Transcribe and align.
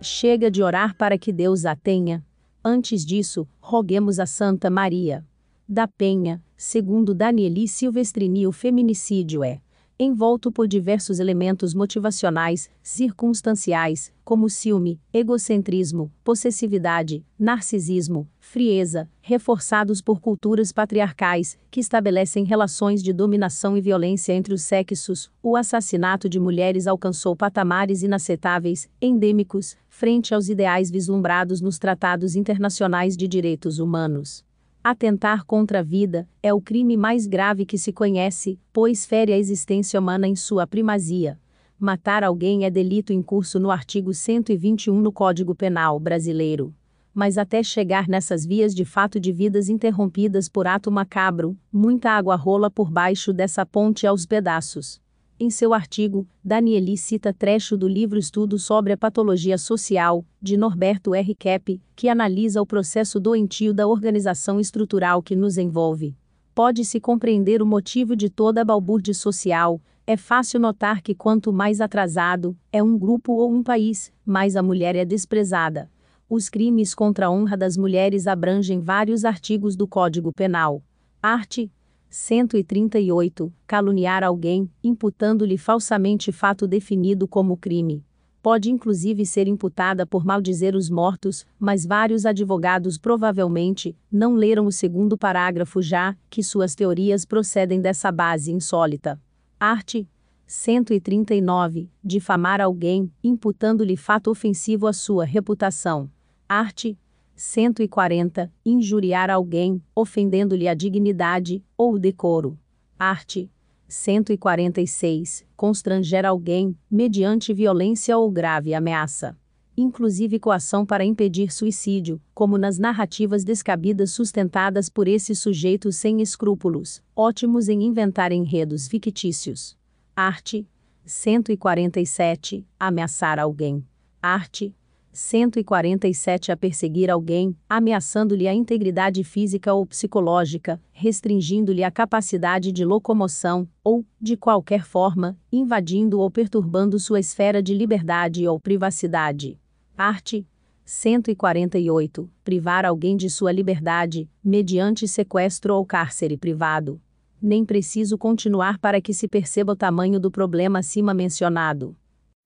Chega 0.00 0.50
de 0.50 0.62
orar 0.62 0.94
para 0.96 1.16
que 1.16 1.32
Deus 1.32 1.64
a 1.64 1.74
tenha. 1.74 2.24
Antes 2.62 3.04
disso, 3.04 3.48
roguemos 3.60 4.18
a 4.18 4.26
Santa 4.26 4.68
Maria. 4.68 5.24
Da 5.68 5.88
Penha, 5.88 6.42
segundo 6.56 7.14
Danieli 7.14 7.66
Silvestrini, 7.66 8.46
o 8.46 8.52
feminicídio 8.52 9.42
é 9.42 9.60
envolto 9.98 10.52
por 10.52 10.68
diversos 10.68 11.18
elementos 11.18 11.74
motivacionais, 11.74 12.70
circunstanciais, 12.82 14.12
como 14.22 14.50
ciúme, 14.50 15.00
egocentrismo, 15.12 16.12
possessividade, 16.22 17.24
narcisismo, 17.38 18.28
frieza, 18.38 19.08
reforçados 19.22 20.02
por 20.02 20.20
culturas 20.20 20.70
patriarcais, 20.70 21.58
que 21.70 21.80
estabelecem 21.80 22.44
relações 22.44 23.02
de 23.02 23.12
dominação 23.12 23.76
e 23.76 23.80
violência 23.80 24.32
entre 24.34 24.52
os 24.52 24.62
sexos. 24.62 25.30
O 25.42 25.56
assassinato 25.56 26.28
de 26.28 26.38
mulheres 26.38 26.86
alcançou 26.86 27.34
patamares 27.34 28.02
inaceitáveis, 28.02 28.90
endêmicos, 29.00 29.76
frente 29.88 30.34
aos 30.34 30.48
ideais 30.48 30.90
vislumbrados 30.90 31.62
nos 31.62 31.78
tratados 31.78 32.36
internacionais 32.36 33.16
de 33.16 33.26
direitos 33.26 33.78
humanos. 33.78 34.45
Atentar 34.88 35.44
contra 35.44 35.80
a 35.80 35.82
vida 35.82 36.28
é 36.40 36.54
o 36.54 36.60
crime 36.60 36.96
mais 36.96 37.26
grave 37.26 37.66
que 37.66 37.76
se 37.76 37.92
conhece, 37.92 38.56
pois 38.72 39.04
fere 39.04 39.32
a 39.32 39.36
existência 39.36 39.98
humana 39.98 40.28
em 40.28 40.36
sua 40.36 40.64
primazia. 40.64 41.40
Matar 41.76 42.22
alguém 42.22 42.64
é 42.64 42.70
delito 42.70 43.12
em 43.12 43.20
curso 43.20 43.58
no 43.58 43.72
artigo 43.72 44.14
121 44.14 45.00
no 45.00 45.10
Código 45.10 45.56
Penal 45.56 45.98
brasileiro. 45.98 46.72
Mas 47.12 47.36
até 47.36 47.64
chegar 47.64 48.06
nessas 48.06 48.46
vias 48.46 48.72
de 48.72 48.84
fato 48.84 49.18
de 49.18 49.32
vidas 49.32 49.68
interrompidas 49.68 50.48
por 50.48 50.68
ato 50.68 50.88
macabro, 50.88 51.58
muita 51.72 52.12
água 52.12 52.36
rola 52.36 52.70
por 52.70 52.88
baixo 52.88 53.32
dessa 53.32 53.66
ponte 53.66 54.06
aos 54.06 54.24
pedaços. 54.24 55.00
Em 55.38 55.50
seu 55.50 55.74
artigo, 55.74 56.26
Danieli 56.42 56.96
cita 56.96 57.30
trecho 57.30 57.76
do 57.76 57.86
livro 57.86 58.18
Estudo 58.18 58.58
sobre 58.58 58.94
a 58.94 58.96
Patologia 58.96 59.58
Social, 59.58 60.24
de 60.40 60.56
Norberto 60.56 61.14
R. 61.14 61.34
Kepp, 61.34 61.78
que 61.94 62.08
analisa 62.08 62.62
o 62.62 62.66
processo 62.66 63.20
doentio 63.20 63.74
da 63.74 63.86
organização 63.86 64.58
estrutural 64.58 65.22
que 65.22 65.36
nos 65.36 65.58
envolve. 65.58 66.16
Pode-se 66.54 66.98
compreender 66.98 67.60
o 67.60 67.66
motivo 67.66 68.16
de 68.16 68.30
toda 68.30 68.62
a 68.62 68.64
balbúrdia 68.64 69.12
social, 69.12 69.78
é 70.06 70.16
fácil 70.16 70.58
notar 70.58 71.02
que 71.02 71.14
quanto 71.14 71.52
mais 71.52 71.82
atrasado 71.82 72.56
é 72.72 72.82
um 72.82 72.96
grupo 72.96 73.34
ou 73.34 73.52
um 73.52 73.62
país, 73.62 74.10
mais 74.24 74.56
a 74.56 74.62
mulher 74.62 74.96
é 74.96 75.04
desprezada. 75.04 75.90
Os 76.30 76.48
crimes 76.48 76.94
contra 76.94 77.26
a 77.26 77.30
honra 77.30 77.58
das 77.58 77.76
mulheres 77.76 78.26
abrangem 78.26 78.80
vários 78.80 79.22
artigos 79.22 79.76
do 79.76 79.86
Código 79.86 80.32
Penal. 80.34 80.82
Arte, 81.22 81.70
138. 82.16 83.52
Caluniar 83.66 84.24
alguém, 84.24 84.70
imputando-lhe 84.82 85.58
falsamente 85.58 86.32
fato 86.32 86.66
definido 86.66 87.28
como 87.28 87.58
crime. 87.58 88.02
Pode 88.42 88.70
inclusive 88.70 89.26
ser 89.26 89.46
imputada 89.46 90.06
por 90.06 90.24
maldizer 90.24 90.74
os 90.74 90.88
mortos, 90.88 91.46
mas 91.58 91.84
vários 91.84 92.24
advogados 92.24 92.96
provavelmente 92.96 93.94
não 94.10 94.34
leram 94.34 94.64
o 94.64 94.72
segundo 94.72 95.18
parágrafo 95.18 95.82
já 95.82 96.16
que 96.30 96.42
suas 96.42 96.74
teorias 96.74 97.26
procedem 97.26 97.82
dessa 97.82 98.10
base 98.10 98.50
insólita. 98.50 99.20
Arte 99.60 100.08
139. 100.46 101.90
Difamar 102.02 102.62
alguém, 102.62 103.12
imputando-lhe 103.22 103.94
fato 103.94 104.30
ofensivo 104.30 104.86
à 104.86 104.92
sua 104.94 105.26
reputação. 105.26 106.10
Arte 106.48 106.98
140. 107.36 108.50
Injuriar 108.64 109.30
alguém, 109.30 109.82
ofendendo-lhe 109.94 110.66
a 110.66 110.74
dignidade 110.74 111.62
ou 111.76 111.94
o 111.94 111.98
decoro. 111.98 112.58
Arte. 112.98 113.50
146. 113.86 115.44
Constranger 115.54 116.24
alguém, 116.24 116.76
mediante 116.90 117.54
violência 117.54 118.16
ou 118.18 118.30
grave 118.30 118.74
ameaça. 118.74 119.36
Inclusive 119.76 120.40
coação 120.40 120.86
para 120.86 121.04
impedir 121.04 121.52
suicídio, 121.52 122.20
como 122.34 122.56
nas 122.56 122.78
narrativas 122.78 123.44
descabidas 123.44 124.10
sustentadas 124.10 124.88
por 124.88 125.06
esses 125.06 125.38
sujeitos 125.38 125.96
sem 125.96 126.22
escrúpulos, 126.22 127.02
ótimos 127.14 127.68
em 127.68 127.82
inventar 127.82 128.32
enredos 128.32 128.88
fictícios. 128.88 129.76
Arte. 130.16 130.66
147. 131.04 132.66
Ameaçar 132.80 133.38
alguém. 133.38 133.86
Arte. 134.20 134.74
147 135.16 136.52
a 136.52 136.56
perseguir 136.58 137.10
alguém, 137.10 137.56
ameaçando-lhe 137.66 138.46
a 138.46 138.52
integridade 138.52 139.24
física 139.24 139.72
ou 139.72 139.86
psicológica, 139.86 140.78
restringindo-lhe 140.92 141.82
a 141.82 141.90
capacidade 141.90 142.70
de 142.70 142.84
locomoção, 142.84 143.66
ou, 143.82 144.04
de 144.20 144.36
qualquer 144.36 144.84
forma, 144.84 145.34
invadindo 145.50 146.20
ou 146.20 146.30
perturbando 146.30 147.00
sua 147.00 147.18
esfera 147.18 147.62
de 147.62 147.72
liberdade 147.72 148.46
ou 148.46 148.60
privacidade. 148.60 149.58
Arte. 149.96 150.46
148. 150.84 152.30
Privar 152.44 152.84
alguém 152.84 153.16
de 153.16 153.30
sua 153.30 153.50
liberdade, 153.50 154.28
mediante 154.44 155.08
sequestro 155.08 155.74
ou 155.74 155.84
cárcere 155.86 156.36
privado. 156.36 157.00
Nem 157.40 157.64
preciso 157.64 158.18
continuar 158.18 158.78
para 158.78 159.00
que 159.00 159.14
se 159.14 159.26
perceba 159.26 159.72
o 159.72 159.76
tamanho 159.76 160.20
do 160.20 160.30
problema 160.30 160.80
acima 160.80 161.14
mencionado. 161.14 161.96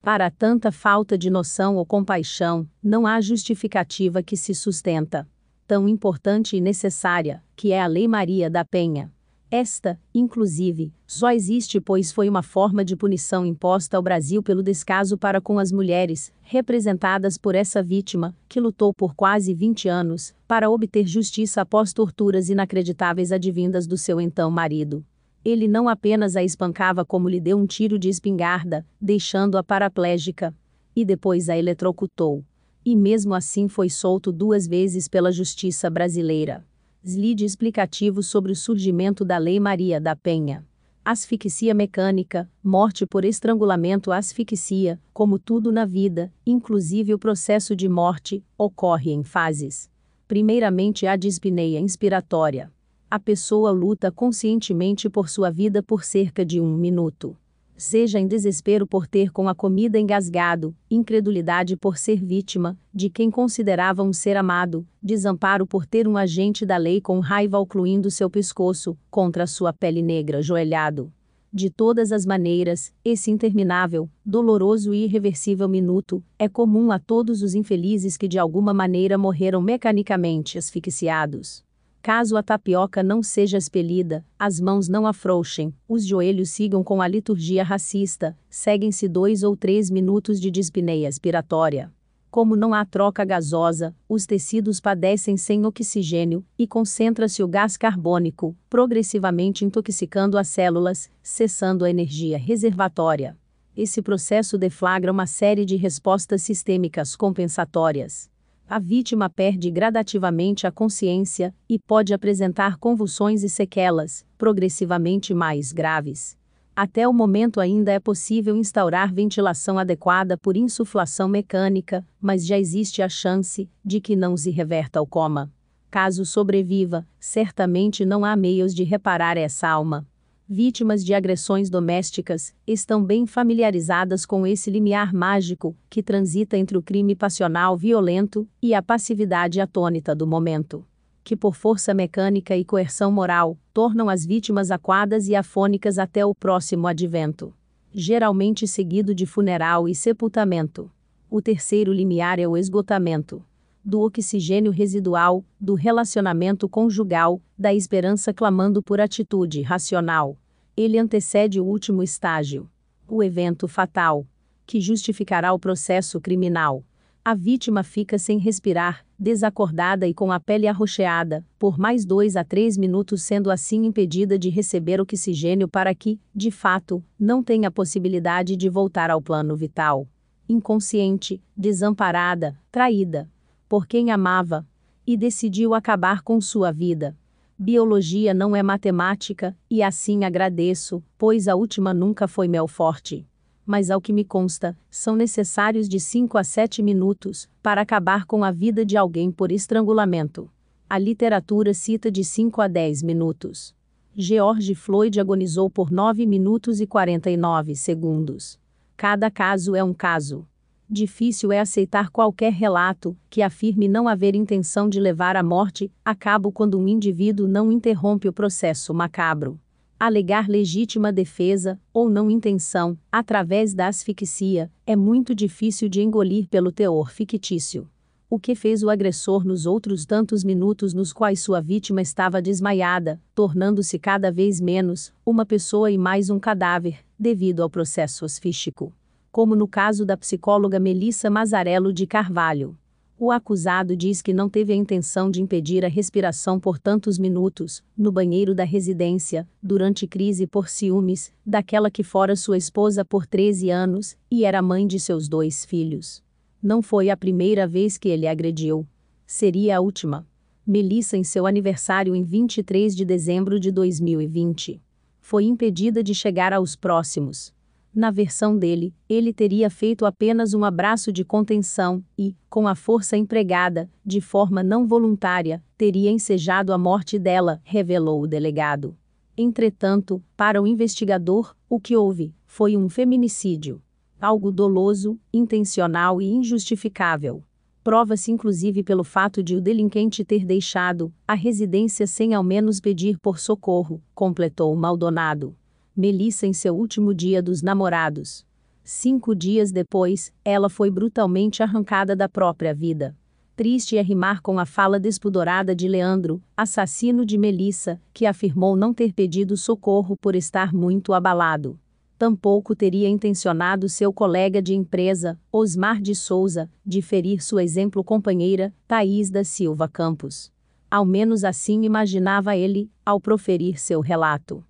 Para 0.02 0.30
tanta 0.30 0.72
falta 0.72 1.18
de 1.18 1.28
noção 1.28 1.76
ou 1.76 1.84
compaixão, 1.84 2.66
não 2.82 3.06
há 3.06 3.20
justificativa 3.20 4.22
que 4.22 4.34
se 4.34 4.54
sustenta. 4.54 5.28
Tão 5.66 5.86
importante 5.86 6.56
e 6.56 6.60
necessária, 6.60 7.42
que 7.54 7.70
é 7.70 7.82
a 7.82 7.86
Lei 7.86 8.08
Maria 8.08 8.48
da 8.48 8.64
Penha. 8.64 9.12
Esta, 9.50 10.00
inclusive, 10.14 10.90
só 11.06 11.30
existe 11.30 11.78
pois 11.82 12.12
foi 12.12 12.30
uma 12.30 12.42
forma 12.42 12.82
de 12.82 12.96
punição 12.96 13.44
imposta 13.44 13.98
ao 13.98 14.02
Brasil 14.02 14.42
pelo 14.42 14.62
descaso 14.62 15.18
para 15.18 15.38
com 15.38 15.58
as 15.58 15.70
mulheres, 15.70 16.32
representadas 16.40 17.36
por 17.36 17.54
essa 17.54 17.82
vítima, 17.82 18.34
que 18.48 18.58
lutou 18.58 18.94
por 18.94 19.14
quase 19.14 19.52
20 19.52 19.86
anos, 19.86 20.34
para 20.48 20.70
obter 20.70 21.06
justiça 21.06 21.60
após 21.60 21.92
torturas 21.92 22.48
inacreditáveis 22.48 23.30
advindas 23.30 23.86
do 23.86 23.98
seu 23.98 24.18
então 24.18 24.50
marido. 24.50 25.04
Ele 25.42 25.66
não 25.66 25.88
apenas 25.88 26.36
a 26.36 26.44
espancava 26.44 27.02
como 27.02 27.28
lhe 27.28 27.40
deu 27.40 27.56
um 27.56 27.66
tiro 27.66 27.98
de 27.98 28.10
espingarda, 28.10 28.86
deixando-a 29.00 29.62
paraplégica, 29.62 30.54
e 30.94 31.02
depois 31.02 31.48
a 31.48 31.56
eletrocutou. 31.56 32.44
E 32.84 32.94
mesmo 32.94 33.32
assim 33.34 33.66
foi 33.66 33.88
solto 33.88 34.30
duas 34.32 34.66
vezes 34.66 35.08
pela 35.08 35.32
justiça 35.32 35.88
brasileira. 35.88 36.66
Slide 37.02 37.44
explicativo 37.44 38.22
sobre 38.22 38.52
o 38.52 38.56
surgimento 38.56 39.24
da 39.24 39.38
Lei 39.38 39.58
Maria 39.58 39.98
da 39.98 40.14
Penha. 40.14 40.66
Asfixia 41.02 41.72
mecânica, 41.72 42.50
morte 42.62 43.06
por 43.06 43.24
estrangulamento 43.24 44.12
asfixia, 44.12 45.00
como 45.14 45.38
tudo 45.38 45.72
na 45.72 45.86
vida, 45.86 46.30
inclusive 46.44 47.14
o 47.14 47.18
processo 47.18 47.74
de 47.74 47.88
morte, 47.88 48.44
ocorre 48.58 49.10
em 49.10 49.24
fases. 49.24 49.90
Primeiramente 50.28 51.06
a 51.06 51.16
dispneia 51.16 51.80
inspiratória 51.80 52.70
a 53.10 53.18
pessoa 53.18 53.72
luta 53.72 54.12
conscientemente 54.12 55.10
por 55.10 55.28
sua 55.28 55.50
vida 55.50 55.82
por 55.82 56.04
cerca 56.04 56.44
de 56.44 56.60
um 56.60 56.76
minuto. 56.76 57.36
Seja 57.76 58.20
em 58.20 58.26
desespero 58.28 58.86
por 58.86 59.06
ter 59.06 59.32
com 59.32 59.48
a 59.48 59.54
comida 59.54 59.98
engasgado, 59.98 60.76
incredulidade 60.88 61.76
por 61.76 61.96
ser 61.96 62.22
vítima, 62.22 62.78
de 62.94 63.10
quem 63.10 63.28
considerava 63.30 64.02
um 64.02 64.12
ser 64.12 64.36
amado, 64.36 64.86
desamparo 65.02 65.66
por 65.66 65.84
ter 65.86 66.06
um 66.06 66.16
agente 66.16 66.64
da 66.64 66.76
lei 66.76 67.00
com 67.00 67.18
raiva 67.18 67.58
ocluindo 67.58 68.10
seu 68.10 68.30
pescoço, 68.30 68.96
contra 69.10 69.46
sua 69.46 69.72
pele 69.72 70.02
negra 70.02 70.40
joelhado. 70.40 71.12
De 71.52 71.68
todas 71.68 72.12
as 72.12 72.24
maneiras, 72.24 72.92
esse 73.04 73.28
interminável, 73.28 74.08
doloroso 74.24 74.94
e 74.94 75.04
irreversível 75.04 75.68
minuto 75.68 76.22
é 76.38 76.48
comum 76.48 76.92
a 76.92 76.98
todos 77.00 77.42
os 77.42 77.56
infelizes 77.56 78.16
que 78.16 78.28
de 78.28 78.38
alguma 78.38 78.72
maneira 78.72 79.18
morreram 79.18 79.60
mecanicamente 79.60 80.56
asfixiados. 80.56 81.64
Caso 82.02 82.38
a 82.38 82.42
tapioca 82.42 83.02
não 83.02 83.22
seja 83.22 83.58
expelida, 83.58 84.24
as 84.38 84.58
mãos 84.58 84.88
não 84.88 85.06
afrouxem, 85.06 85.74
os 85.86 86.06
joelhos 86.06 86.48
sigam 86.48 86.82
com 86.82 87.02
a 87.02 87.06
liturgia 87.06 87.62
racista, 87.62 88.34
seguem-se 88.48 89.06
dois 89.06 89.42
ou 89.42 89.54
três 89.54 89.90
minutos 89.90 90.40
de 90.40 90.50
dispneia 90.50 91.06
expiratória. 91.06 91.92
Como 92.30 92.56
não 92.56 92.72
há 92.72 92.86
troca 92.86 93.22
gasosa, 93.22 93.94
os 94.08 94.24
tecidos 94.24 94.80
padecem 94.80 95.36
sem 95.36 95.66
oxigênio, 95.66 96.42
e 96.58 96.66
concentra-se 96.66 97.42
o 97.42 97.48
gás 97.48 97.76
carbônico, 97.76 98.56
progressivamente 98.70 99.66
intoxicando 99.66 100.38
as 100.38 100.48
células, 100.48 101.10
cessando 101.22 101.84
a 101.84 101.90
energia 101.90 102.38
reservatória. 102.38 103.36
Esse 103.76 104.00
processo 104.00 104.56
deflagra 104.56 105.12
uma 105.12 105.26
série 105.26 105.66
de 105.66 105.76
respostas 105.76 106.40
sistêmicas 106.40 107.14
compensatórias 107.14 108.30
a 108.70 108.78
vítima 108.78 109.28
perde 109.28 109.68
gradativamente 109.68 110.64
a 110.64 110.70
consciência 110.70 111.52
e 111.68 111.76
pode 111.76 112.14
apresentar 112.14 112.76
convulsões 112.76 113.42
e 113.42 113.48
sequelas, 113.48 114.24
progressivamente 114.38 115.34
mais 115.34 115.72
graves. 115.72 116.38
Até 116.76 117.08
o 117.08 117.12
momento 117.12 117.58
ainda 117.58 117.90
é 117.90 117.98
possível 117.98 118.56
instaurar 118.56 119.12
ventilação 119.12 119.76
adequada 119.76 120.38
por 120.38 120.56
insuflação 120.56 121.26
mecânica, 121.26 122.06
mas 122.20 122.46
já 122.46 122.56
existe 122.56 123.02
a 123.02 123.08
chance 123.08 123.68
de 123.84 124.00
que 124.00 124.14
não 124.14 124.36
se 124.36 124.52
reverta 124.52 125.00
ao 125.00 125.06
coma. 125.06 125.52
Caso 125.90 126.24
sobreviva, 126.24 127.04
certamente 127.18 128.04
não 128.04 128.24
há 128.24 128.36
meios 128.36 128.72
de 128.72 128.84
reparar 128.84 129.36
essa 129.36 129.68
alma. 129.68 130.06
Vítimas 130.52 131.04
de 131.04 131.14
agressões 131.14 131.70
domésticas, 131.70 132.52
estão 132.66 133.04
bem 133.04 133.24
familiarizadas 133.24 134.26
com 134.26 134.44
esse 134.44 134.68
limiar 134.68 135.14
mágico 135.14 135.76
que 135.88 136.02
transita 136.02 136.58
entre 136.58 136.76
o 136.76 136.82
crime 136.82 137.14
passional 137.14 137.76
violento 137.76 138.48
e 138.60 138.74
a 138.74 138.82
passividade 138.82 139.60
atônita 139.60 140.12
do 140.12 140.26
momento. 140.26 140.84
Que, 141.22 141.36
por 141.36 141.54
força 141.54 141.94
mecânica 141.94 142.56
e 142.56 142.64
coerção 142.64 143.12
moral, 143.12 143.56
tornam 143.72 144.08
as 144.08 144.26
vítimas 144.26 144.72
aquadas 144.72 145.28
e 145.28 145.36
afônicas 145.36 146.00
até 146.00 146.26
o 146.26 146.34
próximo 146.34 146.88
advento. 146.88 147.54
Geralmente 147.92 148.66
seguido 148.66 149.14
de 149.14 149.26
funeral 149.26 149.88
e 149.88 149.94
sepultamento. 149.94 150.90
O 151.30 151.40
terceiro 151.40 151.92
limiar 151.92 152.40
é 152.40 152.48
o 152.48 152.56
esgotamento 152.56 153.40
do 153.84 154.00
oxigênio 154.00 154.70
residual, 154.70 155.44
do 155.60 155.74
relacionamento 155.74 156.68
conjugal, 156.68 157.40
da 157.58 157.72
esperança 157.72 158.32
clamando 158.32 158.82
por 158.82 159.00
atitude 159.00 159.62
racional. 159.62 160.36
Ele 160.76 160.98
antecede 160.98 161.60
o 161.60 161.64
último 161.64 162.02
estágio, 162.02 162.68
o 163.08 163.22
evento 163.22 163.66
fatal, 163.66 164.26
que 164.66 164.80
justificará 164.80 165.52
o 165.52 165.58
processo 165.58 166.20
criminal. 166.20 166.84
A 167.24 167.34
vítima 167.34 167.82
fica 167.82 168.18
sem 168.18 168.38
respirar, 168.38 169.04
desacordada 169.18 170.06
e 170.06 170.14
com 170.14 170.32
a 170.32 170.40
pele 170.40 170.66
arroxeada, 170.66 171.44
por 171.58 171.78
mais 171.78 172.06
dois 172.06 172.34
a 172.34 172.44
três 172.44 172.78
minutos, 172.78 173.22
sendo 173.22 173.50
assim 173.50 173.84
impedida 173.84 174.38
de 174.38 174.48
receber 174.48 175.00
oxigênio 175.00 175.68
para 175.68 175.94
que, 175.94 176.18
de 176.34 176.50
fato, 176.50 177.04
não 177.18 177.42
tenha 177.42 177.70
possibilidade 177.70 178.56
de 178.56 178.68
voltar 178.70 179.10
ao 179.10 179.20
plano 179.20 179.54
vital. 179.54 180.08
Inconsciente, 180.48 181.42
desamparada, 181.54 182.58
traída, 182.72 183.28
por 183.70 183.86
quem 183.86 184.10
amava, 184.10 184.66
e 185.06 185.16
decidiu 185.16 185.74
acabar 185.74 186.22
com 186.22 186.40
sua 186.40 186.72
vida. 186.72 187.16
Biologia 187.56 188.34
não 188.34 188.56
é 188.56 188.64
matemática, 188.64 189.56
e 189.70 189.80
assim 189.80 190.24
agradeço, 190.24 191.00
pois 191.16 191.46
a 191.46 191.54
última 191.54 191.94
nunca 191.94 192.26
foi 192.26 192.48
mel 192.48 192.66
forte. 192.66 193.24
Mas 193.64 193.88
ao 193.88 194.00
que 194.00 194.12
me 194.12 194.24
consta, 194.24 194.76
são 194.90 195.14
necessários 195.14 195.88
de 195.88 196.00
5 196.00 196.36
a 196.36 196.42
7 196.42 196.82
minutos 196.82 197.48
para 197.62 197.80
acabar 197.80 198.24
com 198.24 198.42
a 198.42 198.50
vida 198.50 198.84
de 198.84 198.96
alguém 198.96 199.30
por 199.30 199.52
estrangulamento. 199.52 200.50
A 200.88 200.98
literatura 200.98 201.72
cita 201.72 202.10
de 202.10 202.24
5 202.24 202.60
a 202.60 202.66
10 202.66 203.04
minutos. 203.04 203.72
George 204.16 204.74
Floyd 204.74 205.20
agonizou 205.20 205.70
por 205.70 205.92
9 205.92 206.26
minutos 206.26 206.80
e 206.80 206.88
49 206.88 207.76
segundos. 207.76 208.58
Cada 208.96 209.30
caso 209.30 209.76
é 209.76 209.84
um 209.84 209.94
caso. 209.94 210.44
Difícil 210.92 211.52
é 211.52 211.60
aceitar 211.60 212.10
qualquer 212.10 212.52
relato 212.52 213.16
que 213.30 213.42
afirme 213.42 213.86
não 213.86 214.08
haver 214.08 214.34
intenção 214.34 214.88
de 214.88 214.98
levar 214.98 215.36
à 215.36 215.42
morte 215.42 215.88
a 216.04 216.16
cabo 216.16 216.50
quando 216.50 216.76
um 216.76 216.88
indivíduo 216.88 217.46
não 217.46 217.70
interrompe 217.70 218.26
o 218.26 218.32
processo 218.32 218.92
macabro. 218.92 219.56
Alegar 220.00 220.48
legítima 220.48 221.12
defesa, 221.12 221.80
ou 221.92 222.10
não 222.10 222.28
intenção, 222.28 222.98
através 223.12 223.72
da 223.72 223.86
asfixia, 223.86 224.68
é 224.84 224.96
muito 224.96 225.32
difícil 225.32 225.88
de 225.88 226.02
engolir 226.02 226.48
pelo 226.48 226.72
teor 226.72 227.12
fictício. 227.12 227.88
O 228.28 228.36
que 228.36 228.56
fez 228.56 228.82
o 228.82 228.90
agressor 228.90 229.44
nos 229.44 229.66
outros 229.66 230.04
tantos 230.04 230.42
minutos 230.42 230.92
nos 230.92 231.12
quais 231.12 231.38
sua 231.38 231.60
vítima 231.60 232.02
estava 232.02 232.42
desmaiada, 232.42 233.22
tornando-se 233.32 233.96
cada 233.96 234.32
vez 234.32 234.60
menos 234.60 235.12
uma 235.24 235.46
pessoa 235.46 235.88
e 235.88 235.96
mais 235.96 236.30
um 236.30 236.40
cadáver, 236.40 236.98
devido 237.16 237.62
ao 237.62 237.70
processo 237.70 238.24
asfístico 238.24 238.92
como 239.30 239.54
no 239.54 239.68
caso 239.68 240.04
da 240.04 240.16
psicóloga 240.16 240.80
Melissa 240.80 241.30
Mazarello 241.30 241.92
de 241.92 242.06
Carvalho. 242.06 242.76
O 243.18 243.30
acusado 243.30 243.94
diz 243.94 244.22
que 244.22 244.32
não 244.32 244.48
teve 244.48 244.72
a 244.72 244.76
intenção 244.76 245.30
de 245.30 245.42
impedir 245.42 245.84
a 245.84 245.88
respiração 245.88 246.58
por 246.58 246.78
tantos 246.78 247.18
minutos, 247.18 247.84
no 247.96 248.10
banheiro 248.10 248.54
da 248.54 248.64
residência, 248.64 249.46
durante 249.62 250.06
crise 250.06 250.46
por 250.46 250.70
ciúmes, 250.70 251.30
daquela 251.44 251.90
que 251.90 252.02
fora 252.02 252.34
sua 252.34 252.56
esposa 252.56 253.04
por 253.04 253.26
13 253.26 253.68
anos, 253.68 254.16
e 254.30 254.44
era 254.46 254.62
mãe 254.62 254.86
de 254.86 254.98
seus 254.98 255.28
dois 255.28 255.66
filhos. 255.66 256.22
Não 256.62 256.80
foi 256.80 257.10
a 257.10 257.16
primeira 257.16 257.66
vez 257.66 257.98
que 257.98 258.08
ele 258.08 258.26
agrediu. 258.26 258.86
Seria 259.26 259.76
a 259.76 259.80
última. 259.80 260.26
Melissa, 260.66 261.16
em 261.16 261.24
seu 261.24 261.46
aniversário 261.46 262.16
em 262.16 262.22
23 262.22 262.96
de 262.96 263.04
dezembro 263.04 263.60
de 263.60 263.70
2020, 263.70 264.80
foi 265.20 265.44
impedida 265.44 266.02
de 266.02 266.14
chegar 266.14 266.54
aos 266.54 266.74
próximos, 266.74 267.52
na 267.94 268.10
versão 268.10 268.56
dele, 268.56 268.94
ele 269.08 269.32
teria 269.32 269.68
feito 269.68 270.06
apenas 270.06 270.54
um 270.54 270.64
abraço 270.64 271.12
de 271.12 271.24
contenção 271.24 272.04
e, 272.16 272.36
com 272.48 272.68
a 272.68 272.74
força 272.74 273.16
empregada, 273.16 273.90
de 274.04 274.20
forma 274.20 274.62
não 274.62 274.86
voluntária, 274.86 275.62
teria 275.76 276.10
ensejado 276.10 276.72
a 276.72 276.78
morte 276.78 277.18
dela, 277.18 277.60
revelou 277.64 278.22
o 278.22 278.26
delegado. 278.28 278.96
Entretanto, 279.36 280.22
para 280.36 280.62
o 280.62 280.66
investigador, 280.66 281.56
o 281.68 281.80
que 281.80 281.96
houve 281.96 282.34
foi 282.46 282.76
um 282.76 282.88
feminicídio. 282.88 283.82
Algo 284.20 284.52
doloso, 284.52 285.18
intencional 285.32 286.20
e 286.20 286.30
injustificável. 286.30 287.42
Prova-se 287.82 288.30
inclusive 288.30 288.82
pelo 288.82 289.02
fato 289.02 289.42
de 289.42 289.56
o 289.56 289.60
delinquente 289.60 290.22
ter 290.24 290.44
deixado 290.44 291.12
a 291.26 291.32
residência 291.32 292.06
sem 292.06 292.34
ao 292.34 292.44
menos 292.44 292.78
pedir 292.78 293.18
por 293.18 293.38
socorro, 293.38 294.02
completou 294.14 294.76
Maldonado. 294.76 295.56
Melissa 295.96 296.46
em 296.46 296.52
seu 296.52 296.76
último 296.76 297.12
dia 297.12 297.42
dos 297.42 297.62
namorados. 297.62 298.46
Cinco 298.82 299.34
dias 299.34 299.72
depois, 299.72 300.32
ela 300.44 300.68
foi 300.68 300.90
brutalmente 300.90 301.62
arrancada 301.62 302.16
da 302.16 302.28
própria 302.28 302.74
vida. 302.74 303.16
Triste 303.54 303.98
é 303.98 304.02
rimar 304.02 304.40
com 304.40 304.58
a 304.58 304.64
fala 304.64 304.98
despudorada 304.98 305.74
de 305.74 305.86
Leandro, 305.86 306.42
assassino 306.56 307.26
de 307.26 307.36
Melissa, 307.36 308.00
que 308.12 308.24
afirmou 308.24 308.74
não 308.74 308.94
ter 308.94 309.12
pedido 309.12 309.56
socorro 309.56 310.16
por 310.16 310.34
estar 310.34 310.72
muito 310.72 311.12
abalado. 311.12 311.78
Tampouco 312.16 312.74
teria 312.74 313.08
intencionado 313.08 313.88
seu 313.88 314.12
colega 314.12 314.62
de 314.62 314.74
empresa, 314.74 315.38
Osmar 315.52 316.00
de 316.00 316.14
Souza, 316.14 316.70
de 316.84 317.02
ferir 317.02 317.42
sua 317.42 317.62
exemplo 317.62 318.02
companheira, 318.02 318.74
Thaís 318.86 319.30
da 319.30 319.44
Silva 319.44 319.88
Campos. 319.88 320.50
Ao 320.90 321.04
menos 321.04 321.44
assim 321.44 321.82
imaginava 321.82 322.56
ele, 322.56 322.90
ao 323.04 323.20
proferir 323.20 323.80
seu 323.80 324.00
relato. 324.00 324.64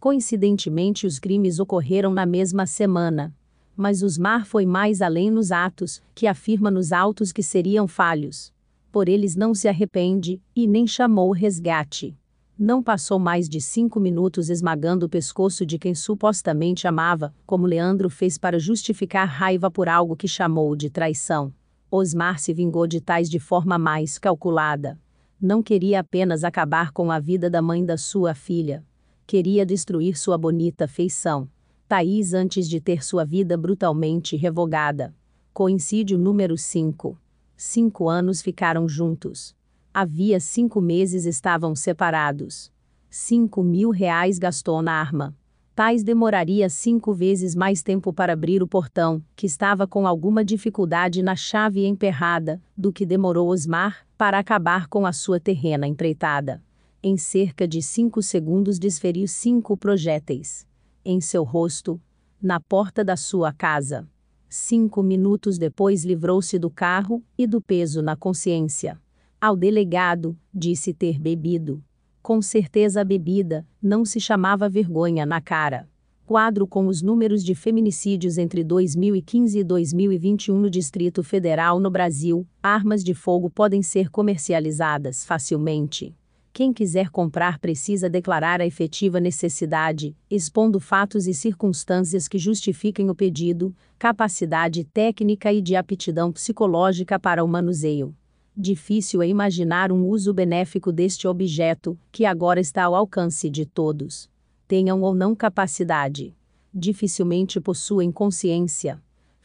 Coincidentemente, 0.00 1.06
os 1.06 1.18
crimes 1.18 1.60
ocorreram 1.60 2.10
na 2.10 2.24
mesma 2.24 2.64
semana. 2.64 3.34
Mas 3.76 4.02
Usmar 4.02 4.46
foi 4.46 4.64
mais 4.64 5.02
além 5.02 5.30
nos 5.30 5.52
atos, 5.52 6.02
que 6.14 6.26
afirma 6.26 6.70
nos 6.70 6.90
autos 6.90 7.32
que 7.32 7.42
seriam 7.42 7.86
falhos. 7.86 8.50
Por 8.90 9.10
eles 9.10 9.36
não 9.36 9.54
se 9.54 9.68
arrepende, 9.68 10.42
e 10.56 10.66
nem 10.66 10.86
chamou 10.86 11.32
resgate. 11.32 12.16
Não 12.58 12.82
passou 12.82 13.18
mais 13.18 13.46
de 13.46 13.60
cinco 13.60 14.00
minutos 14.00 14.48
esmagando 14.48 15.04
o 15.04 15.08
pescoço 15.08 15.66
de 15.66 15.78
quem 15.78 15.94
supostamente 15.94 16.88
amava, 16.88 17.34
como 17.44 17.66
Leandro 17.66 18.08
fez 18.08 18.38
para 18.38 18.58
justificar 18.58 19.28
raiva 19.28 19.70
por 19.70 19.86
algo 19.86 20.16
que 20.16 20.26
chamou 20.26 20.74
de 20.74 20.88
traição. 20.88 21.52
Osmar 21.90 22.38
se 22.38 22.54
vingou 22.54 22.86
de 22.86 23.02
tais 23.02 23.28
de 23.28 23.38
forma 23.38 23.76
mais 23.76 24.18
calculada. 24.18 24.98
Não 25.38 25.62
queria 25.62 26.00
apenas 26.00 26.42
acabar 26.42 26.90
com 26.90 27.10
a 27.10 27.18
vida 27.18 27.50
da 27.50 27.60
mãe 27.60 27.84
da 27.84 27.96
sua 27.96 28.34
filha, 28.34 28.84
queria 29.30 29.64
destruir 29.64 30.18
sua 30.18 30.36
bonita 30.36 30.88
feição. 30.88 31.48
Thaís 31.86 32.34
antes 32.34 32.68
de 32.68 32.80
ter 32.80 33.04
sua 33.04 33.24
vida 33.24 33.56
brutalmente 33.56 34.34
revogada. 34.34 35.14
Coincídio 35.54 36.18
número 36.18 36.58
5. 36.58 37.16
Cinco 37.56 38.08
anos 38.08 38.42
ficaram 38.42 38.88
juntos. 38.88 39.54
Havia 39.94 40.40
cinco 40.40 40.80
meses 40.80 41.26
estavam 41.26 41.76
separados. 41.76 42.72
Cinco 43.08 43.62
mil 43.62 43.90
reais 43.90 44.36
gastou 44.36 44.82
na 44.82 44.94
arma. 44.94 45.32
Tais 45.76 46.02
demoraria 46.02 46.68
cinco 46.68 47.14
vezes 47.14 47.54
mais 47.54 47.84
tempo 47.84 48.12
para 48.12 48.32
abrir 48.32 48.64
o 48.64 48.66
portão, 48.66 49.22
que 49.36 49.46
estava 49.46 49.86
com 49.86 50.08
alguma 50.08 50.44
dificuldade 50.44 51.22
na 51.22 51.36
chave 51.36 51.86
emperrada, 51.86 52.60
do 52.76 52.92
que 52.92 53.06
demorou 53.06 53.46
Osmar 53.50 54.04
para 54.18 54.40
acabar 54.40 54.88
com 54.88 55.06
a 55.06 55.12
sua 55.12 55.38
terrena 55.38 55.86
empreitada. 55.86 56.60
Em 57.02 57.16
cerca 57.16 57.66
de 57.66 57.80
cinco 57.80 58.20
segundos 58.20 58.78
desferiu 58.78 59.26
cinco 59.26 59.74
projéteis. 59.74 60.66
Em 61.02 61.18
seu 61.18 61.42
rosto, 61.44 61.98
na 62.42 62.60
porta 62.60 63.02
da 63.02 63.16
sua 63.16 63.54
casa. 63.54 64.06
Cinco 64.50 65.02
minutos 65.02 65.56
depois 65.56 66.04
livrou-se 66.04 66.58
do 66.58 66.68
carro 66.68 67.24
e 67.38 67.46
do 67.46 67.58
peso 67.58 68.02
na 68.02 68.16
consciência. 68.16 69.00
Ao 69.40 69.56
delegado, 69.56 70.36
disse 70.52 70.92
ter 70.92 71.18
bebido. 71.18 71.82
Com 72.20 72.42
certeza 72.42 73.00
a 73.00 73.04
bebida 73.04 73.66
não 73.82 74.04
se 74.04 74.20
chamava 74.20 74.68
vergonha 74.68 75.24
na 75.24 75.40
cara. 75.40 75.88
Quadro 76.26 76.66
com 76.66 76.86
os 76.86 77.00
números 77.00 77.42
de 77.42 77.54
feminicídios 77.54 78.36
entre 78.36 78.62
2015 78.62 79.58
e 79.58 79.64
2021 79.64 80.60
no 80.60 80.68
Distrito 80.68 81.22
Federal 81.22 81.80
no 81.80 81.90
Brasil, 81.90 82.46
armas 82.62 83.02
de 83.02 83.14
fogo 83.14 83.48
podem 83.48 83.82
ser 83.82 84.10
comercializadas 84.10 85.24
facilmente. 85.24 86.14
Quem 86.60 86.74
quiser 86.74 87.08
comprar 87.08 87.58
precisa 87.58 88.10
declarar 88.10 88.60
a 88.60 88.66
efetiva 88.66 89.18
necessidade, 89.18 90.14
expondo 90.30 90.78
fatos 90.78 91.26
e 91.26 91.32
circunstâncias 91.32 92.28
que 92.28 92.36
justifiquem 92.36 93.08
o 93.08 93.14
pedido, 93.14 93.74
capacidade 93.98 94.84
técnica 94.84 95.50
e 95.50 95.62
de 95.62 95.74
aptidão 95.74 96.30
psicológica 96.30 97.18
para 97.18 97.42
o 97.42 97.48
manuseio. 97.48 98.14
Difícil 98.54 99.22
é 99.22 99.26
imaginar 99.26 99.90
um 99.90 100.06
uso 100.06 100.34
benéfico 100.34 100.92
deste 100.92 101.26
objeto, 101.26 101.98
que 102.12 102.26
agora 102.26 102.60
está 102.60 102.84
ao 102.84 102.94
alcance 102.94 103.48
de 103.48 103.64
todos. 103.64 104.28
tenham 104.68 105.00
ou 105.00 105.14
não 105.14 105.34
capacidade. 105.34 106.36
Dificilmente 106.74 107.58
possuem 107.58 108.12
consciência. 108.12 109.02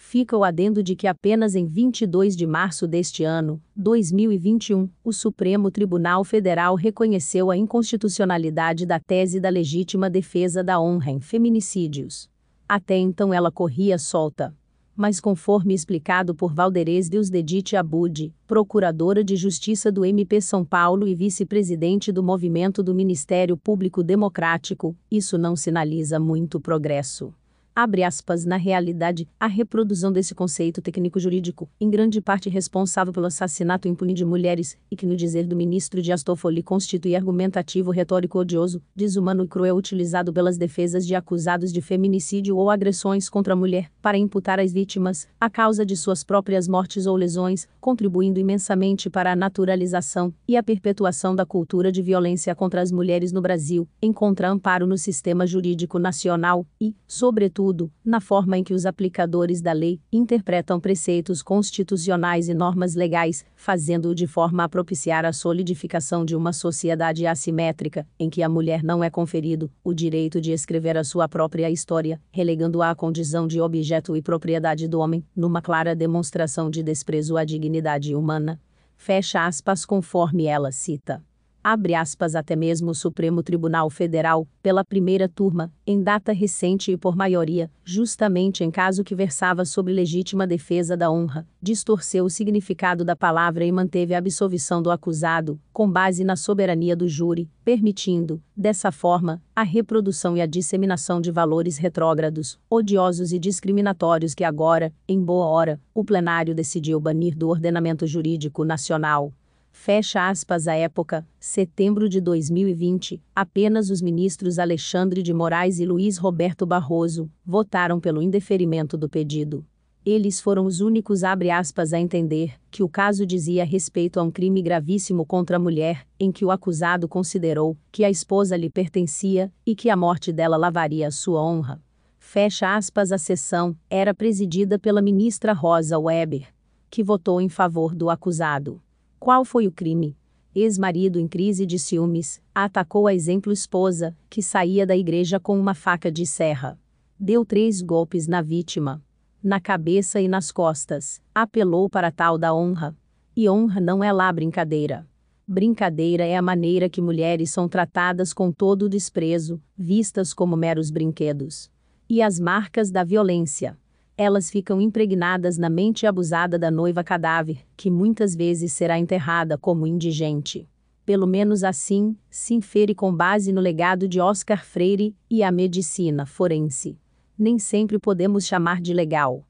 Fica 0.07 0.37
o 0.37 0.43
adendo 0.43 0.83
de 0.83 0.95
que 0.95 1.07
apenas 1.07 1.55
em 1.55 1.65
22 1.65 2.35
de 2.35 2.45
março 2.45 2.87
deste 2.87 3.23
ano, 3.23 3.59
2021, 3.75 4.87
o 5.03 5.11
Supremo 5.11 5.71
Tribunal 5.71 6.23
Federal 6.23 6.75
reconheceu 6.75 7.49
a 7.49 7.57
inconstitucionalidade 7.57 8.85
da 8.85 8.99
tese 8.99 9.39
da 9.39 9.49
legítima 9.49 10.07
defesa 10.07 10.63
da 10.63 10.79
honra 10.79 11.09
em 11.09 11.19
feminicídios. 11.19 12.29
Até 12.69 12.95
então 12.95 13.33
ela 13.33 13.51
corria 13.51 13.97
solta 13.97 14.55
mas 14.95 15.19
conforme 15.19 15.73
explicado 15.73 16.33
por 16.33 16.53
Valderez 16.53 17.09
Deus 17.09 17.29
Dedite 17.29 17.75
Abud, 17.75 18.33
procuradora 18.47 19.25
de 19.25 19.35
Justiça 19.35 19.91
do 19.91 20.05
MP 20.05 20.39
São 20.39 20.63
Paulo 20.63 21.05
e 21.05 21.13
vice-presidente 21.13 22.13
do 22.13 22.23
Movimento 22.23 22.81
do 22.81 22.95
Ministério 22.95 23.57
Público 23.57 24.01
Democrático, 24.01 24.95
isso 25.11 25.37
não 25.37 25.53
sinaliza 25.53 26.17
muito 26.17 26.61
progresso 26.61 27.33
abre 27.75 28.03
aspas, 28.03 28.45
na 28.45 28.55
realidade, 28.55 29.27
a 29.37 29.47
reprodução 29.47 30.09
desse 30.09 30.33
conceito 30.33 30.81
técnico-jurídico, 30.81 31.69
em 31.79 31.89
grande 31.89 32.21
parte 32.21 32.49
responsável 32.49 33.11
pelo 33.11 33.25
assassinato 33.25 33.89
impune 33.89 34.13
de 34.13 34.23
mulheres, 34.23 34.77
e 34.89 34.95
que 34.95 35.05
no 35.05 35.13
dizer 35.13 35.45
do 35.45 35.57
ministro 35.57 36.01
de 36.01 36.13
Astofoli 36.13 36.63
constitui 36.63 37.17
argumentativo 37.17 37.91
retórico 37.91 38.39
odioso, 38.39 38.81
desumano 38.95 39.43
e 39.43 39.47
cruel 39.47 39.75
utilizado 39.75 40.31
pelas 40.31 40.57
defesas 40.57 41.05
de 41.05 41.15
acusados 41.15 41.73
de 41.73 41.81
feminicídio 41.81 42.55
ou 42.55 42.69
agressões 42.69 43.27
contra 43.27 43.51
a 43.51 43.57
mulher, 43.57 43.91
para 44.01 44.17
imputar 44.17 44.57
às 44.57 44.71
vítimas 44.71 45.27
a 45.37 45.49
causa 45.49 45.85
de 45.85 45.97
suas 45.97 46.23
próprias 46.23 46.69
mortes 46.69 47.05
ou 47.05 47.17
lesões, 47.17 47.67
contribuindo 47.81 48.39
imensamente 48.39 49.09
para 49.09 49.33
a 49.33 49.35
naturalização 49.35 50.33
e 50.47 50.55
a 50.55 50.63
perpetuação 50.63 51.35
da 51.35 51.45
cultura 51.45 51.91
de 51.91 52.01
violência 52.01 52.55
contra 52.55 52.81
as 52.81 52.89
mulheres 52.89 53.33
no 53.33 53.41
Brasil, 53.41 53.85
encontra 54.01 54.49
amparo 54.49 54.87
no 54.87 54.97
sistema 54.97 55.45
jurídico 55.45 55.99
nacional 55.99 56.65
e, 56.79 56.95
sobretudo, 57.05 57.64
sobretudo, 57.65 57.91
na 58.03 58.19
forma 58.19 58.57
em 58.57 58.63
que 58.63 58.73
os 58.73 58.85
aplicadores 58.85 59.61
da 59.61 59.71
lei 59.71 59.99
interpretam 60.11 60.79
preceitos 60.79 61.41
constitucionais 61.41 62.47
e 62.47 62.53
normas 62.53 62.95
legais, 62.95 63.43
fazendo-o 63.55 64.13
de 64.13 64.27
forma 64.27 64.63
a 64.63 64.69
propiciar 64.69 65.25
a 65.25 65.33
solidificação 65.33 66.23
de 66.23 66.35
uma 66.35 66.53
sociedade 66.53 67.25
assimétrica, 67.25 68.07
em 68.19 68.29
que 68.29 68.43
a 68.43 68.49
mulher 68.49 68.83
não 68.83 69.03
é 69.03 69.09
conferido 69.09 69.71
o 69.83 69.93
direito 69.93 70.39
de 70.39 70.51
escrever 70.51 70.97
a 70.97 71.03
sua 71.03 71.27
própria 71.27 71.69
história, 71.69 72.21
relegando-a 72.31 72.91
à 72.91 72.95
condição 72.95 73.47
de 73.47 73.59
objeto 73.59 74.15
e 74.15 74.21
propriedade 74.21 74.87
do 74.87 74.99
homem, 74.99 75.25
numa 75.35 75.61
clara 75.61 75.95
demonstração 75.95 76.69
de 76.69 76.83
desprezo 76.83 77.37
à 77.37 77.43
dignidade 77.43 78.13
humana. 78.13 78.59
Fecha 78.95 79.45
aspas 79.45 79.85
conforme 79.85 80.45
ela 80.45 80.71
cita 80.71 81.21
abre 81.65 81.95
aspas 81.95 82.35
até 82.35 82.55
mesmo 82.55 82.91
o 82.91 82.93
Supremo 82.93 83.41
Tribunal 83.41 83.89
Federal, 83.89 84.47
pela 84.61 84.85
primeira 84.85 85.27
turma, 85.27 85.73
em 85.87 85.99
data 85.99 86.31
recente 86.31 86.91
e 86.91 86.97
por 86.97 87.15
maioria, 87.15 87.71
justamente 87.83 88.63
em 88.63 88.69
caso 88.69 89.03
que 89.03 89.15
versava 89.15 89.65
sobre 89.65 89.91
legítima 89.91 90.45
defesa 90.45 90.95
da 90.95 91.09
honra, 91.09 91.47
distorceu 91.59 92.25
o 92.25 92.29
significado 92.29 93.03
da 93.03 93.15
palavra 93.15 93.65
e 93.65 93.71
manteve 93.71 94.13
a 94.13 94.19
absolvição 94.19 94.79
do 94.79 94.91
acusado, 94.91 95.59
com 95.73 95.89
base 95.89 96.23
na 96.23 96.35
soberania 96.35 96.95
do 96.95 97.09
júri, 97.09 97.49
permitindo, 97.63 98.39
dessa 98.55 98.91
forma, 98.91 99.41
a 99.55 99.63
reprodução 99.63 100.37
e 100.37 100.41
a 100.41 100.45
disseminação 100.45 101.19
de 101.19 101.31
valores 101.31 101.79
retrógrados, 101.79 102.59
odiosos 102.69 103.33
e 103.33 103.39
discriminatórios 103.39 104.35
que 104.35 104.43
agora, 104.43 104.93
em 105.07 105.19
boa 105.19 105.47
hora, 105.47 105.81
o 105.95 106.03
plenário 106.03 106.53
decidiu 106.53 106.99
banir 106.99 107.35
do 107.35 107.49
ordenamento 107.49 108.05
jurídico 108.05 108.63
nacional. 108.63 109.33
Fecha 109.77 110.29
aspas 110.29 110.67
à 110.67 110.73
época, 110.73 111.27
setembro 111.37 112.09
de 112.09 112.19
2020, 112.19 113.21
apenas 113.35 113.91
os 113.91 114.01
ministros 114.01 114.57
Alexandre 114.57 115.21
de 115.21 115.31
Moraes 115.31 115.79
e 115.79 115.85
Luiz 115.85 116.17
Roberto 116.17 116.65
Barroso 116.65 117.29
votaram 117.45 117.99
pelo 117.99 118.21
indeferimento 118.21 118.97
do 118.97 119.07
pedido. 119.07 119.63
Eles 120.03 120.39
foram 120.39 120.65
os 120.65 120.79
únicos 120.79 121.23
aspas, 121.23 121.93
a 121.93 121.99
entender 121.99 122.53
que 122.71 122.81
o 122.81 122.89
caso 122.89 123.27
dizia 123.27 123.63
respeito 123.63 124.19
a 124.19 124.23
um 124.23 124.31
crime 124.31 124.59
gravíssimo 124.61 125.23
contra 125.23 125.57
a 125.57 125.59
mulher, 125.59 126.07
em 126.17 126.31
que 126.31 126.45
o 126.45 126.51
acusado 126.51 127.07
considerou 127.07 127.77
que 127.91 128.03
a 128.03 128.09
esposa 128.09 128.57
lhe 128.57 128.69
pertencia 128.69 129.51
e 129.65 129.75
que 129.75 129.89
a 129.89 129.95
morte 129.95 130.31
dela 130.31 130.57
lavaria 130.57 131.09
a 131.09 131.11
sua 131.11 131.43
honra. 131.43 131.79
Fecha 132.17 132.75
aspas, 132.75 133.11
a 133.11 133.19
sessão 133.19 133.75
era 133.87 134.15
presidida 134.15 134.79
pela 134.79 135.01
ministra 135.01 135.53
Rosa 135.53 135.99
Weber, 135.99 136.47
que 136.89 137.03
votou 137.03 137.39
em 137.39 137.49
favor 137.49 137.93
do 137.93 138.09
acusado. 138.09 138.81
Qual 139.25 139.43
foi 139.43 139.65
o 139.65 139.71
crime? 139.71 140.15
Ex-marido 140.53 141.19
em 141.19 141.27
crise 141.27 141.65
de 141.65 141.79
ciúmes, 141.79 142.39
atacou 142.53 143.07
a 143.07 143.13
exemplo 143.15 143.51
esposa, 143.51 144.15
que 144.29 144.39
saía 144.39 144.85
da 144.85 144.95
igreja 144.95 145.39
com 145.39 145.59
uma 145.59 145.73
faca 145.73 146.11
de 146.11 146.27
serra. 146.27 146.79
Deu 147.19 147.43
três 147.43 147.81
golpes 147.81 148.27
na 148.27 148.43
vítima. 148.43 149.03
Na 149.43 149.59
cabeça 149.59 150.21
e 150.21 150.27
nas 150.27 150.51
costas. 150.51 151.23
Apelou 151.33 151.89
para 151.89 152.11
tal 152.11 152.37
da 152.37 152.53
honra. 152.53 152.95
E 153.35 153.49
honra 153.49 153.81
não 153.81 154.03
é 154.03 154.13
lá 154.13 154.31
brincadeira. 154.31 155.07
Brincadeira 155.47 156.23
é 156.23 156.35
a 156.37 156.41
maneira 156.43 156.87
que 156.87 157.01
mulheres 157.01 157.49
são 157.49 157.67
tratadas 157.67 158.31
com 158.31 158.51
todo 158.51 158.83
o 158.83 158.89
desprezo, 158.89 159.59
vistas 159.75 160.35
como 160.35 160.55
meros 160.55 160.91
brinquedos. 160.91 161.71
E 162.07 162.21
as 162.21 162.39
marcas 162.39 162.91
da 162.91 163.03
violência 163.03 163.75
elas 164.17 164.49
ficam 164.49 164.79
impregnadas 164.79 165.57
na 165.57 165.69
mente 165.69 166.07
abusada 166.07 166.57
da 166.57 166.71
noiva 166.71 167.03
cadáver, 167.03 167.59
que 167.75 167.91
muitas 167.91 168.35
vezes 168.35 168.71
será 168.71 168.97
enterrada 168.97 169.57
como 169.57 169.85
indigente. 169.85 170.67
Pelo 171.05 171.27
menos 171.27 171.63
assim, 171.63 172.15
se 172.29 172.53
infere 172.53 172.95
com 172.95 173.13
base 173.13 173.51
no 173.51 173.61
legado 173.61 174.07
de 174.07 174.19
Oscar 174.19 174.65
Freire 174.65 175.15
e 175.29 175.43
a 175.43 175.51
medicina 175.51 176.25
forense. 176.25 176.97
Nem 177.37 177.59
sempre 177.59 177.99
podemos 177.99 178.45
chamar 178.45 178.81
de 178.81 178.93
legal. 178.93 179.45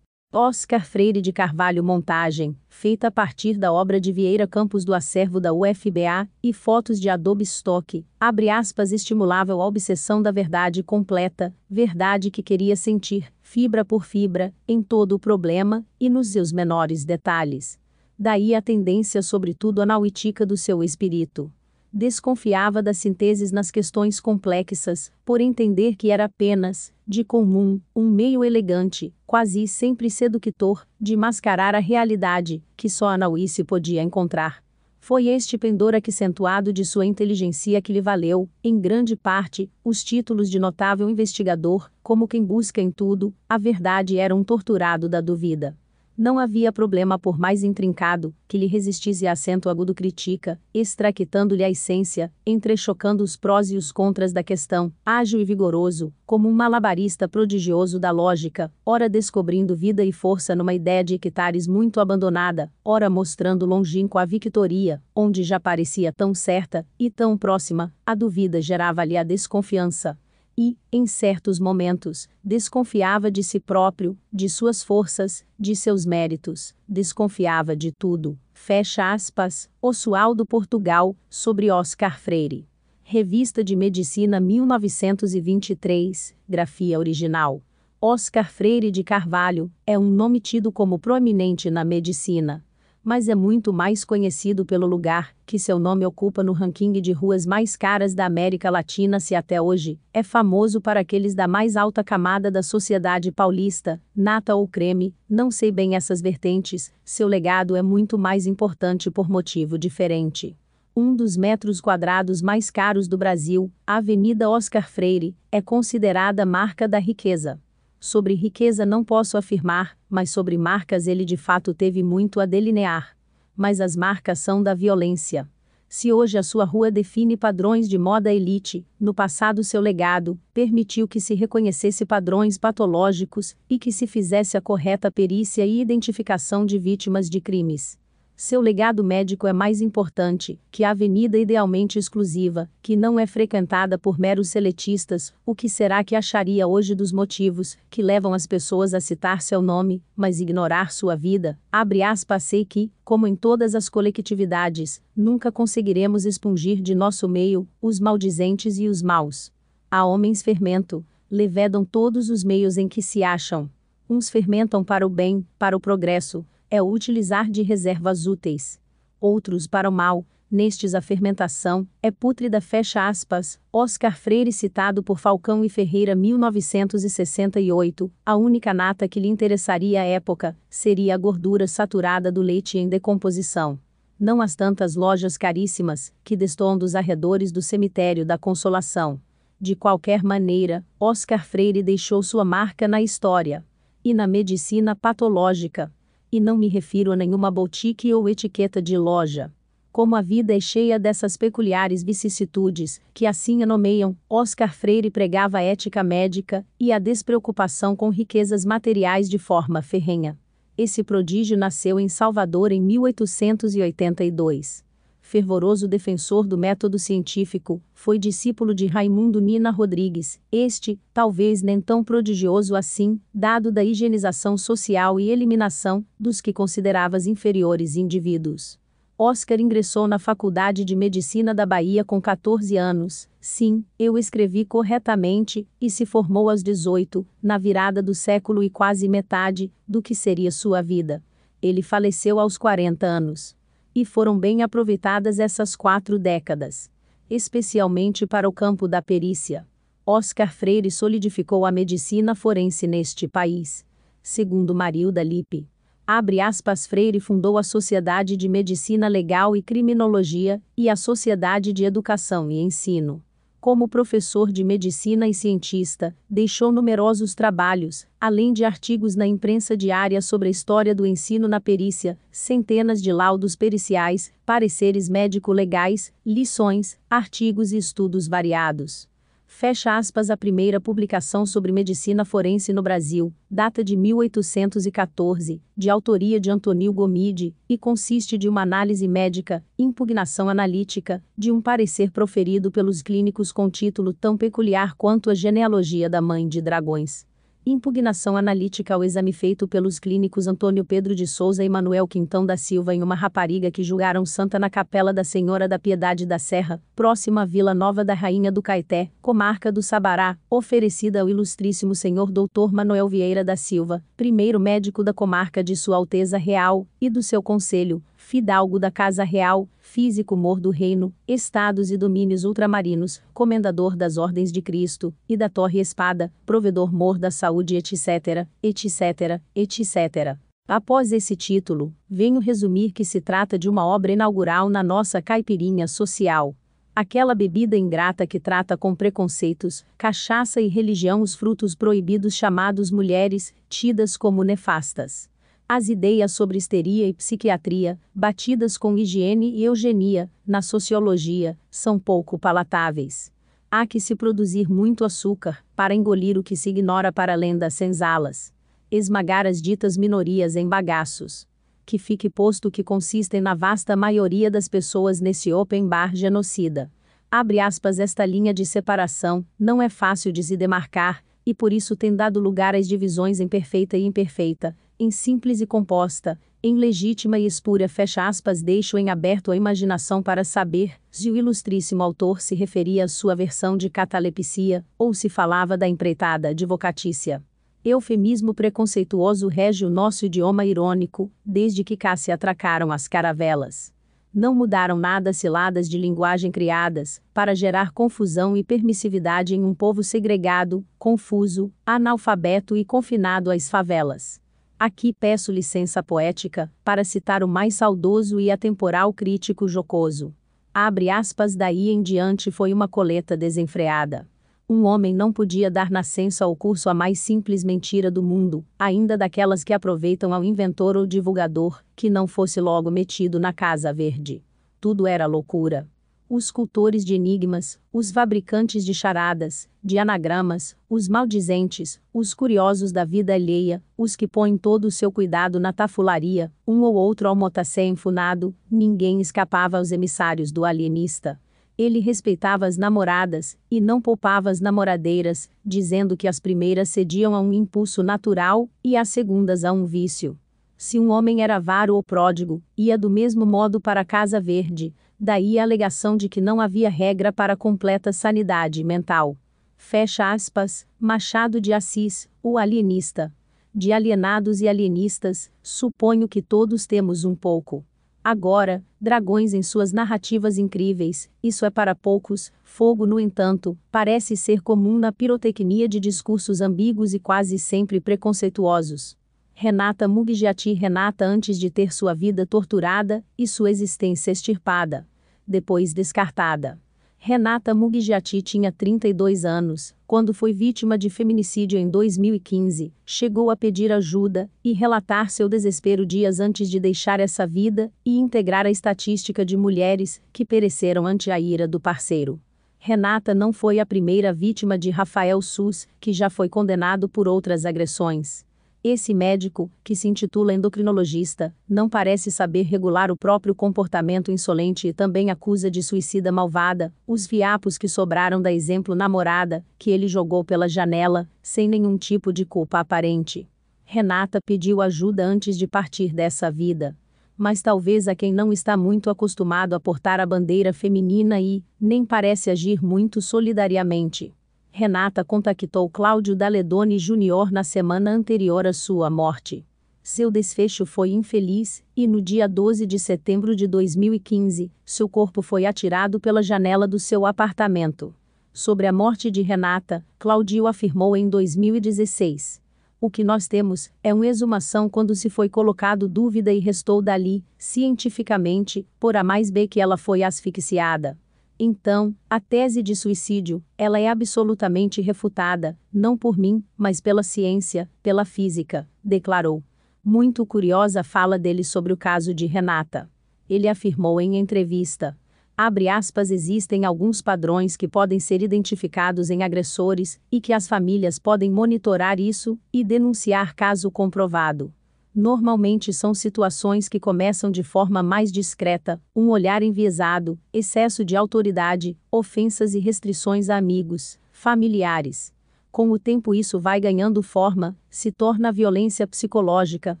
Oscar 0.32 0.86
Freire 0.86 1.20
de 1.20 1.32
Carvalho 1.32 1.82
Montagem, 1.82 2.56
feita 2.68 3.08
a 3.08 3.10
partir 3.10 3.58
da 3.58 3.72
obra 3.72 4.00
de 4.00 4.12
Vieira 4.12 4.46
Campos 4.46 4.84
do 4.84 4.94
acervo 4.94 5.40
da 5.40 5.52
UFBA, 5.52 6.28
e 6.40 6.52
fotos 6.52 7.00
de 7.00 7.08
Adobe 7.08 7.42
Stock, 7.42 8.06
abre 8.20 8.48
aspas 8.48 8.92
estimulava 8.92 9.52
a 9.52 9.56
obsessão 9.56 10.22
da 10.22 10.30
verdade 10.30 10.84
completa, 10.84 11.52
verdade 11.68 12.30
que 12.30 12.44
queria 12.44 12.76
sentir, 12.76 13.26
fibra 13.42 13.84
por 13.84 14.04
fibra, 14.04 14.54
em 14.68 14.80
todo 14.80 15.16
o 15.16 15.18
problema, 15.18 15.84
e 15.98 16.08
nos 16.08 16.28
seus 16.28 16.52
menores 16.52 17.04
detalhes. 17.04 17.76
Daí 18.16 18.54
a 18.54 18.62
tendência 18.62 19.22
sobretudo 19.22 19.82
analítica 19.82 20.46
do 20.46 20.56
seu 20.56 20.80
espírito 20.84 21.52
desconfiava 21.92 22.82
das 22.82 22.98
sinteses 22.98 23.50
nas 23.50 23.70
questões 23.70 24.20
complexas, 24.20 25.12
por 25.24 25.40
entender 25.40 25.96
que 25.96 26.10
era 26.10 26.24
apenas, 26.24 26.92
de 27.06 27.24
comum, 27.24 27.80
um 27.94 28.08
meio 28.08 28.44
elegante, 28.44 29.12
quase 29.26 29.66
sempre 29.66 30.08
sedutor, 30.08 30.86
de 31.00 31.16
mascarar 31.16 31.74
a 31.74 31.80
realidade, 31.80 32.62
que 32.76 32.88
só 32.88 33.08
a 33.08 33.18
Nauíce 33.18 33.64
podia 33.64 34.02
encontrar. 34.02 34.62
Foi 35.00 35.28
este 35.28 35.56
pendor 35.56 35.94
acentuado 35.94 36.72
de 36.72 36.84
sua 36.84 37.06
inteligência 37.06 37.80
que 37.80 37.92
lhe 37.92 38.02
valeu, 38.02 38.48
em 38.62 38.78
grande 38.78 39.16
parte, 39.16 39.70
os 39.82 40.04
títulos 40.04 40.50
de 40.50 40.58
notável 40.58 41.08
investigador, 41.08 41.90
como 42.02 42.28
quem 42.28 42.44
busca 42.44 42.80
em 42.80 42.90
tudo, 42.90 43.34
a 43.48 43.56
verdade 43.56 44.18
era 44.18 44.36
um 44.36 44.44
torturado 44.44 45.08
da 45.08 45.20
dúvida. 45.20 45.76
Não 46.16 46.38
havia 46.38 46.70
problema 46.70 47.18
por 47.18 47.38
mais 47.38 47.62
intrincado, 47.62 48.34
que 48.46 48.58
lhe 48.58 48.66
resistisse 48.66 49.26
a 49.26 49.32
acento 49.32 49.70
agudo 49.70 49.94
critica, 49.94 50.60
extractando-lhe 50.74 51.64
a 51.64 51.70
essência, 51.70 52.30
entrechocando 52.44 53.24
os 53.24 53.36
prós 53.36 53.70
e 53.70 53.76
os 53.76 53.90
contras 53.90 54.30
da 54.30 54.42
questão, 54.42 54.92
ágil 55.04 55.40
e 55.40 55.44
vigoroso, 55.46 56.12
como 56.26 56.46
um 56.46 56.52
malabarista 56.52 57.26
prodigioso 57.26 57.98
da 57.98 58.10
lógica, 58.10 58.70
ora 58.84 59.08
descobrindo 59.08 59.74
vida 59.74 60.04
e 60.04 60.12
força 60.12 60.54
numa 60.54 60.74
ideia 60.74 61.02
de 61.02 61.14
hectares 61.14 61.66
muito 61.66 62.00
abandonada, 62.00 62.70
ora 62.84 63.08
mostrando 63.08 63.64
longínquo 63.64 64.18
a 64.18 64.26
victoria, 64.26 65.02
onde 65.14 65.42
já 65.42 65.58
parecia 65.58 66.12
tão 66.12 66.34
certa, 66.34 66.86
e 66.98 67.08
tão 67.08 67.38
próxima, 67.38 67.94
a 68.04 68.14
dúvida 68.14 68.60
gerava-lhe 68.60 69.16
a 69.16 69.22
desconfiança 69.22 70.18
e, 70.62 70.76
em 70.92 71.06
certos 71.06 71.58
momentos, 71.58 72.28
desconfiava 72.44 73.30
de 73.30 73.42
si 73.42 73.58
próprio, 73.58 74.14
de 74.30 74.46
suas 74.46 74.84
forças, 74.84 75.42
de 75.58 75.74
seus 75.74 76.04
méritos, 76.04 76.74
desconfiava 76.86 77.74
de 77.74 77.90
tudo. 77.90 78.38
Fecha 78.52 79.10
aspas, 79.10 79.70
Oswaldo 79.80 80.44
Portugal, 80.44 81.16
sobre 81.30 81.70
Oscar 81.70 82.20
Freire. 82.20 82.68
Revista 83.02 83.64
de 83.64 83.74
Medicina 83.74 84.38
1923, 84.38 86.36
grafia 86.46 86.98
original. 86.98 87.62
Oscar 87.98 88.52
Freire 88.52 88.90
de 88.90 89.02
Carvalho 89.02 89.72
é 89.86 89.98
um 89.98 90.10
nome 90.10 90.40
tido 90.40 90.70
como 90.70 90.98
proeminente 90.98 91.70
na 91.70 91.86
medicina 91.86 92.62
mas 93.02 93.28
é 93.28 93.34
muito 93.34 93.72
mais 93.72 94.04
conhecido 94.04 94.64
pelo 94.64 94.86
lugar 94.86 95.34
que 95.46 95.58
seu 95.58 95.78
nome 95.78 96.04
ocupa 96.04 96.42
no 96.42 96.52
ranking 96.52 96.92
de 96.92 97.12
ruas 97.12 97.46
mais 97.46 97.76
caras 97.76 98.14
da 98.14 98.26
América 98.26 98.70
Latina 98.70 99.18
se 99.18 99.34
até 99.34 99.60
hoje 99.60 99.98
é 100.12 100.22
famoso 100.22 100.80
para 100.80 101.00
aqueles 101.00 101.34
da 101.34 101.48
mais 101.48 101.76
alta 101.76 102.04
camada 102.04 102.50
da 102.50 102.62
sociedade 102.62 103.32
paulista, 103.32 104.00
nata 104.14 104.54
ou 104.54 104.68
creme, 104.68 105.14
não 105.28 105.50
sei 105.50 105.72
bem 105.72 105.96
essas 105.96 106.20
vertentes, 106.20 106.92
seu 107.04 107.26
legado 107.26 107.74
é 107.74 107.82
muito 107.82 108.18
mais 108.18 108.46
importante 108.46 109.10
por 109.10 109.28
motivo 109.28 109.78
diferente. 109.78 110.56
um 110.94 111.14
dos 111.16 111.36
metros 111.36 111.80
quadrados 111.80 112.42
mais 112.42 112.70
caros 112.70 113.08
do 113.08 113.16
Brasil, 113.16 113.70
a 113.86 113.96
Avenida 113.96 114.50
Oscar 114.50 114.90
Freire, 114.90 115.34
é 115.50 115.62
considerada 115.62 116.44
marca 116.44 116.86
da 116.86 116.98
riqueza. 116.98 117.58
Sobre 118.00 118.32
riqueza 118.32 118.86
não 118.86 119.04
posso 119.04 119.36
afirmar, 119.36 119.94
mas 120.08 120.30
sobre 120.30 120.56
marcas 120.56 121.06
ele 121.06 121.22
de 121.22 121.36
fato 121.36 121.74
teve 121.74 122.02
muito 122.02 122.40
a 122.40 122.46
delinear. 122.46 123.14
Mas 123.54 123.78
as 123.78 123.94
marcas 123.94 124.38
são 124.38 124.62
da 124.62 124.72
violência. 124.72 125.46
Se 125.86 126.10
hoje 126.10 126.38
a 126.38 126.42
sua 126.42 126.64
rua 126.64 126.90
define 126.90 127.36
padrões 127.36 127.86
de 127.86 127.98
moda 127.98 128.32
elite, 128.32 128.86
no 128.98 129.12
passado 129.12 129.62
seu 129.62 129.82
legado 129.82 130.40
permitiu 130.54 131.06
que 131.06 131.20
se 131.20 131.34
reconhecesse 131.34 132.06
padrões 132.06 132.56
patológicos 132.56 133.54
e 133.68 133.78
que 133.78 133.92
se 133.92 134.06
fizesse 134.06 134.56
a 134.56 134.62
correta 134.62 135.10
perícia 135.10 135.66
e 135.66 135.78
identificação 135.78 136.64
de 136.64 136.78
vítimas 136.78 137.28
de 137.28 137.38
crimes. 137.38 137.99
Seu 138.42 138.62
legado 138.62 139.04
médico 139.04 139.46
é 139.46 139.52
mais 139.52 139.82
importante 139.82 140.58
que 140.70 140.82
a 140.82 140.92
avenida 140.92 141.36
idealmente 141.36 141.98
exclusiva, 141.98 142.70
que 142.80 142.96
não 142.96 143.20
é 143.20 143.26
frequentada 143.26 143.98
por 143.98 144.18
meros 144.18 144.48
seletistas. 144.48 145.34
O 145.44 145.54
que 145.54 145.68
será 145.68 146.02
que 146.02 146.16
acharia 146.16 146.66
hoje 146.66 146.94
dos 146.94 147.12
motivos 147.12 147.76
que 147.90 148.00
levam 148.02 148.32
as 148.32 148.46
pessoas 148.46 148.94
a 148.94 149.00
citar 149.00 149.42
seu 149.42 149.60
nome, 149.60 150.02
mas 150.16 150.40
ignorar 150.40 150.90
sua 150.90 151.14
vida? 151.14 151.58
Abre 151.70 152.02
aspas, 152.02 152.42
sei 152.44 152.64
que, 152.64 152.90
como 153.04 153.26
em 153.26 153.36
todas 153.36 153.74
as 153.74 153.90
coletividades, 153.90 155.02
nunca 155.14 155.52
conseguiremos 155.52 156.24
expungir 156.24 156.80
de 156.80 156.94
nosso 156.94 157.28
meio 157.28 157.68
os 157.78 158.00
maldizentes 158.00 158.78
e 158.78 158.88
os 158.88 159.02
maus. 159.02 159.52
Há 159.90 160.06
homens 160.06 160.40
fermento, 160.40 161.04
levedam 161.30 161.84
todos 161.84 162.30
os 162.30 162.42
meios 162.42 162.78
em 162.78 162.88
que 162.88 163.02
se 163.02 163.22
acham. 163.22 163.68
Uns 164.08 164.30
fermentam 164.30 164.82
para 164.82 165.06
o 165.06 165.10
bem, 165.10 165.46
para 165.58 165.76
o 165.76 165.80
progresso, 165.80 166.42
é 166.70 166.80
utilizar 166.80 167.50
de 167.50 167.62
reservas 167.62 168.26
úteis. 168.26 168.78
Outros 169.20 169.66
para 169.66 169.88
o 169.88 169.92
mal, 169.92 170.24
nestes 170.48 170.94
a 170.94 171.00
fermentação, 171.00 171.86
é 172.00 172.10
pútrida 172.10 172.60
fecha 172.60 173.08
aspas, 173.08 173.58
Oscar 173.72 174.16
Freire 174.16 174.52
citado 174.52 175.02
por 175.02 175.18
Falcão 175.18 175.64
e 175.64 175.68
Ferreira 175.68 176.14
1968, 176.14 178.10
a 178.24 178.36
única 178.36 178.72
nata 178.72 179.08
que 179.08 179.18
lhe 179.18 179.28
interessaria 179.28 180.00
à 180.00 180.04
época, 180.04 180.56
seria 180.68 181.14
a 181.14 181.18
gordura 181.18 181.66
saturada 181.66 182.30
do 182.30 182.40
leite 182.40 182.78
em 182.78 182.88
decomposição. 182.88 183.78
Não 184.18 184.40
as 184.40 184.54
tantas 184.54 184.94
lojas 184.94 185.36
caríssimas, 185.36 186.12
que 186.22 186.36
destoam 186.36 186.78
dos 186.78 186.94
arredores 186.94 187.50
do 187.50 187.60
cemitério 187.62 188.24
da 188.24 188.38
Consolação. 188.38 189.20
De 189.58 189.74
qualquer 189.74 190.22
maneira, 190.22 190.84
Oscar 190.98 191.44
Freire 191.44 191.82
deixou 191.82 192.22
sua 192.22 192.44
marca 192.44 192.86
na 192.86 193.02
história. 193.02 193.64
E 194.02 194.14
na 194.14 194.26
medicina 194.26 194.96
patológica, 194.96 195.92
e 196.32 196.40
não 196.40 196.58
me 196.58 196.68
refiro 196.68 197.12
a 197.12 197.16
nenhuma 197.16 197.50
boutique 197.50 198.14
ou 198.14 198.28
etiqueta 198.28 198.82
de 198.82 198.98
loja. 198.98 199.52
Como 199.92 200.14
a 200.14 200.22
vida 200.22 200.56
é 200.56 200.60
cheia 200.60 200.98
dessas 200.98 201.36
peculiares 201.36 202.02
vicissitudes, 202.02 203.00
que 203.12 203.26
assim 203.26 203.62
a 203.62 203.66
nomeiam, 203.66 204.16
Oscar 204.28 204.74
Freire 204.74 205.10
pregava 205.10 205.58
a 205.58 205.62
ética 205.62 206.02
médica 206.02 206.66
e 206.78 206.92
a 206.92 206.98
despreocupação 206.98 207.94
com 207.96 208.08
riquezas 208.08 208.64
materiais 208.64 209.28
de 209.28 209.38
forma 209.38 209.82
ferrenha. 209.82 210.38
Esse 210.78 211.02
prodígio 211.02 211.58
nasceu 211.58 211.98
em 211.98 212.08
Salvador 212.08 212.70
em 212.72 212.80
1882 212.80 214.88
fervoroso 215.30 215.86
defensor 215.86 216.44
do 216.44 216.58
método 216.58 216.98
científico, 216.98 217.80
foi 217.94 218.18
discípulo 218.18 218.74
de 218.74 218.86
Raimundo 218.86 219.40
Nina 219.40 219.70
Rodrigues, 219.70 220.40
este, 220.50 220.98
talvez 221.14 221.62
nem 221.62 221.80
tão 221.80 222.02
prodigioso 222.02 222.74
assim, 222.74 223.20
dado 223.32 223.70
da 223.70 223.84
higienização 223.84 224.58
social 224.58 225.20
e 225.20 225.30
eliminação 225.30 226.04
dos 226.18 226.40
que 226.40 226.52
consideravas 226.52 227.28
inferiores 227.28 227.94
indivíduos. 227.94 228.76
Oscar 229.16 229.60
ingressou 229.60 230.08
na 230.08 230.18
Faculdade 230.18 230.84
de 230.84 230.96
Medicina 230.96 231.54
da 231.54 231.64
Bahia 231.64 232.04
com 232.04 232.20
14 232.20 232.76
anos. 232.76 233.28
Sim, 233.40 233.84
eu 233.96 234.18
escrevi 234.18 234.64
corretamente, 234.64 235.64
e 235.80 235.88
se 235.88 236.04
formou 236.04 236.50
aos 236.50 236.60
18, 236.60 237.24
na 237.40 237.56
virada 237.56 238.02
do 238.02 238.16
século 238.16 238.64
e 238.64 238.68
quase 238.68 239.08
metade 239.08 239.72
do 239.86 240.02
que 240.02 240.12
seria 240.12 240.50
sua 240.50 240.82
vida. 240.82 241.22
Ele 241.62 241.82
faleceu 241.82 242.40
aos 242.40 242.58
40 242.58 243.06
anos 243.06 243.59
e 243.94 244.04
foram 244.04 244.38
bem 244.38 244.62
aproveitadas 244.62 245.38
essas 245.38 245.74
quatro 245.76 246.18
décadas. 246.18 246.90
Especialmente 247.28 248.26
para 248.26 248.48
o 248.48 248.52
campo 248.52 248.88
da 248.88 249.00
perícia. 249.00 249.66
Oscar 250.04 250.52
Freire 250.52 250.90
solidificou 250.90 251.64
a 251.64 251.70
medicina 251.70 252.34
forense 252.34 252.86
neste 252.86 253.28
país. 253.28 253.84
Segundo 254.22 254.74
Marilda 254.74 255.22
Lippe. 255.22 255.68
Abre 256.06 256.40
aspas, 256.40 256.86
Freire 256.86 257.20
fundou 257.20 257.56
a 257.56 257.62
Sociedade 257.62 258.36
de 258.36 258.48
Medicina 258.48 259.06
Legal 259.06 259.54
e 259.54 259.62
Criminologia 259.62 260.60
e 260.76 260.88
a 260.88 260.96
Sociedade 260.96 261.72
de 261.72 261.84
Educação 261.84 262.50
e 262.50 262.58
Ensino. 262.58 263.22
Como 263.60 263.86
professor 263.86 264.50
de 264.50 264.64
medicina 264.64 265.28
e 265.28 265.34
cientista, 265.34 266.16
deixou 266.30 266.72
numerosos 266.72 267.34
trabalhos, 267.34 268.06
além 268.18 268.54
de 268.54 268.64
artigos 268.64 269.14
na 269.14 269.26
imprensa 269.26 269.76
diária 269.76 270.22
sobre 270.22 270.48
a 270.48 270.50
história 270.50 270.94
do 270.94 271.04
ensino 271.04 271.46
na 271.46 271.60
perícia, 271.60 272.18
centenas 272.32 273.02
de 273.02 273.12
laudos 273.12 273.54
periciais, 273.54 274.32
pareceres 274.46 275.10
médico-legais, 275.10 276.10
lições, 276.24 276.98
artigos 277.10 277.70
e 277.70 277.76
estudos 277.76 278.26
variados. 278.26 279.09
Fecha 279.52 279.98
aspas 279.98 280.30
a 280.30 280.36
primeira 280.36 280.80
publicação 280.80 281.44
sobre 281.44 281.72
medicina 281.72 282.24
forense 282.24 282.72
no 282.72 282.82
Brasil, 282.82 283.34
data 283.50 283.82
de 283.82 283.96
1814, 283.96 285.60
de 285.76 285.90
autoria 285.90 286.38
de 286.38 286.52
Antonio 286.52 286.92
Gomide, 286.92 287.52
e 287.68 287.76
consiste 287.76 288.38
de 288.38 288.48
uma 288.48 288.62
análise 288.62 289.08
médica, 289.08 289.62
impugnação 289.76 290.48
analítica, 290.48 291.22
de 291.36 291.50
um 291.50 291.60
parecer 291.60 292.12
proferido 292.12 292.70
pelos 292.70 293.02
clínicos 293.02 293.50
com 293.50 293.68
título 293.68 294.14
tão 294.14 294.36
peculiar 294.36 294.94
quanto 294.94 295.28
a 295.28 295.34
genealogia 295.34 296.08
da 296.08 296.22
mãe 296.22 296.48
de 296.48 296.62
dragões. 296.62 297.26
Impugnação 297.64 298.38
analítica 298.38 298.94
ao 298.94 299.04
exame 299.04 299.34
feito 299.34 299.68
pelos 299.68 299.98
clínicos 299.98 300.46
Antônio 300.46 300.82
Pedro 300.82 301.14
de 301.14 301.26
Souza 301.26 301.62
e 301.62 301.68
Manuel 301.68 302.08
Quintão 302.08 302.46
da 302.46 302.56
Silva 302.56 302.94
em 302.94 303.02
uma 303.02 303.14
rapariga 303.14 303.70
que 303.70 303.82
julgaram 303.82 304.24
santa 304.24 304.58
na 304.58 304.70
Capela 304.70 305.12
da 305.12 305.22
Senhora 305.22 305.68
da 305.68 305.78
Piedade 305.78 306.24
da 306.24 306.38
Serra, 306.38 306.82
próxima 306.96 307.42
à 307.42 307.44
Vila 307.44 307.74
Nova 307.74 308.02
da 308.02 308.14
Rainha 308.14 308.50
do 308.50 308.62
Caeté, 308.62 309.10
comarca 309.20 309.70
do 309.70 309.82
Sabará, 309.82 310.38
oferecida 310.48 311.20
ao 311.20 311.28
ilustríssimo 311.28 311.94
senhor 311.94 312.30
doutor 312.30 312.72
Manuel 312.72 313.06
Vieira 313.06 313.44
da 313.44 313.56
Silva, 313.56 314.02
primeiro 314.16 314.58
médico 314.58 315.04
da 315.04 315.12
comarca 315.12 315.62
de 315.62 315.76
Sua 315.76 315.96
Alteza 315.96 316.38
Real, 316.38 316.86
e 316.98 317.10
do 317.10 317.22
seu 317.22 317.42
conselho, 317.42 318.02
fidalgo 318.30 318.78
da 318.78 318.92
Casa 318.92 319.24
Real, 319.24 319.68
físico 319.80 320.36
mor 320.36 320.60
do 320.60 320.70
reino, 320.70 321.12
estados 321.26 321.90
e 321.90 321.96
domínios 321.96 322.44
ultramarinos, 322.44 323.20
comendador 323.34 323.96
das 323.96 324.16
ordens 324.16 324.52
de 324.52 324.62
Cristo, 324.62 325.12
e 325.28 325.36
da 325.36 325.48
Torre 325.48 325.80
Espada, 325.80 326.32
provedor 326.46 326.94
mor 326.94 327.18
da 327.18 327.32
saúde, 327.32 327.74
etc., 327.74 328.46
etc., 328.62 329.40
etc. 329.52 330.38
Após 330.68 331.10
esse 331.10 331.34
título, 331.34 331.92
venho 332.08 332.38
resumir 332.38 332.92
que 332.92 333.04
se 333.04 333.20
trata 333.20 333.58
de 333.58 333.68
uma 333.68 333.84
obra 333.84 334.12
inaugural 334.12 334.70
na 334.70 334.84
nossa 334.84 335.20
caipirinha 335.20 335.88
social. 335.88 336.54
Aquela 336.94 337.34
bebida 337.34 337.76
ingrata 337.76 338.28
que 338.28 338.38
trata 338.38 338.76
com 338.76 338.94
preconceitos, 338.94 339.84
cachaça 339.98 340.60
e 340.60 340.68
religião 340.68 341.20
os 341.20 341.34
frutos 341.34 341.74
proibidos 341.74 342.34
chamados 342.34 342.92
mulheres, 342.92 343.52
tidas 343.68 344.16
como 344.16 344.44
nefastas. 344.44 345.29
As 345.72 345.88
ideias 345.88 346.32
sobre 346.32 346.58
histeria 346.58 347.06
e 347.06 347.14
psiquiatria, 347.14 347.96
batidas 348.12 348.76
com 348.76 348.98
higiene 348.98 349.52
e 349.52 349.62
eugenia, 349.62 350.28
na 350.44 350.60
sociologia, 350.62 351.56
são 351.70 351.96
pouco 351.96 352.36
palatáveis. 352.36 353.32
Há 353.70 353.86
que 353.86 354.00
se 354.00 354.16
produzir 354.16 354.68
muito 354.68 355.04
açúcar, 355.04 355.64
para 355.76 355.94
engolir 355.94 356.36
o 356.36 356.42
que 356.42 356.56
se 356.56 356.70
ignora 356.70 357.12
para 357.12 357.34
além 357.34 357.56
das 357.56 357.74
senzalas. 357.74 358.52
Esmagar 358.90 359.46
as 359.46 359.62
ditas 359.62 359.96
minorias 359.96 360.56
em 360.56 360.68
bagaços. 360.68 361.46
Que 361.86 362.00
fique 362.00 362.28
posto 362.28 362.68
que 362.68 362.82
consistem 362.82 363.40
na 363.40 363.54
vasta 363.54 363.94
maioria 363.94 364.50
das 364.50 364.66
pessoas 364.66 365.20
nesse 365.20 365.52
open 365.52 365.86
bar 365.86 366.16
genocida. 366.16 366.90
Abre 367.30 367.60
aspas, 367.60 368.00
esta 368.00 368.26
linha 368.26 368.52
de 368.52 368.66
separação 368.66 369.46
não 369.56 369.80
é 369.80 369.88
fácil 369.88 370.32
de 370.32 370.42
se 370.42 370.56
demarcar, 370.56 371.22
e 371.46 371.54
por 371.54 371.72
isso 371.72 371.94
tem 371.94 372.12
dado 372.12 372.40
lugar 372.40 372.74
às 372.74 372.88
divisões 372.88 373.38
em 373.38 373.46
perfeita 373.46 373.96
e 373.96 374.04
imperfeita, 374.04 374.76
em 375.00 375.10
simples 375.10 375.62
e 375.62 375.66
composta, 375.66 376.38
em 376.62 376.76
legítima 376.76 377.38
e 377.38 377.46
espúria 377.46 377.88
fecha 377.88 378.28
aspas 378.28 378.62
deixo 378.62 378.98
em 378.98 379.08
aberto 379.08 379.50
a 379.50 379.56
imaginação 379.56 380.22
para 380.22 380.44
saber 380.44 380.92
se 381.10 381.30
o 381.30 381.36
ilustríssimo 381.38 382.02
autor 382.02 382.38
se 382.38 382.54
referia 382.54 383.04
à 383.04 383.08
sua 383.08 383.34
versão 383.34 383.78
de 383.78 383.88
catalepsia, 383.88 384.84
ou 384.98 385.14
se 385.14 385.30
falava 385.30 385.74
da 385.78 385.88
empreitada 385.88 386.48
advocatícia. 386.50 387.42
Eufemismo 387.82 388.52
preconceituoso 388.52 389.48
rege 389.48 389.86
o 389.86 389.90
nosso 389.90 390.26
idioma 390.26 390.66
irônico, 390.66 391.32
desde 391.42 391.82
que 391.82 391.96
cá 391.96 392.14
se 392.14 392.30
atracaram 392.30 392.92
as 392.92 393.08
caravelas. 393.08 393.94
Não 394.34 394.54
mudaram 394.54 394.98
nada 394.98 395.30
as 395.30 395.38
ciladas 395.38 395.88
de 395.88 395.96
linguagem 395.96 396.52
criadas, 396.52 397.22
para 397.32 397.54
gerar 397.54 397.90
confusão 397.92 398.54
e 398.54 398.62
permissividade 398.62 399.54
em 399.56 399.64
um 399.64 399.74
povo 399.74 400.04
segregado, 400.04 400.84
confuso, 400.98 401.72
analfabeto 401.86 402.76
e 402.76 402.84
confinado 402.84 403.50
às 403.50 403.70
favelas. 403.70 404.38
Aqui 404.82 405.12
peço 405.12 405.52
licença 405.52 406.02
poética, 406.02 406.72
para 406.82 407.04
citar 407.04 407.44
o 407.44 407.46
mais 407.46 407.74
saudoso 407.74 408.40
e 408.40 408.50
atemporal 408.50 409.12
crítico 409.12 409.68
jocoso. 409.68 410.34
Abre 410.72 411.10
aspas, 411.10 411.54
daí 411.54 411.90
em 411.90 412.02
diante 412.02 412.50
foi 412.50 412.72
uma 412.72 412.88
coleta 412.88 413.36
desenfreada. 413.36 414.26
Um 414.66 414.84
homem 414.84 415.14
não 415.14 415.34
podia 415.34 415.70
dar 415.70 415.90
nascença 415.90 416.46
ao 416.46 416.56
curso 416.56 416.88
a 416.88 416.94
mais 416.94 417.20
simples 417.20 417.62
mentira 417.62 418.10
do 418.10 418.22
mundo, 418.22 418.64
ainda 418.78 419.18
daquelas 419.18 419.62
que 419.62 419.74
aproveitam 419.74 420.32
ao 420.32 420.42
inventor 420.42 420.96
ou 420.96 421.06
divulgador, 421.06 421.84
que 421.94 422.08
não 422.08 422.26
fosse 422.26 422.58
logo 422.58 422.90
metido 422.90 423.38
na 423.38 423.52
Casa 423.52 423.92
Verde. 423.92 424.42
Tudo 424.80 425.06
era 425.06 425.26
loucura 425.26 425.86
os 426.30 426.52
cultores 426.52 427.04
de 427.04 427.12
enigmas, 427.12 427.80
os 427.92 428.12
fabricantes 428.12 428.84
de 428.84 428.94
charadas, 428.94 429.68
de 429.82 429.98
anagramas, 429.98 430.76
os 430.88 431.08
maldizentes, 431.08 432.00
os 432.14 432.32
curiosos 432.32 432.92
da 432.92 433.04
vida 433.04 433.34
alheia, 433.34 433.82
os 433.98 434.14
que 434.14 434.28
põem 434.28 434.56
todo 434.56 434.84
o 434.84 434.92
seu 434.92 435.10
cuidado 435.10 435.58
na 435.58 435.72
tafularia, 435.72 436.52
um 436.64 436.82
ou 436.82 436.94
outro 436.94 437.28
almotacé 437.28 437.84
enfunado, 437.84 438.54
ninguém 438.70 439.20
escapava 439.20 439.78
aos 439.78 439.90
emissários 439.90 440.52
do 440.52 440.64
alienista. 440.64 441.40
Ele 441.76 441.98
respeitava 441.98 442.64
as 442.64 442.76
namoradas, 442.76 443.58
e 443.68 443.80
não 443.80 444.00
poupava 444.00 444.50
as 444.50 444.60
namoradeiras, 444.60 445.50
dizendo 445.66 446.16
que 446.16 446.28
as 446.28 446.38
primeiras 446.38 446.90
cediam 446.90 447.34
a 447.34 447.40
um 447.40 447.52
impulso 447.52 448.04
natural, 448.04 448.70
e 448.84 448.96
as 448.96 449.08
segundas 449.08 449.64
a 449.64 449.72
um 449.72 449.84
vício. 449.84 450.38
Se 450.76 450.98
um 450.98 451.10
homem 451.10 451.42
era 451.42 451.56
avaro 451.56 451.96
ou 451.96 452.02
pródigo, 452.02 452.62
ia 452.74 452.96
do 452.96 453.10
mesmo 453.10 453.44
modo 453.44 453.80
para 453.80 454.00
a 454.02 454.04
Casa 454.04 454.40
Verde, 454.40 454.94
daí 455.20 455.58
a 455.58 455.62
alegação 455.62 456.16
de 456.16 456.28
que 456.28 456.40
não 456.40 456.60
havia 456.60 456.88
regra 456.88 457.30
para 457.30 457.54
completa 457.54 458.10
sanidade 458.10 458.82
mental. 458.82 459.36
Fecha 459.76 460.32
aspas, 460.32 460.86
Machado 460.98 461.60
de 461.60 461.74
Assis, 461.74 462.28
o 462.42 462.56
alienista. 462.56 463.32
De 463.74 463.92
alienados 463.92 464.62
e 464.62 464.68
alienistas, 464.68 465.50
suponho 465.62 466.26
que 466.26 466.40
todos 466.40 466.86
temos 466.86 467.24
um 467.24 467.34
pouco. 467.34 467.84
Agora, 468.24 468.84
dragões 469.00 469.54
em 469.54 469.62
suas 469.62 469.92
narrativas 469.92 470.58
incríveis, 470.58 471.30
isso 471.42 471.64
é 471.64 471.70
para 471.70 471.94
poucos, 471.94 472.52
fogo, 472.62 473.06
no 473.06 473.20
entanto, 473.20 473.78
parece 473.90 474.36
ser 474.36 474.60
comum 474.60 474.98
na 474.98 475.12
pirotecnia 475.12 475.88
de 475.88 476.00
discursos 476.00 476.60
ambíguos 476.60 477.14
e 477.14 477.18
quase 477.18 477.58
sempre 477.58 478.00
preconceituosos. 478.00 479.19
Renata 479.62 480.08
Mugiati 480.08 480.72
Renata 480.72 481.26
antes 481.26 481.60
de 481.60 481.68
ter 481.68 481.92
sua 481.92 482.14
vida 482.14 482.46
torturada 482.46 483.22
e 483.36 483.46
sua 483.46 483.70
existência 483.70 484.30
extirpada 484.30 485.06
depois 485.46 485.92
descartada. 485.92 486.80
Renata 487.18 487.74
Mugiati 487.74 488.40
tinha 488.40 488.72
32 488.72 489.44
anos, 489.44 489.94
quando 490.06 490.32
foi 490.32 490.54
vítima 490.54 490.96
de 490.96 491.10
feminicídio 491.10 491.78
em 491.78 491.90
2015, 491.90 492.90
chegou 493.04 493.50
a 493.50 493.56
pedir 493.56 493.92
ajuda 493.92 494.50
e 494.64 494.72
relatar 494.72 495.28
seu 495.28 495.46
desespero 495.46 496.06
dias 496.06 496.40
antes 496.40 496.70
de 496.70 496.80
deixar 496.80 497.20
essa 497.20 497.46
vida 497.46 497.92
e 498.02 498.16
integrar 498.16 498.64
a 498.64 498.70
estatística 498.70 499.44
de 499.44 499.58
mulheres 499.58 500.22
que 500.32 500.42
pereceram 500.42 501.06
ante 501.06 501.30
a 501.30 501.38
ira 501.38 501.68
do 501.68 501.78
parceiro. 501.78 502.40
Renata 502.78 503.34
não 503.34 503.52
foi 503.52 503.78
a 503.78 503.84
primeira 503.84 504.32
vítima 504.32 504.78
de 504.78 504.88
Rafael 504.88 505.42
Sus, 505.42 505.86
que 506.00 506.14
já 506.14 506.30
foi 506.30 506.48
condenado 506.48 507.10
por 507.10 507.28
outras 507.28 507.66
agressões. 507.66 508.48
Esse 508.82 509.12
médico, 509.12 509.70
que 509.84 509.94
se 509.94 510.08
intitula 510.08 510.54
endocrinologista, 510.54 511.54
não 511.68 511.86
parece 511.86 512.30
saber 512.30 512.62
regular 512.62 513.10
o 513.10 513.16
próprio 513.16 513.54
comportamento 513.54 514.32
insolente 514.32 514.88
e 514.88 514.92
também 514.94 515.30
acusa 515.30 515.70
de 515.70 515.82
suicida 515.82 516.32
malvada 516.32 516.90
os 517.06 517.26
fiapos 517.26 517.76
que 517.76 517.86
sobraram 517.86 518.40
da 518.40 518.50
exemplo 518.50 518.94
namorada, 518.94 519.62
que 519.78 519.90
ele 519.90 520.08
jogou 520.08 520.42
pela 520.42 520.66
janela, 520.66 521.28
sem 521.42 521.68
nenhum 521.68 521.98
tipo 521.98 522.32
de 522.32 522.46
culpa 522.46 522.80
aparente. 522.80 523.46
Renata 523.84 524.40
pediu 524.40 524.80
ajuda 524.80 525.26
antes 525.26 525.58
de 525.58 525.66
partir 525.66 526.14
dessa 526.14 526.50
vida. 526.50 526.96
Mas 527.36 527.60
talvez 527.60 528.08
a 528.08 528.14
quem 528.14 528.32
não 528.32 528.50
está 528.50 528.78
muito 528.78 529.10
acostumado 529.10 529.74
a 529.74 529.80
portar 529.80 530.20
a 530.20 530.26
bandeira 530.26 530.72
feminina 530.72 531.38
e, 531.38 531.62
nem 531.78 532.02
parece 532.02 532.48
agir 532.50 532.82
muito 532.82 533.20
solidariamente. 533.20 534.32
Renata 534.72 535.24
contactou 535.24 535.90
Cláudio 535.90 536.36
Daledoni 536.36 536.96
Júnior 536.98 537.50
na 537.50 537.64
semana 537.64 538.12
anterior 538.12 538.66
à 538.66 538.72
sua 538.72 539.10
morte. 539.10 539.66
Seu 540.00 540.30
desfecho 540.30 540.86
foi 540.86 541.10
infeliz, 541.10 541.84
e 541.96 542.06
no 542.06 542.22
dia 542.22 542.48
12 542.48 542.86
de 542.86 542.98
setembro 542.98 543.54
de 543.56 543.66
2015, 543.66 544.72
seu 544.84 545.08
corpo 545.08 545.42
foi 545.42 545.66
atirado 545.66 546.20
pela 546.20 546.42
janela 546.42 546.86
do 546.86 546.98
seu 546.98 547.26
apartamento. 547.26 548.14
Sobre 548.52 548.86
a 548.86 548.92
morte 548.92 549.30
de 549.30 549.42
Renata, 549.42 550.04
Claudio 550.18 550.66
afirmou 550.66 551.16
em 551.16 551.28
2016. 551.28 552.62
O 553.00 553.10
que 553.10 553.24
nós 553.24 553.48
temos 553.48 553.90
é 554.02 554.14
uma 554.14 554.26
exumação 554.26 554.88
quando 554.88 555.14
se 555.14 555.28
foi 555.28 555.48
colocado 555.48 556.08
dúvida 556.08 556.52
e 556.52 556.60
restou 556.60 557.02
dali, 557.02 557.44
cientificamente, 557.58 558.86
por 559.00 559.16
A 559.16 559.24
mais 559.24 559.50
B 559.50 559.66
que 559.66 559.80
ela 559.80 559.96
foi 559.96 560.22
asfixiada. 560.22 561.18
Então, 561.62 562.16
a 562.30 562.40
tese 562.40 562.82
de 562.82 562.96
suicídio, 562.96 563.62
ela 563.76 564.00
é 564.00 564.08
absolutamente 564.08 565.02
refutada, 565.02 565.78
não 565.92 566.16
por 566.16 566.38
mim, 566.38 566.64
mas 566.74 567.02
pela 567.02 567.22
ciência, 567.22 567.86
pela 568.02 568.24
física, 568.24 568.88
declarou. 569.04 569.62
Muito 570.02 570.46
curiosa 570.46 571.04
fala 571.04 571.38
dele 571.38 571.62
sobre 571.62 571.92
o 571.92 571.98
caso 571.98 572.32
de 572.32 572.46
Renata. 572.46 573.10
Ele 573.46 573.68
afirmou 573.68 574.18
em 574.22 574.38
entrevista: 574.38 575.14
abre 575.54 575.86
aspas, 575.86 576.30
existem 576.30 576.86
alguns 576.86 577.20
padrões 577.20 577.76
que 577.76 577.86
podem 577.86 578.18
ser 578.18 578.40
identificados 578.40 579.28
em 579.28 579.42
agressores 579.42 580.18
e 580.32 580.40
que 580.40 580.54
as 580.54 580.66
famílias 580.66 581.18
podem 581.18 581.50
monitorar 581.50 582.18
isso 582.18 582.58
e 582.72 582.82
denunciar 582.82 583.54
caso 583.54 583.90
comprovado. 583.90 584.72
Normalmente 585.14 585.92
são 585.92 586.14
situações 586.14 586.88
que 586.88 587.00
começam 587.00 587.50
de 587.50 587.64
forma 587.64 588.00
mais 588.00 588.30
discreta, 588.30 589.02
um 589.14 589.28
olhar 589.28 589.60
enviesado, 589.60 590.38
excesso 590.52 591.04
de 591.04 591.16
autoridade, 591.16 591.98
ofensas 592.12 592.74
e 592.74 592.78
restrições 592.78 593.50
a 593.50 593.56
amigos, 593.56 594.20
familiares. 594.30 595.32
Com 595.72 595.90
o 595.90 595.98
tempo, 595.98 596.32
isso 596.32 596.60
vai 596.60 596.80
ganhando 596.80 597.22
forma, 597.22 597.76
se 597.88 598.12
torna 598.12 598.52
violência 598.52 599.06
psicológica, 599.06 600.00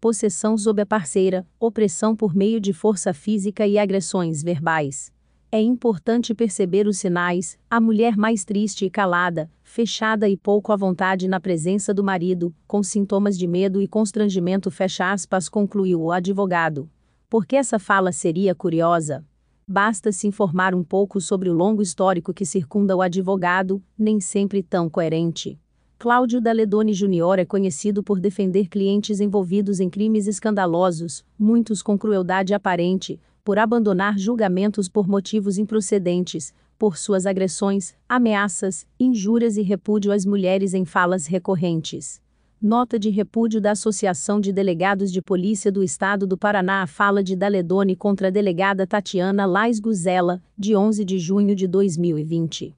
possessão 0.00 0.58
sob 0.58 0.82
a 0.82 0.86
parceira, 0.86 1.46
opressão 1.60 2.16
por 2.16 2.34
meio 2.34 2.60
de 2.60 2.72
força 2.72 3.14
física 3.14 3.66
e 3.66 3.78
agressões 3.78 4.42
verbais. 4.42 5.12
É 5.50 5.62
importante 5.62 6.34
perceber 6.34 6.86
os 6.86 6.98
sinais, 6.98 7.58
a 7.70 7.80
mulher 7.80 8.18
mais 8.18 8.44
triste 8.44 8.84
e 8.84 8.90
calada, 8.90 9.50
fechada 9.62 10.28
e 10.28 10.36
pouco 10.36 10.72
à 10.72 10.76
vontade 10.76 11.26
na 11.26 11.40
presença 11.40 11.94
do 11.94 12.04
marido, 12.04 12.54
com 12.66 12.82
sintomas 12.82 13.38
de 13.38 13.46
medo 13.46 13.80
e 13.80 13.88
constrangimento, 13.88 14.70
fecha 14.70 15.10
aspas, 15.10 15.48
concluiu 15.48 16.02
o 16.02 16.12
advogado. 16.12 16.86
Porque 17.30 17.56
essa 17.56 17.78
fala 17.78 18.12
seria 18.12 18.54
curiosa? 18.54 19.24
Basta 19.66 20.12
se 20.12 20.26
informar 20.26 20.74
um 20.74 20.84
pouco 20.84 21.18
sobre 21.18 21.48
o 21.48 21.54
longo 21.54 21.80
histórico 21.80 22.34
que 22.34 22.44
circunda 22.44 22.94
o 22.94 23.00
advogado, 23.00 23.82
nem 23.98 24.20
sempre 24.20 24.62
tão 24.62 24.90
coerente. 24.90 25.58
Cláudio 25.98 26.42
Daledoni 26.42 26.92
Jr. 26.92 27.38
é 27.38 27.44
conhecido 27.46 28.02
por 28.02 28.20
defender 28.20 28.68
clientes 28.68 29.18
envolvidos 29.18 29.80
em 29.80 29.88
crimes 29.88 30.26
escandalosos, 30.26 31.24
muitos 31.38 31.82
com 31.82 31.98
crueldade 31.98 32.52
aparente, 32.52 33.18
por 33.48 33.58
abandonar 33.58 34.18
julgamentos 34.18 34.90
por 34.90 35.08
motivos 35.08 35.56
improcedentes, 35.56 36.52
por 36.78 36.98
suas 36.98 37.24
agressões, 37.24 37.96
ameaças, 38.06 38.86
injúrias 39.00 39.56
e 39.56 39.62
repúdio 39.62 40.12
às 40.12 40.26
mulheres 40.26 40.74
em 40.74 40.84
falas 40.84 41.26
recorrentes. 41.26 42.20
Nota 42.60 42.98
de 42.98 43.08
repúdio 43.08 43.58
da 43.58 43.70
Associação 43.70 44.38
de 44.38 44.52
Delegados 44.52 45.10
de 45.10 45.22
Polícia 45.22 45.72
do 45.72 45.82
Estado 45.82 46.26
do 46.26 46.36
Paraná 46.36 46.82
à 46.82 46.86
fala 46.86 47.22
de 47.22 47.34
Daledoni 47.34 47.96
contra 47.96 48.28
a 48.28 48.30
delegada 48.30 48.86
Tatiana 48.86 49.46
Lais 49.46 49.80
Guzela, 49.80 50.42
de 50.54 50.76
11 50.76 51.02
de 51.02 51.18
junho 51.18 51.56
de 51.56 51.66
2020. 51.66 52.76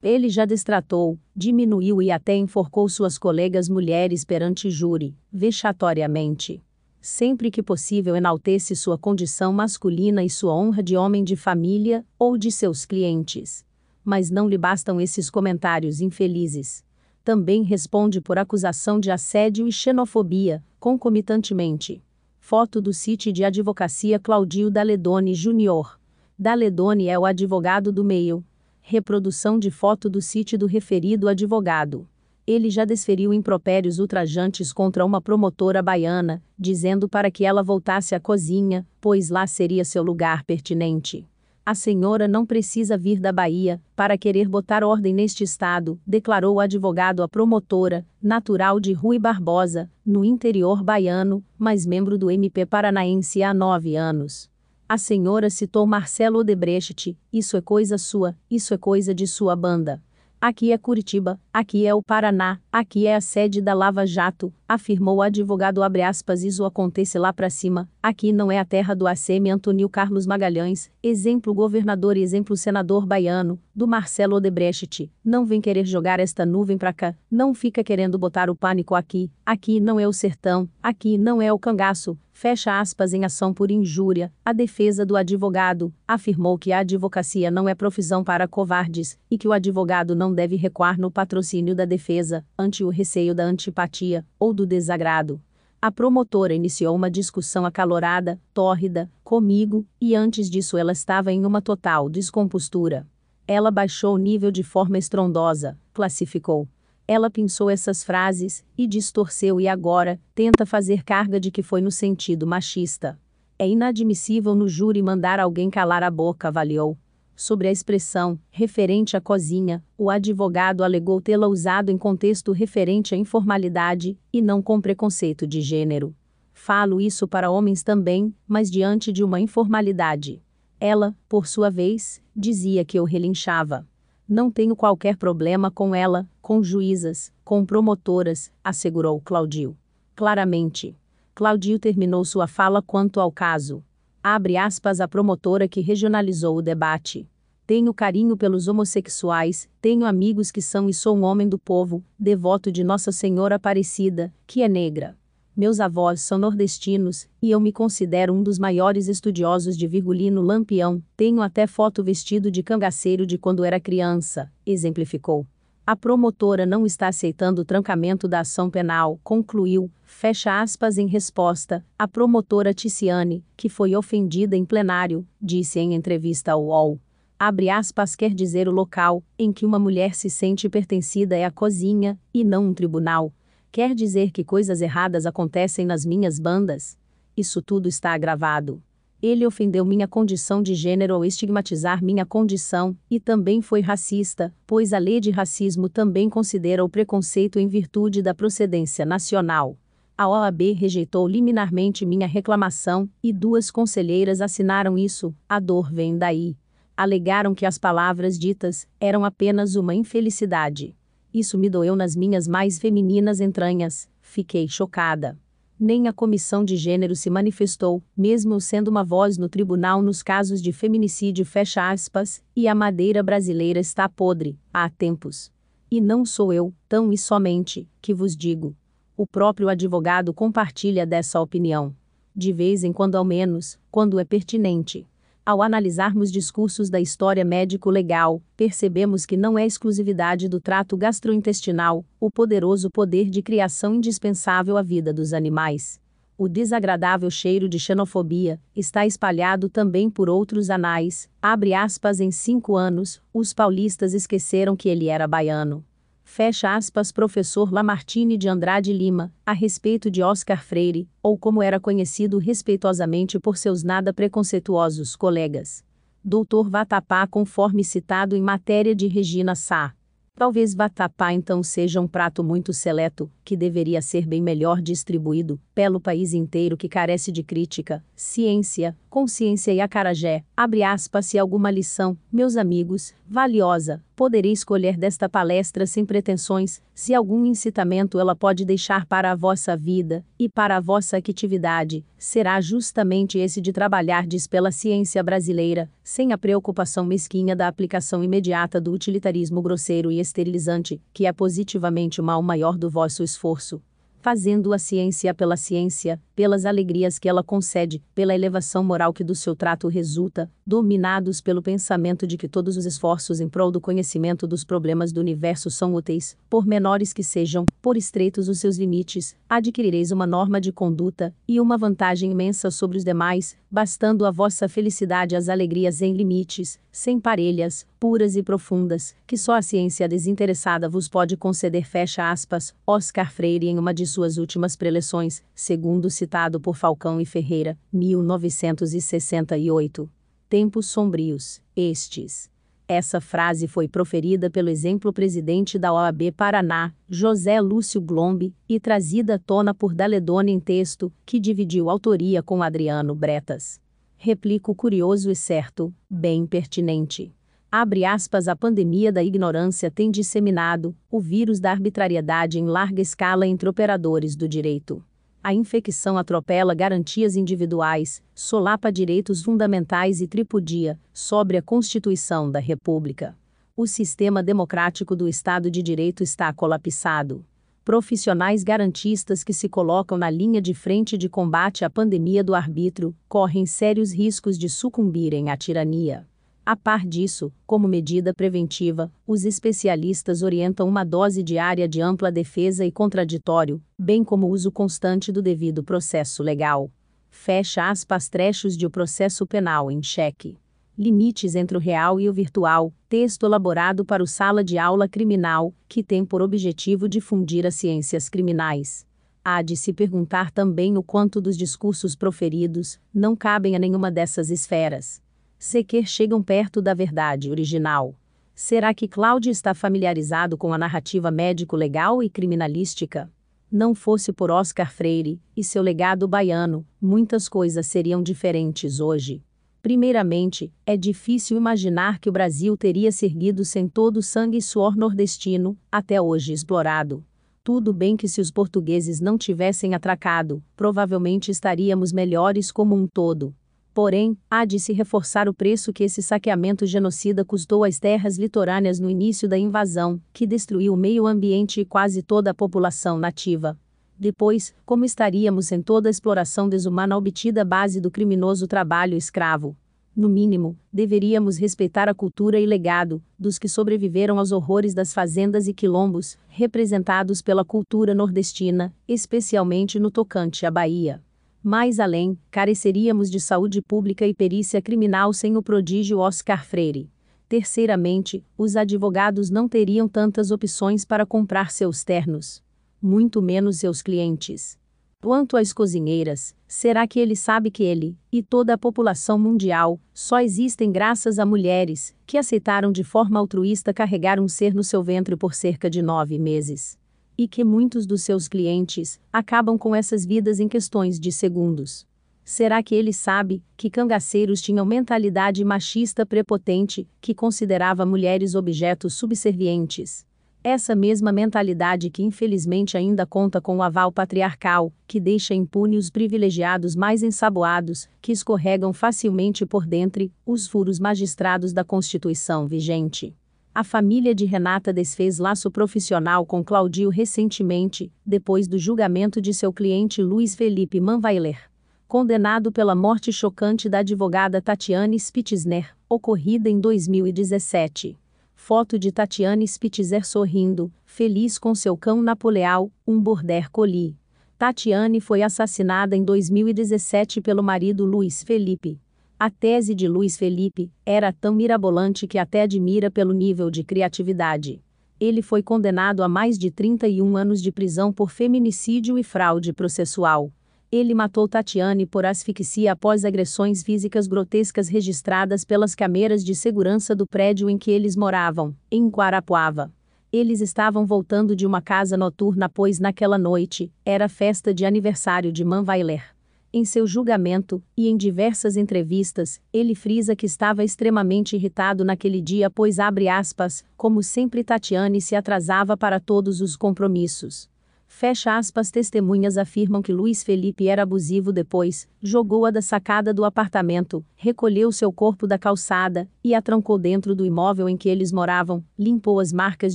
Ele 0.00 0.28
já 0.28 0.44
destratou, 0.44 1.18
diminuiu 1.34 2.00
e 2.00 2.12
até 2.12 2.36
enforcou 2.36 2.88
suas 2.88 3.18
colegas 3.18 3.68
mulheres 3.68 4.24
perante 4.24 4.70
júri, 4.70 5.16
vexatoriamente 5.32 6.62
sempre 7.04 7.50
que 7.50 7.62
possível 7.62 8.16
enaltece 8.16 8.74
sua 8.74 8.96
condição 8.96 9.52
masculina 9.52 10.24
e 10.24 10.30
sua 10.30 10.54
honra 10.54 10.82
de 10.82 10.96
homem 10.96 11.22
de 11.22 11.36
família 11.36 12.02
ou 12.18 12.38
de 12.38 12.50
seus 12.50 12.86
clientes. 12.86 13.62
Mas 14.02 14.30
não 14.30 14.48
lhe 14.48 14.56
bastam 14.56 14.98
esses 14.98 15.28
comentários 15.28 16.00
infelizes. 16.00 16.82
Também 17.22 17.62
responde 17.62 18.22
por 18.22 18.38
acusação 18.38 18.98
de 18.98 19.10
assédio 19.10 19.68
e 19.68 19.72
xenofobia, 19.72 20.64
concomitantemente. 20.80 22.02
Foto 22.38 22.80
do 22.80 22.92
sítio 22.94 23.30
de 23.30 23.44
advocacia 23.44 24.18
Claudio 24.18 24.70
Daledoni 24.70 25.34
Jr. 25.34 25.98
Daledoni 26.38 27.08
é 27.08 27.18
o 27.18 27.26
advogado 27.26 27.92
do 27.92 28.02
meio. 28.02 28.42
Reprodução 28.80 29.58
de 29.58 29.70
foto 29.70 30.08
do 30.08 30.22
sítio 30.22 30.58
do 30.58 30.64
referido 30.64 31.28
advogado 31.28 32.08
ele 32.46 32.70
já 32.70 32.84
desferiu 32.84 33.32
impropérios 33.32 33.98
ultrajantes 33.98 34.72
contra 34.72 35.04
uma 35.04 35.20
promotora 35.20 35.82
baiana, 35.82 36.42
dizendo 36.58 37.08
para 37.08 37.30
que 37.30 37.44
ela 37.44 37.62
voltasse 37.62 38.14
à 38.14 38.20
cozinha, 38.20 38.86
pois 39.00 39.30
lá 39.30 39.46
seria 39.46 39.84
seu 39.84 40.02
lugar 40.02 40.44
pertinente. 40.44 41.26
A 41.66 41.74
senhora 41.74 42.28
não 42.28 42.44
precisa 42.44 42.98
vir 42.98 43.18
da 43.18 43.32
Bahia 43.32 43.80
para 43.96 44.18
querer 44.18 44.46
botar 44.46 44.84
ordem 44.84 45.14
neste 45.14 45.42
estado, 45.42 45.98
declarou 46.06 46.56
o 46.56 46.60
advogado 46.60 47.22
à 47.22 47.28
promotora, 47.28 48.06
natural 48.22 48.78
de 48.78 48.92
Rui 48.92 49.18
Barbosa, 49.18 49.90
no 50.04 50.26
interior 50.26 50.82
baiano, 50.84 51.42
mas 51.58 51.86
membro 51.86 52.18
do 52.18 52.30
MP 52.30 52.66
paranaense 52.66 53.42
há 53.42 53.54
nove 53.54 53.96
anos. 53.96 54.50
A 54.86 54.98
senhora 54.98 55.48
citou 55.48 55.86
Marcelo 55.86 56.40
Odebrecht, 56.40 57.16
isso 57.32 57.56
é 57.56 57.62
coisa 57.62 57.96
sua, 57.96 58.36
isso 58.50 58.74
é 58.74 58.76
coisa 58.76 59.14
de 59.14 59.26
sua 59.26 59.56
banda. 59.56 60.02
Aqui 60.46 60.72
é 60.72 60.76
Curitiba, 60.76 61.40
aqui 61.50 61.86
é 61.86 61.94
o 61.94 62.02
Paraná, 62.02 62.60
aqui 62.70 63.06
é 63.06 63.16
a 63.16 63.20
sede 63.22 63.62
da 63.62 63.72
Lava 63.72 64.04
Jato, 64.04 64.52
afirmou 64.68 65.16
o 65.16 65.22
advogado 65.22 65.82
abre 65.82 66.02
aspas 66.02 66.44
isso 66.44 66.66
acontece 66.66 67.18
lá 67.18 67.32
para 67.32 67.48
cima, 67.48 67.88
aqui 68.02 68.30
não 68.30 68.52
é 68.52 68.58
a 68.58 68.64
terra 68.66 68.94
do 68.94 69.06
ACM 69.06 69.50
Antônio 69.50 69.88
Carlos 69.88 70.26
Magalhães, 70.26 70.92
exemplo 71.02 71.54
governador 71.54 72.18
e 72.18 72.22
exemplo 72.22 72.58
senador 72.58 73.06
baiano, 73.06 73.58
do 73.74 73.88
Marcelo 73.88 74.36
Odebrecht, 74.36 75.10
não 75.24 75.46
vem 75.46 75.62
querer 75.62 75.86
jogar 75.86 76.20
esta 76.20 76.44
nuvem 76.44 76.76
para 76.76 76.92
cá, 76.92 77.14
não 77.30 77.54
fica 77.54 77.82
querendo 77.82 78.18
botar 78.18 78.50
o 78.50 78.54
pânico 78.54 78.94
aqui, 78.94 79.30
aqui 79.46 79.80
não 79.80 79.98
é 79.98 80.06
o 80.06 80.12
sertão, 80.12 80.68
aqui 80.82 81.16
não 81.16 81.40
é 81.40 81.50
o 81.54 81.58
cangaço, 81.58 82.18
fecha 82.34 82.80
aspas 82.80 83.14
em 83.14 83.24
ação 83.24 83.54
por 83.54 83.70
injúria, 83.70 84.30
a 84.44 84.52
defesa 84.52 85.06
do 85.06 85.16
advogado 85.16 85.94
afirmou 86.06 86.58
que 86.58 86.72
a 86.72 86.80
advocacia 86.80 87.48
não 87.48 87.68
é 87.68 87.74
profissão 87.74 88.24
para 88.24 88.48
covardes 88.48 89.16
e 89.30 89.38
que 89.38 89.46
o 89.46 89.52
advogado 89.52 90.16
não 90.16 90.34
deve 90.34 90.56
recuar 90.56 90.98
no 90.98 91.10
patrocínio 91.10 91.76
da 91.76 91.84
defesa, 91.84 92.44
ante 92.58 92.82
o 92.82 92.90
receio 92.90 93.34
da 93.34 93.44
antipatia 93.44 94.26
ou 94.38 94.52
do 94.52 94.66
desagrado. 94.66 95.40
A 95.80 95.92
promotora 95.92 96.52
iniciou 96.52 96.96
uma 96.96 97.10
discussão 97.10 97.64
acalorada, 97.64 98.40
tórrida, 98.52 99.10
comigo, 99.22 99.86
e 100.00 100.14
antes 100.14 100.50
disso 100.50 100.76
ela 100.76 100.92
estava 100.92 101.32
em 101.32 101.46
uma 101.46 101.62
total 101.62 102.10
descompostura. 102.10 103.06
Ela 103.46 103.70
baixou 103.70 104.16
o 104.16 104.18
nível 104.18 104.50
de 104.50 104.62
forma 104.62 104.98
estrondosa, 104.98 105.78
classificou. 105.92 106.66
Ela 107.06 107.28
pensou 107.28 107.68
essas 107.68 108.02
frases 108.02 108.64
e 108.78 108.86
distorceu 108.86 109.60
e 109.60 109.68
agora 109.68 110.18
tenta 110.34 110.64
fazer 110.64 111.04
carga 111.04 111.38
de 111.38 111.50
que 111.50 111.62
foi 111.62 111.82
no 111.82 111.90
sentido 111.90 112.46
machista. 112.46 113.18
É 113.58 113.68
inadmissível 113.68 114.54
no 114.54 114.66
júri 114.66 115.02
mandar 115.02 115.38
alguém 115.38 115.68
calar 115.68 116.02
a 116.02 116.10
boca, 116.10 116.48
avaliou. 116.48 116.96
Sobre 117.36 117.68
a 117.68 117.72
expressão 117.72 118.38
referente 118.50 119.16
à 119.16 119.20
cozinha, 119.20 119.84
o 119.98 120.08
advogado 120.08 120.82
alegou 120.82 121.20
tê-la 121.20 121.46
usado 121.46 121.90
em 121.90 121.98
contexto 121.98 122.52
referente 122.52 123.14
à 123.14 123.18
informalidade 123.18 124.18
e 124.32 124.40
não 124.40 124.62
com 124.62 124.80
preconceito 124.80 125.46
de 125.46 125.60
gênero. 125.60 126.14
Falo 126.52 127.00
isso 127.00 127.28
para 127.28 127.50
homens 127.50 127.82
também, 127.82 128.34
mas 128.46 128.70
diante 128.70 129.12
de 129.12 129.22
uma 129.22 129.40
informalidade. 129.40 130.40
Ela, 130.80 131.14
por 131.28 131.46
sua 131.46 131.70
vez, 131.70 132.22
dizia 132.34 132.84
que 132.84 132.98
eu 132.98 133.04
relinchava. 133.04 133.86
Não 134.28 134.50
tenho 134.50 134.74
qualquer 134.74 135.16
problema 135.18 135.70
com 135.70 135.94
ela, 135.94 136.26
com 136.40 136.62
juízas, 136.62 137.30
com 137.44 137.64
promotoras, 137.64 138.50
assegurou 138.62 139.20
Claudio. 139.20 139.76
Claramente. 140.16 140.96
Claudio 141.34 141.78
terminou 141.78 142.24
sua 142.24 142.46
fala 142.46 142.80
quanto 142.80 143.20
ao 143.20 143.30
caso. 143.30 143.84
Abre 144.22 144.56
aspas 144.56 145.00
a 145.00 145.06
promotora 145.06 145.68
que 145.68 145.82
regionalizou 145.82 146.56
o 146.56 146.62
debate. 146.62 147.28
Tenho 147.66 147.92
carinho 147.92 148.36
pelos 148.36 148.66
homossexuais, 148.66 149.68
tenho 149.80 150.06
amigos 150.06 150.50
que 150.50 150.62
são 150.62 150.88
e 150.88 150.94
sou 150.94 151.16
um 151.16 151.22
homem 151.22 151.48
do 151.48 151.58
povo, 151.58 152.02
devoto 152.18 152.72
de 152.72 152.82
Nossa 152.82 153.12
Senhora 153.12 153.56
Aparecida, 153.56 154.32
que 154.46 154.62
é 154.62 154.68
negra. 154.68 155.16
Meus 155.56 155.78
avós 155.78 156.20
são 156.20 156.36
nordestinos, 156.36 157.28
e 157.40 157.52
eu 157.52 157.60
me 157.60 157.72
considero 157.72 158.34
um 158.34 158.42
dos 158.42 158.58
maiores 158.58 159.06
estudiosos 159.06 159.78
de 159.78 159.86
Virgulino 159.86 160.42
Lampião, 160.42 161.00
tenho 161.16 161.40
até 161.40 161.64
foto 161.64 162.02
vestido 162.02 162.50
de 162.50 162.60
cangaceiro 162.60 163.24
de 163.24 163.38
quando 163.38 163.62
era 163.62 163.78
criança, 163.78 164.50
exemplificou. 164.66 165.46
A 165.86 165.94
promotora 165.94 166.66
não 166.66 166.84
está 166.84 167.06
aceitando 167.06 167.62
o 167.62 167.64
trancamento 167.64 168.26
da 168.26 168.40
ação 168.40 168.68
penal, 168.68 169.20
concluiu, 169.22 169.88
fecha 170.02 170.60
aspas 170.60 170.98
em 170.98 171.06
resposta, 171.06 171.84
a 171.96 172.08
promotora 172.08 172.74
Ticiane, 172.74 173.44
que 173.56 173.68
foi 173.68 173.94
ofendida 173.94 174.56
em 174.56 174.64
plenário, 174.64 175.24
disse 175.40 175.78
em 175.78 175.94
entrevista 175.94 176.50
ao 176.50 176.64
UOL. 176.64 176.98
Abre 177.38 177.70
aspas 177.70 178.16
quer 178.16 178.34
dizer 178.34 178.66
o 178.66 178.72
local 178.72 179.22
em 179.38 179.52
que 179.52 179.64
uma 179.64 179.78
mulher 179.78 180.16
se 180.16 180.28
sente 180.28 180.68
pertencida 180.68 181.36
é 181.36 181.44
a 181.44 181.50
cozinha, 181.50 182.18
e 182.32 182.42
não 182.42 182.70
um 182.70 182.74
tribunal. 182.74 183.32
Quer 183.74 183.92
dizer 183.92 184.30
que 184.30 184.44
coisas 184.44 184.80
erradas 184.80 185.26
acontecem 185.26 185.84
nas 185.84 186.06
minhas 186.06 186.38
bandas? 186.38 186.96
Isso 187.36 187.60
tudo 187.60 187.88
está 187.88 188.12
agravado. 188.12 188.80
Ele 189.20 189.44
ofendeu 189.44 189.84
minha 189.84 190.06
condição 190.06 190.62
de 190.62 190.76
gênero 190.76 191.12
ao 191.12 191.24
estigmatizar 191.24 192.00
minha 192.00 192.24
condição, 192.24 192.96
e 193.10 193.18
também 193.18 193.60
foi 193.60 193.80
racista, 193.80 194.54
pois 194.64 194.92
a 194.92 194.98
lei 194.98 195.18
de 195.18 195.32
racismo 195.32 195.88
também 195.88 196.30
considera 196.30 196.84
o 196.84 196.88
preconceito 196.88 197.58
em 197.58 197.66
virtude 197.66 198.22
da 198.22 198.32
procedência 198.32 199.04
nacional. 199.04 199.76
A 200.16 200.28
OAB 200.28 200.72
rejeitou 200.72 201.26
liminarmente 201.26 202.06
minha 202.06 202.28
reclamação, 202.28 203.10
e 203.20 203.32
duas 203.32 203.72
conselheiras 203.72 204.40
assinaram 204.40 204.96
isso, 204.96 205.34
a 205.48 205.58
dor 205.58 205.92
vem 205.92 206.16
daí. 206.16 206.56
Alegaram 206.96 207.56
que 207.56 207.66
as 207.66 207.76
palavras 207.76 208.38
ditas 208.38 208.86
eram 209.00 209.24
apenas 209.24 209.74
uma 209.74 209.96
infelicidade. 209.96 210.94
Isso 211.34 211.58
me 211.58 211.68
doeu 211.68 211.96
nas 211.96 212.14
minhas 212.14 212.46
mais 212.46 212.78
femininas 212.78 213.40
entranhas, 213.40 214.08
fiquei 214.20 214.68
chocada. 214.68 215.36
Nem 215.76 216.06
a 216.06 216.12
comissão 216.12 216.64
de 216.64 216.76
gênero 216.76 217.16
se 217.16 217.28
manifestou, 217.28 218.00
mesmo 218.16 218.60
sendo 218.60 218.86
uma 218.86 219.02
voz 219.02 219.36
no 219.36 219.48
tribunal 219.48 220.00
nos 220.00 220.22
casos 220.22 220.62
de 220.62 220.72
feminicídio 220.72 221.44
fecha 221.44 221.90
aspas, 221.90 222.40
e 222.54 222.68
a 222.68 222.74
madeira 222.74 223.20
brasileira 223.20 223.80
está 223.80 224.08
podre, 224.08 224.56
há 224.72 224.88
tempos. 224.88 225.50
E 225.90 226.00
não 226.00 226.24
sou 226.24 226.52
eu, 226.52 226.72
tão 226.88 227.12
e 227.12 227.18
somente, 227.18 227.88
que 228.00 228.14
vos 228.14 228.36
digo. 228.36 228.76
O 229.16 229.26
próprio 229.26 229.68
advogado 229.68 230.32
compartilha 230.32 231.04
dessa 231.04 231.40
opinião. 231.40 231.96
De 232.34 232.52
vez 232.52 232.84
em 232.84 232.92
quando 232.92 233.16
ao 233.16 233.24
menos, 233.24 233.76
quando 233.90 234.20
é 234.20 234.24
pertinente. 234.24 235.04
Ao 235.46 235.60
analisarmos 235.60 236.32
discursos 236.32 236.88
da 236.88 236.98
história 236.98 237.44
médico-legal, 237.44 238.40
percebemos 238.56 239.26
que 239.26 239.36
não 239.36 239.58
é 239.58 239.66
exclusividade 239.66 240.48
do 240.48 240.58
trato 240.58 240.96
gastrointestinal 240.96 242.02
o 242.18 242.30
poderoso 242.30 242.88
poder 242.90 243.28
de 243.28 243.42
criação 243.42 243.96
indispensável 243.96 244.78
à 244.78 244.82
vida 244.82 245.12
dos 245.12 245.34
animais. 245.34 246.00
O 246.38 246.48
desagradável 246.48 247.30
cheiro 247.30 247.68
de 247.68 247.78
xenofobia 247.78 248.58
está 248.74 249.04
espalhado 249.04 249.68
também 249.68 250.08
por 250.08 250.30
outros 250.30 250.70
anais. 250.70 251.28
Abre 251.42 251.74
aspas 251.74 252.20
em 252.20 252.30
cinco 252.30 252.74
anos, 252.74 253.20
os 253.30 253.52
paulistas 253.52 254.14
esqueceram 254.14 254.74
que 254.74 254.88
ele 254.88 255.08
era 255.08 255.28
baiano. 255.28 255.84
Fecha 256.26 256.74
aspas 256.74 257.12
professor 257.12 257.70
Lamartine 257.70 258.36
de 258.38 258.48
Andrade 258.48 258.92
Lima, 258.92 259.32
a 259.44 259.52
respeito 259.52 260.10
de 260.10 260.22
Oscar 260.22 260.64
Freire, 260.64 261.06
ou 261.22 261.38
como 261.38 261.62
era 261.62 261.78
conhecido 261.78 262.38
respeitosamente 262.38 263.38
por 263.38 263.58
seus 263.58 263.84
nada 263.84 264.12
preconceituosos 264.12 265.14
colegas. 265.14 265.84
Doutor 266.24 266.70
Vatapá 266.70 267.26
conforme 267.26 267.84
citado 267.84 268.34
em 268.34 268.42
matéria 268.42 268.94
de 268.94 269.06
Regina 269.06 269.54
Sá. 269.54 269.94
Talvez 270.34 270.74
vatapá 270.74 271.32
então 271.32 271.62
seja 271.62 272.00
um 272.00 272.08
prato 272.08 272.42
muito 272.42 272.72
seleto, 272.72 273.30
que 273.44 273.56
deveria 273.56 274.02
ser 274.02 274.26
bem 274.26 274.42
melhor 274.42 274.80
distribuído, 274.80 275.60
pelo 275.74 276.00
país 276.00 276.32
inteiro 276.32 276.76
que 276.76 276.88
carece 276.88 277.32
de 277.32 277.42
crítica, 277.42 278.02
ciência, 278.14 278.96
consciência 279.10 279.72
e 279.72 279.80
acarajé. 279.80 280.44
Abre 280.56 280.82
aspas 280.82 281.26
se 281.26 281.38
alguma 281.38 281.70
lição, 281.70 282.16
meus 282.32 282.56
amigos, 282.56 283.12
valiosa, 283.28 284.02
poderei 284.14 284.52
escolher 284.52 284.96
desta 284.96 285.28
palestra 285.28 285.86
sem 285.86 286.04
pretensões, 286.04 286.80
se 286.94 287.14
algum 287.14 287.44
incitamento 287.44 288.18
ela 288.20 288.36
pode 288.36 288.64
deixar 288.64 289.06
para 289.06 289.32
a 289.32 289.34
vossa 289.34 289.76
vida, 289.76 290.24
e 290.38 290.48
para 290.48 290.76
a 290.76 290.80
vossa 290.80 291.16
atividade, 291.16 292.04
será 292.16 292.60
justamente 292.60 293.38
esse 293.38 293.60
de 293.60 293.72
trabalhardes 293.72 294.46
pela 294.46 294.70
ciência 294.70 295.22
brasileira, 295.22 295.90
sem 296.02 296.32
a 296.32 296.38
preocupação 296.38 297.04
mesquinha 297.04 297.56
da 297.56 297.66
aplicação 297.66 298.22
imediata 298.22 298.80
do 298.80 298.92
utilitarismo 298.92 299.60
grosseiro 299.60 300.12
e 300.12 300.20
esterilizante, 300.20 301.00
que 301.12 301.26
é 301.26 301.32
positivamente 301.32 302.20
o 302.20 302.24
mal 302.24 302.42
maior 302.42 302.76
do 302.76 302.88
vosso 302.88 303.22
esforço 303.22 303.82
fazendo 304.24 304.72
a 304.72 304.78
ciência 304.78 305.34
pela 305.34 305.54
ciência, 305.54 306.18
pelas 306.34 306.64
alegrias 306.64 307.18
que 307.18 307.28
ela 307.28 307.44
concede, 307.44 308.02
pela 308.14 308.34
elevação 308.34 308.82
moral 308.82 309.12
que 309.12 309.22
do 309.22 309.34
seu 309.34 309.54
trato 309.54 309.86
resulta, 309.86 310.50
dominados 310.66 311.42
pelo 311.42 311.60
pensamento 311.60 312.26
de 312.26 312.38
que 312.38 312.48
todos 312.48 312.78
os 312.78 312.86
esforços 312.86 313.38
em 313.38 313.50
prol 313.50 313.70
do 313.70 313.82
conhecimento 313.82 314.46
dos 314.46 314.64
problemas 314.64 315.12
do 315.12 315.20
universo 315.20 315.70
são 315.70 315.94
úteis, 315.94 316.38
por 316.48 316.64
menores 316.64 317.12
que 317.12 317.22
sejam, 317.22 317.66
por 317.82 317.98
estreitos 317.98 318.48
os 318.48 318.60
seus 318.60 318.78
limites, 318.78 319.36
adquirireis 319.46 320.10
uma 320.10 320.26
norma 320.26 320.58
de 320.58 320.72
conduta 320.72 321.34
e 321.46 321.60
uma 321.60 321.76
vantagem 321.76 322.30
imensa 322.30 322.70
sobre 322.70 322.96
os 322.96 323.04
demais, 323.04 323.58
bastando 323.70 324.24
a 324.24 324.30
vossa 324.30 324.70
felicidade 324.70 325.36
as 325.36 325.50
alegrias 325.50 326.00
em 326.00 326.14
limites, 326.14 326.80
sem 326.90 327.20
parelhas, 327.20 327.86
puras 327.98 328.36
e 328.36 328.42
profundas, 328.42 329.16
que 329.26 329.36
só 329.36 329.54
a 329.54 329.62
ciência 329.62 330.08
desinteressada 330.08 330.88
vos 330.88 331.08
pode 331.08 331.36
conceder. 331.36 331.84
Fecha 331.84 332.30
aspas, 332.30 332.72
Oscar 332.86 333.32
Freire 333.32 333.66
em 333.66 333.78
uma 333.78 333.92
de 333.92 334.06
suas 334.14 334.38
últimas 334.38 334.76
preleções, 334.76 335.42
segundo 335.54 336.08
citado 336.08 336.58
por 336.60 336.76
Falcão 336.76 337.20
e 337.20 337.26
Ferreira, 337.26 337.76
1968. 337.92 340.08
Tempos 340.48 340.86
sombrios, 340.86 341.60
estes. 341.76 342.48
Essa 342.86 343.20
frase 343.20 343.66
foi 343.66 343.88
proferida 343.88 344.48
pelo 344.50 344.68
exemplo 344.68 345.12
presidente 345.12 345.76
da 345.78 345.92
OAB 345.92 346.30
Paraná, 346.36 346.92
José 347.08 347.60
Lúcio 347.60 348.00
Glombe, 348.00 348.54
e 348.68 348.78
trazida 348.78 349.34
à 349.34 349.38
tona 349.38 349.74
por 349.74 349.92
Daledone 349.94 350.52
em 350.52 350.60
texto, 350.60 351.12
que 351.26 351.40
dividiu 351.40 351.90
autoria 351.90 352.40
com 352.42 352.62
Adriano 352.62 353.14
Bretas. 353.14 353.82
replico 354.16 354.74
curioso 354.74 355.30
e 355.30 355.36
certo, 355.36 355.92
bem 356.08 356.46
pertinente. 356.46 357.33
Abre 357.76 358.04
aspas, 358.04 358.46
a 358.46 358.54
pandemia 358.54 359.10
da 359.10 359.20
ignorância 359.20 359.90
tem 359.90 360.08
disseminado 360.08 360.94
o 361.10 361.18
vírus 361.18 361.58
da 361.58 361.72
arbitrariedade 361.72 362.56
em 362.56 362.66
larga 362.66 363.02
escala 363.02 363.48
entre 363.48 363.68
operadores 363.68 364.36
do 364.36 364.48
direito. 364.48 365.02
A 365.42 365.52
infecção 365.52 366.16
atropela 366.16 366.72
garantias 366.72 367.34
individuais, 367.34 368.22
solapa 368.32 368.92
direitos 368.92 369.42
fundamentais 369.42 370.20
e 370.20 370.28
tripudia 370.28 370.96
sobre 371.12 371.56
a 371.56 371.62
Constituição 371.62 372.48
da 372.48 372.60
República. 372.60 373.36
O 373.76 373.88
sistema 373.88 374.40
democrático 374.40 375.16
do 375.16 375.28
Estado 375.28 375.68
de 375.68 375.82
Direito 375.82 376.22
está 376.22 376.52
colapsado. 376.52 377.44
Profissionais 377.84 378.62
garantistas 378.62 379.42
que 379.42 379.52
se 379.52 379.68
colocam 379.68 380.16
na 380.16 380.30
linha 380.30 380.62
de 380.62 380.74
frente 380.74 381.18
de 381.18 381.28
combate 381.28 381.84
à 381.84 381.90
pandemia 381.90 382.44
do 382.44 382.54
arbítrio 382.54 383.12
correm 383.28 383.66
sérios 383.66 384.12
riscos 384.12 384.56
de 384.56 384.68
sucumbirem 384.68 385.50
à 385.50 385.56
tirania. 385.56 386.24
A 386.66 386.74
par 386.74 387.06
disso, 387.06 387.52
como 387.66 387.86
medida 387.86 388.32
preventiva, 388.32 389.12
os 389.26 389.44
especialistas 389.44 390.42
orientam 390.42 390.88
uma 390.88 391.04
dose 391.04 391.42
diária 391.42 391.86
de 391.86 392.00
ampla 392.00 392.32
defesa 392.32 392.86
e 392.86 392.90
contraditório, 392.90 393.82
bem 393.98 394.24
como 394.24 394.48
uso 394.48 394.72
constante 394.72 395.30
do 395.30 395.42
devido 395.42 395.84
processo 395.84 396.42
legal. 396.42 396.90
Fecha 397.28 397.90
aspas 397.90 398.30
trechos 398.30 398.78
de 398.78 398.86
O 398.86 398.90
Processo 398.90 399.46
Penal 399.46 399.90
em 399.90 400.02
Cheque. 400.02 400.56
Limites 400.96 401.54
entre 401.54 401.76
o 401.76 401.80
real 401.80 402.18
e 402.18 402.30
o 402.30 402.32
virtual, 402.32 402.94
texto 403.10 403.44
elaborado 403.44 404.02
para 404.02 404.22
o 404.22 404.26
Sala 404.26 404.64
de 404.64 404.78
Aula 404.78 405.06
Criminal, 405.06 405.74
que 405.86 406.02
tem 406.02 406.24
por 406.24 406.40
objetivo 406.40 407.10
difundir 407.10 407.66
as 407.66 407.74
ciências 407.74 408.30
criminais. 408.30 409.06
Há 409.44 409.60
de 409.60 409.76
se 409.76 409.92
perguntar 409.92 410.50
também 410.50 410.96
o 410.96 411.02
quanto 411.02 411.42
dos 411.42 411.58
discursos 411.58 412.16
proferidos 412.16 412.98
não 413.12 413.36
cabem 413.36 413.76
a 413.76 413.78
nenhuma 413.78 414.10
dessas 414.10 414.48
esferas 414.48 415.22
sequer 415.64 416.06
chegam 416.06 416.42
perto 416.42 416.82
da 416.82 416.92
verdade 416.92 417.50
original. 417.50 418.14
Será 418.54 418.92
que 418.92 419.08
Cláudio 419.08 419.50
está 419.50 419.72
familiarizado 419.72 420.58
com 420.58 420.74
a 420.74 420.78
narrativa 420.78 421.30
médico-legal 421.30 422.22
e 422.22 422.28
criminalística? 422.28 423.32
Não 423.72 423.94
fosse 423.94 424.30
por 424.30 424.50
Oscar 424.50 424.92
Freire 424.92 425.40
e 425.56 425.64
seu 425.64 425.82
legado 425.82 426.28
baiano, 426.28 426.86
muitas 427.00 427.48
coisas 427.48 427.86
seriam 427.86 428.22
diferentes 428.22 429.00
hoje. 429.00 429.42
Primeiramente, 429.80 430.70
é 430.84 430.98
difícil 430.98 431.56
imaginar 431.56 432.18
que 432.18 432.28
o 432.28 432.32
Brasil 432.32 432.76
teria 432.76 433.10
se 433.10 433.24
erguido 433.24 433.64
sem 433.64 433.88
todo 433.88 434.18
o 434.18 434.22
sangue 434.22 434.58
e 434.58 434.62
suor 434.62 434.94
nordestino, 434.94 435.78
até 435.90 436.20
hoje 436.20 436.52
explorado. 436.52 437.24
Tudo 437.64 437.90
bem 437.90 438.18
que 438.18 438.28
se 438.28 438.38
os 438.38 438.50
portugueses 438.50 439.18
não 439.18 439.38
tivessem 439.38 439.94
atracado, 439.94 440.62
provavelmente 440.76 441.50
estaríamos 441.50 442.12
melhores 442.12 442.70
como 442.70 442.94
um 442.94 443.06
todo. 443.06 443.54
Porém, 443.94 444.36
há 444.50 444.64
de 444.64 444.80
se 444.80 444.92
reforçar 444.92 445.48
o 445.48 445.54
preço 445.54 445.92
que 445.92 446.02
esse 446.02 446.20
saqueamento 446.20 446.84
genocida 446.84 447.44
custou 447.44 447.84
às 447.84 448.00
terras 448.00 448.36
litorâneas 448.36 448.98
no 448.98 449.08
início 449.08 449.48
da 449.48 449.56
invasão, 449.56 450.20
que 450.32 450.48
destruiu 450.48 450.94
o 450.94 450.96
meio 450.96 451.28
ambiente 451.28 451.80
e 451.80 451.84
quase 451.84 452.20
toda 452.20 452.50
a 452.50 452.54
população 452.54 453.16
nativa. 453.16 453.78
Depois, 454.18 454.74
como 454.84 455.04
estaríamos 455.04 455.68
sem 455.68 455.80
toda 455.80 456.08
a 456.08 456.10
exploração 456.10 456.68
desumana 456.68 457.16
obtida 457.16 457.62
à 457.62 457.64
base 457.64 458.00
do 458.00 458.10
criminoso 458.10 458.66
trabalho 458.66 459.16
escravo? 459.16 459.76
No 460.14 460.28
mínimo, 460.28 460.76
deveríamos 460.92 461.56
respeitar 461.56 462.08
a 462.08 462.14
cultura 462.14 462.58
e 462.58 462.66
legado 462.66 463.22
dos 463.38 463.60
que 463.60 463.68
sobreviveram 463.68 464.40
aos 464.40 464.50
horrores 464.50 464.92
das 464.92 465.14
fazendas 465.14 465.68
e 465.68 465.74
quilombos, 465.74 466.36
representados 466.48 467.40
pela 467.40 467.64
cultura 467.64 468.12
nordestina, 468.12 468.92
especialmente 469.06 470.00
no 470.00 470.10
tocante 470.10 470.66
à 470.66 470.70
Bahia. 470.70 471.22
Mais 471.66 471.98
além, 471.98 472.38
careceríamos 472.50 473.30
de 473.30 473.40
saúde 473.40 473.80
pública 473.80 474.26
e 474.26 474.34
perícia 474.34 474.82
criminal 474.82 475.32
sem 475.32 475.56
o 475.56 475.62
prodígio 475.62 476.18
Oscar 476.18 476.62
Freire. 476.62 477.10
Terceiramente, 477.48 478.44
os 478.58 478.76
advogados 478.76 479.48
não 479.48 479.66
teriam 479.66 480.06
tantas 480.06 480.50
opções 480.50 481.06
para 481.06 481.24
comprar 481.24 481.70
seus 481.70 482.04
ternos. 482.04 482.62
Muito 483.00 483.40
menos 483.40 483.78
seus 483.78 484.02
clientes. 484.02 484.78
Quanto 485.22 485.56
às 485.56 485.72
cozinheiras, 485.72 486.54
será 486.68 487.06
que 487.06 487.18
ele 487.18 487.34
sabe 487.34 487.70
que 487.70 487.82
ele, 487.82 488.14
e 488.30 488.42
toda 488.42 488.74
a 488.74 488.78
população 488.78 489.38
mundial, 489.38 489.98
só 490.12 490.40
existem 490.40 490.92
graças 490.92 491.38
a 491.38 491.46
mulheres, 491.46 492.14
que 492.26 492.36
aceitaram 492.36 492.92
de 492.92 493.02
forma 493.02 493.40
altruísta 493.40 493.94
carregar 493.94 494.38
um 494.38 494.48
ser 494.48 494.74
no 494.74 494.84
seu 494.84 495.02
ventre 495.02 495.34
por 495.34 495.54
cerca 495.54 495.88
de 495.88 496.02
nove 496.02 496.38
meses? 496.38 496.98
E 497.36 497.48
que 497.48 497.64
muitos 497.64 498.06
dos 498.06 498.22
seus 498.22 498.48
clientes 498.48 499.20
acabam 499.32 499.76
com 499.78 499.94
essas 499.94 500.24
vidas 500.24 500.60
em 500.60 500.68
questões 500.68 501.18
de 501.18 501.32
segundos. 501.32 502.06
Será 502.44 502.82
que 502.82 502.94
ele 502.94 503.12
sabe 503.12 503.62
que 503.76 503.88
cangaceiros 503.88 504.60
tinham 504.60 504.84
mentalidade 504.84 505.64
machista 505.64 506.26
prepotente, 506.26 507.08
que 507.20 507.34
considerava 507.34 508.04
mulheres 508.04 508.54
objetos 508.54 509.14
subservientes? 509.14 510.26
Essa 510.62 510.94
mesma 510.94 511.30
mentalidade 511.30 512.08
que 512.08 512.22
infelizmente 512.22 512.96
ainda 512.96 513.26
conta 513.26 513.60
com 513.60 513.76
o 513.78 513.82
aval 513.82 514.10
patriarcal, 514.10 514.92
que 515.06 515.20
deixa 515.20 515.54
impune 515.54 515.98
os 515.98 516.08
privilegiados 516.08 516.96
mais 516.96 517.22
ensaboados, 517.22 518.08
que 518.20 518.32
escorregam 518.32 518.92
facilmente 518.92 519.66
por 519.66 519.86
dentro 519.86 520.30
os 520.46 520.66
furos 520.66 520.98
magistrados 520.98 521.72
da 521.72 521.84
Constituição 521.84 522.66
vigente. 522.66 523.34
A 523.74 523.82
família 523.82 524.32
de 524.32 524.44
Renata 524.44 524.92
desfez 524.92 525.40
laço 525.40 525.68
profissional 525.68 526.46
com 526.46 526.62
Claudio 526.62 527.08
recentemente, 527.08 528.12
depois 528.24 528.68
do 528.68 528.78
julgamento 528.78 529.40
de 529.40 529.52
seu 529.52 529.72
cliente 529.72 530.22
Luiz 530.22 530.54
Felipe 530.54 531.00
Manweiler. 531.00 531.58
Condenado 532.06 532.70
pela 532.70 532.94
morte 532.94 533.32
chocante 533.32 533.88
da 533.88 533.98
advogada 533.98 534.62
Tatiane 534.62 535.18
Spitzner, 535.18 535.92
ocorrida 536.08 536.70
em 536.70 536.78
2017. 536.78 538.16
Foto 538.54 538.96
de 538.96 539.10
Tatiane 539.10 539.66
Spitzer 539.66 540.24
sorrindo, 540.24 540.92
feliz 541.04 541.58
com 541.58 541.74
seu 541.74 541.96
cão 541.96 542.22
Napoleão, 542.22 542.92
um 543.04 543.20
border 543.20 543.68
collie. 543.72 544.16
Tatiane 544.56 545.20
foi 545.20 545.42
assassinada 545.42 546.14
em 546.14 546.22
2017 546.22 547.40
pelo 547.40 547.60
marido 547.60 548.04
Luiz 548.04 548.44
Felipe. 548.44 549.00
A 549.44 549.50
tese 549.50 549.94
de 549.94 550.08
Luiz 550.08 550.38
Felipe 550.38 550.90
era 551.04 551.30
tão 551.30 551.54
mirabolante 551.54 552.26
que 552.26 552.38
até 552.38 552.62
admira 552.62 553.10
pelo 553.10 553.34
nível 553.34 553.70
de 553.70 553.84
criatividade. 553.84 554.80
Ele 555.20 555.42
foi 555.42 555.62
condenado 555.62 556.22
a 556.22 556.28
mais 556.30 556.58
de 556.58 556.70
31 556.70 557.36
anos 557.36 557.60
de 557.60 557.70
prisão 557.70 558.10
por 558.10 558.30
feminicídio 558.30 559.18
e 559.18 559.22
fraude 559.22 559.70
processual. 559.74 560.50
Ele 560.90 561.12
matou 561.12 561.46
Tatiane 561.46 562.06
por 562.06 562.24
asfixia 562.24 562.92
após 562.92 563.22
agressões 563.22 563.82
físicas 563.82 564.26
grotescas 564.26 564.88
registradas 564.88 565.62
pelas 565.62 565.94
câmeras 565.94 566.42
de 566.42 566.54
segurança 566.54 567.14
do 567.14 567.26
prédio 567.26 567.68
em 567.68 567.76
que 567.76 567.90
eles 567.90 568.16
moravam, 568.16 568.74
em 568.90 569.06
Guarapuava. 569.08 569.92
Eles 570.32 570.62
estavam 570.62 571.04
voltando 571.04 571.54
de 571.54 571.66
uma 571.66 571.82
casa 571.82 572.16
noturna 572.16 572.66
pois 572.66 572.98
naquela 572.98 573.36
noite 573.36 573.92
era 574.06 574.26
festa 574.26 574.72
de 574.72 574.86
aniversário 574.86 575.52
de 575.52 575.62
Manweiler. 575.66 576.33
Em 576.76 576.84
seu 576.84 577.06
julgamento, 577.06 577.80
e 577.96 578.08
em 578.08 578.16
diversas 578.16 578.76
entrevistas, 578.76 579.60
ele 579.72 579.94
frisa 579.94 580.34
que 580.34 580.44
estava 580.44 580.82
extremamente 580.82 581.54
irritado 581.54 582.04
naquele 582.04 582.40
dia, 582.40 582.68
pois, 582.68 582.98
abre 582.98 583.28
aspas, 583.28 583.84
como 583.96 584.24
sempre 584.24 584.64
Tatiane 584.64 585.20
se 585.20 585.36
atrasava 585.36 585.96
para 585.96 586.18
todos 586.18 586.60
os 586.60 586.74
compromissos. 586.74 587.70
Fecha 588.08 588.56
aspas, 588.56 588.90
testemunhas 588.90 589.56
afirmam 589.56 590.02
que 590.02 590.12
Luiz 590.12 590.42
Felipe 590.42 590.88
era 590.88 591.04
abusivo 591.04 591.52
depois, 591.52 592.08
jogou-a 592.20 592.72
da 592.72 592.82
sacada 592.82 593.32
do 593.32 593.44
apartamento, 593.44 594.24
recolheu 594.34 594.90
seu 594.90 595.12
corpo 595.12 595.46
da 595.46 595.56
calçada 595.56 596.28
e 596.42 596.56
a 596.56 596.60
trancou 596.60 596.98
dentro 596.98 597.36
do 597.36 597.46
imóvel 597.46 597.88
em 597.88 597.96
que 597.96 598.08
eles 598.08 598.32
moravam, 598.32 598.82
limpou 598.98 599.38
as 599.38 599.52
marcas 599.52 599.94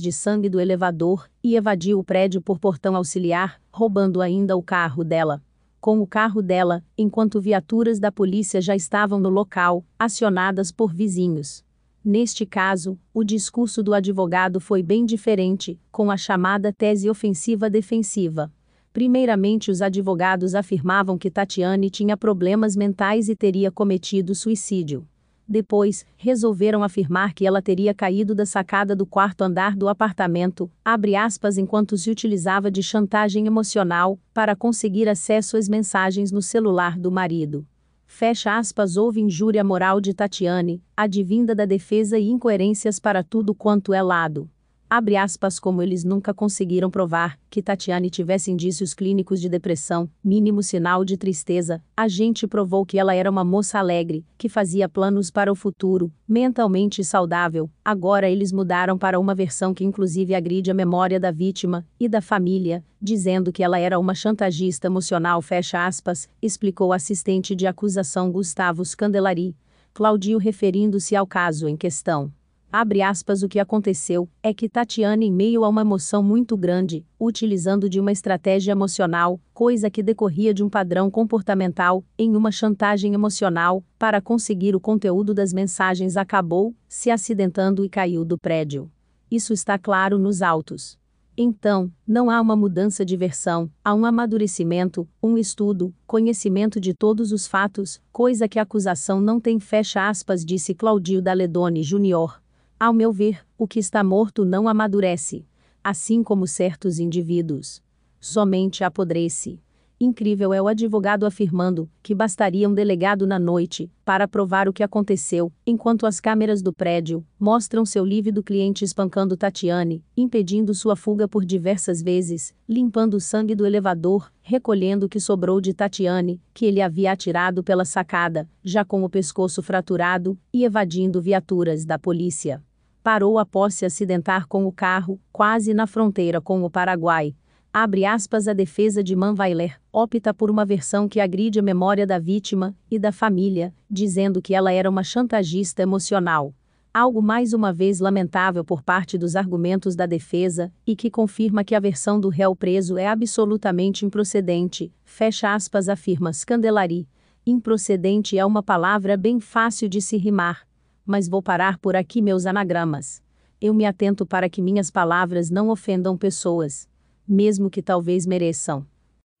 de 0.00 0.10
sangue 0.10 0.48
do 0.48 0.58
elevador 0.58 1.28
e 1.44 1.56
evadiu 1.56 1.98
o 1.98 2.04
prédio 2.04 2.40
por 2.40 2.58
portão 2.58 2.96
auxiliar, 2.96 3.60
roubando 3.70 4.22
ainda 4.22 4.56
o 4.56 4.62
carro 4.62 5.04
dela 5.04 5.42
com 5.80 6.00
o 6.00 6.06
carro 6.06 6.42
dela, 6.42 6.84
enquanto 6.96 7.40
viaturas 7.40 7.98
da 7.98 8.12
polícia 8.12 8.60
já 8.60 8.76
estavam 8.76 9.18
no 9.18 9.30
local, 9.30 9.84
acionadas 9.98 10.70
por 10.70 10.92
vizinhos. 10.92 11.64
Neste 12.04 12.44
caso, 12.46 12.98
o 13.12 13.24
discurso 13.24 13.82
do 13.82 13.94
advogado 13.94 14.60
foi 14.60 14.82
bem 14.82 15.04
diferente, 15.04 15.78
com 15.90 16.10
a 16.10 16.16
chamada 16.16 16.72
tese 16.72 17.08
ofensiva-defensiva. 17.08 18.52
Primeiramente, 18.92 19.70
os 19.70 19.80
advogados 19.80 20.54
afirmavam 20.54 21.16
que 21.16 21.30
Tatiane 21.30 21.88
tinha 21.90 22.16
problemas 22.16 22.74
mentais 22.74 23.28
e 23.28 23.36
teria 23.36 23.70
cometido 23.70 24.34
suicídio. 24.34 25.06
Depois, 25.50 26.06
resolveram 26.16 26.84
afirmar 26.84 27.34
que 27.34 27.44
ela 27.44 27.60
teria 27.60 27.92
caído 27.92 28.36
da 28.36 28.46
sacada 28.46 28.94
do 28.94 29.04
quarto 29.04 29.42
andar 29.42 29.74
do 29.74 29.88
apartamento, 29.88 30.70
abre 30.84 31.16
aspas, 31.16 31.58
enquanto 31.58 31.98
se 31.98 32.08
utilizava 32.08 32.70
de 32.70 32.84
chantagem 32.84 33.48
emocional 33.48 34.16
para 34.32 34.54
conseguir 34.54 35.08
acesso 35.08 35.56
às 35.56 35.68
mensagens 35.68 36.30
no 36.30 36.40
celular 36.40 36.96
do 36.96 37.10
marido. 37.10 37.66
Fecha 38.06 38.56
aspas, 38.56 38.96
houve 38.96 39.20
injúria 39.20 39.64
moral 39.64 40.00
de 40.00 40.14
Tatiane, 40.14 40.80
advinda 40.96 41.52
da 41.52 41.64
defesa 41.64 42.16
e 42.16 42.28
incoerências 42.28 43.00
para 43.00 43.24
tudo 43.24 43.52
quanto 43.52 43.92
é 43.92 44.00
lado. 44.00 44.48
Abre 44.92 45.16
aspas, 45.16 45.60
como 45.60 45.80
eles 45.82 46.02
nunca 46.02 46.34
conseguiram 46.34 46.90
provar 46.90 47.38
que 47.48 47.62
Tatiane 47.62 48.10
tivesse 48.10 48.50
indícios 48.50 48.92
clínicos 48.92 49.40
de 49.40 49.48
depressão, 49.48 50.10
mínimo 50.22 50.64
sinal 50.64 51.04
de 51.04 51.16
tristeza, 51.16 51.80
a 51.96 52.08
gente 52.08 52.44
provou 52.44 52.84
que 52.84 52.98
ela 52.98 53.14
era 53.14 53.30
uma 53.30 53.44
moça 53.44 53.78
alegre, 53.78 54.24
que 54.36 54.48
fazia 54.48 54.88
planos 54.88 55.30
para 55.30 55.52
o 55.52 55.54
futuro, 55.54 56.12
mentalmente 56.26 57.04
saudável. 57.04 57.70
Agora 57.84 58.28
eles 58.28 58.50
mudaram 58.50 58.98
para 58.98 59.20
uma 59.20 59.32
versão 59.32 59.72
que 59.72 59.84
inclusive 59.84 60.34
agride 60.34 60.72
a 60.72 60.74
memória 60.74 61.20
da 61.20 61.30
vítima 61.30 61.86
e 62.00 62.08
da 62.08 62.20
família, 62.20 62.84
dizendo 63.00 63.52
que 63.52 63.62
ela 63.62 63.78
era 63.78 63.96
uma 63.96 64.12
chantagista 64.12 64.88
emocional, 64.88 65.40
fecha 65.40 65.86
aspas, 65.86 66.28
explicou 66.42 66.88
o 66.88 66.92
assistente 66.92 67.54
de 67.54 67.64
acusação 67.64 68.28
Gustavo 68.32 68.84
Scandelari. 68.84 69.54
Claudio 69.94 70.36
referindo-se 70.36 71.14
ao 71.14 71.28
caso 71.28 71.68
em 71.68 71.76
questão. 71.76 72.32
Abre 72.72 73.02
aspas, 73.02 73.42
o 73.42 73.48
que 73.48 73.58
aconteceu 73.58 74.28
é 74.44 74.54
que 74.54 74.68
Tatiana, 74.68 75.24
em 75.24 75.32
meio 75.32 75.64
a 75.64 75.68
uma 75.68 75.80
emoção 75.80 76.22
muito 76.22 76.56
grande, 76.56 77.04
utilizando 77.18 77.88
de 77.88 77.98
uma 77.98 78.12
estratégia 78.12 78.70
emocional, 78.70 79.40
coisa 79.52 79.90
que 79.90 80.04
decorria 80.04 80.54
de 80.54 80.62
um 80.62 80.68
padrão 80.68 81.10
comportamental, 81.10 82.04
em 82.16 82.36
uma 82.36 82.52
chantagem 82.52 83.12
emocional, 83.12 83.82
para 83.98 84.20
conseguir 84.20 84.76
o 84.76 84.80
conteúdo 84.80 85.34
das 85.34 85.52
mensagens, 85.52 86.16
acabou 86.16 86.72
se 86.88 87.10
acidentando 87.10 87.84
e 87.84 87.88
caiu 87.88 88.24
do 88.24 88.38
prédio. 88.38 88.88
Isso 89.28 89.52
está 89.52 89.76
claro 89.76 90.16
nos 90.16 90.40
autos. 90.40 90.96
Então, 91.36 91.90
não 92.06 92.30
há 92.30 92.40
uma 92.40 92.54
mudança 92.54 93.04
de 93.04 93.16
versão, 93.16 93.68
há 93.84 93.92
um 93.96 94.04
amadurecimento, 94.04 95.08
um 95.20 95.36
estudo, 95.36 95.92
conhecimento 96.06 96.80
de 96.80 96.94
todos 96.94 97.32
os 97.32 97.48
fatos, 97.48 98.00
coisa 98.12 98.46
que 98.46 98.60
a 98.60 98.62
acusação 98.62 99.20
não 99.20 99.40
tem, 99.40 99.58
fecha 99.58 100.08
aspas, 100.08 100.44
disse 100.44 100.72
Claudio 100.72 101.20
Daledoni 101.20 101.80
Jr. 101.82 102.40
Ao 102.82 102.94
meu 102.94 103.12
ver, 103.12 103.46
o 103.58 103.68
que 103.68 103.78
está 103.78 104.02
morto 104.02 104.42
não 104.42 104.66
amadurece, 104.66 105.44
assim 105.84 106.22
como 106.22 106.46
certos 106.46 106.98
indivíduos. 106.98 107.82
Somente 108.18 108.82
apodrece. 108.82 109.60
Incrível 110.00 110.54
é 110.54 110.62
o 110.62 110.66
advogado 110.66 111.26
afirmando 111.26 111.90
que 112.02 112.14
bastaria 112.14 112.66
um 112.66 112.72
delegado 112.72 113.26
na 113.26 113.38
noite 113.38 113.92
para 114.02 114.26
provar 114.26 114.66
o 114.66 114.72
que 114.72 114.82
aconteceu, 114.82 115.52
enquanto 115.66 116.06
as 116.06 116.20
câmeras 116.20 116.62
do 116.62 116.72
prédio 116.72 117.22
mostram 117.38 117.84
seu 117.84 118.02
lívido 118.02 118.42
cliente 118.42 118.82
espancando 118.82 119.36
Tatiane, 119.36 120.02
impedindo 120.16 120.72
sua 120.72 120.96
fuga 120.96 121.28
por 121.28 121.44
diversas 121.44 122.00
vezes, 122.00 122.54
limpando 122.66 123.18
o 123.18 123.20
sangue 123.20 123.54
do 123.54 123.66
elevador, 123.66 124.32
recolhendo 124.40 125.04
o 125.04 125.08
que 125.10 125.20
sobrou 125.20 125.60
de 125.60 125.74
Tatiane, 125.74 126.40
que 126.54 126.64
ele 126.64 126.80
havia 126.80 127.12
atirado 127.12 127.62
pela 127.62 127.84
sacada, 127.84 128.48
já 128.64 128.86
com 128.86 129.04
o 129.04 129.10
pescoço 129.10 129.62
fraturado, 129.62 130.38
e 130.50 130.64
evadindo 130.64 131.20
viaturas 131.20 131.84
da 131.84 131.98
polícia. 131.98 132.64
Parou 133.02 133.38
após 133.38 133.74
se 133.74 133.84
acidentar 133.84 134.46
com 134.46 134.66
o 134.66 134.72
carro, 134.72 135.20
quase 135.32 135.72
na 135.74 135.86
fronteira 135.86 136.40
com 136.40 136.62
o 136.62 136.70
Paraguai, 136.70 137.34
Abre 137.72 138.04
aspas, 138.04 138.48
a 138.48 138.52
defesa 138.52 139.00
de 139.00 139.14
Manweiler 139.14 139.80
opta 139.92 140.34
por 140.34 140.50
uma 140.50 140.64
versão 140.64 141.08
que 141.08 141.20
agride 141.20 141.60
a 141.60 141.62
memória 141.62 142.04
da 142.04 142.18
vítima 142.18 142.76
e 142.90 142.98
da 142.98 143.12
família, 143.12 143.72
dizendo 143.88 144.42
que 144.42 144.56
ela 144.56 144.72
era 144.72 144.90
uma 144.90 145.04
chantagista 145.04 145.80
emocional. 145.80 146.52
Algo 146.92 147.22
mais 147.22 147.52
uma 147.52 147.72
vez 147.72 148.00
lamentável 148.00 148.64
por 148.64 148.82
parte 148.82 149.16
dos 149.16 149.36
argumentos 149.36 149.94
da 149.94 150.04
defesa, 150.04 150.72
e 150.84 150.96
que 150.96 151.08
confirma 151.08 151.62
que 151.62 151.76
a 151.76 151.78
versão 151.78 152.18
do 152.18 152.28
réu 152.28 152.56
preso 152.56 152.98
é 152.98 153.06
absolutamente 153.06 154.04
improcedente, 154.04 154.92
fecha 155.04 155.54
aspas, 155.54 155.88
afirma 155.88 156.32
Scandelari. 156.32 157.08
Improcedente 157.46 158.36
é 158.36 158.44
uma 158.44 158.64
palavra 158.64 159.16
bem 159.16 159.38
fácil 159.38 159.88
de 159.88 160.00
se 160.00 160.16
rimar. 160.16 160.66
Mas 161.10 161.28
vou 161.28 161.42
parar 161.42 161.76
por 161.76 161.96
aqui 161.96 162.22
meus 162.22 162.46
anagramas. 162.46 163.20
Eu 163.60 163.74
me 163.74 163.84
atento 163.84 164.24
para 164.24 164.48
que 164.48 164.62
minhas 164.62 164.92
palavras 164.92 165.50
não 165.50 165.68
ofendam 165.68 166.16
pessoas 166.16 166.88
mesmo 167.26 167.68
que 167.68 167.82
talvez 167.82 168.26
mereçam. 168.26 168.86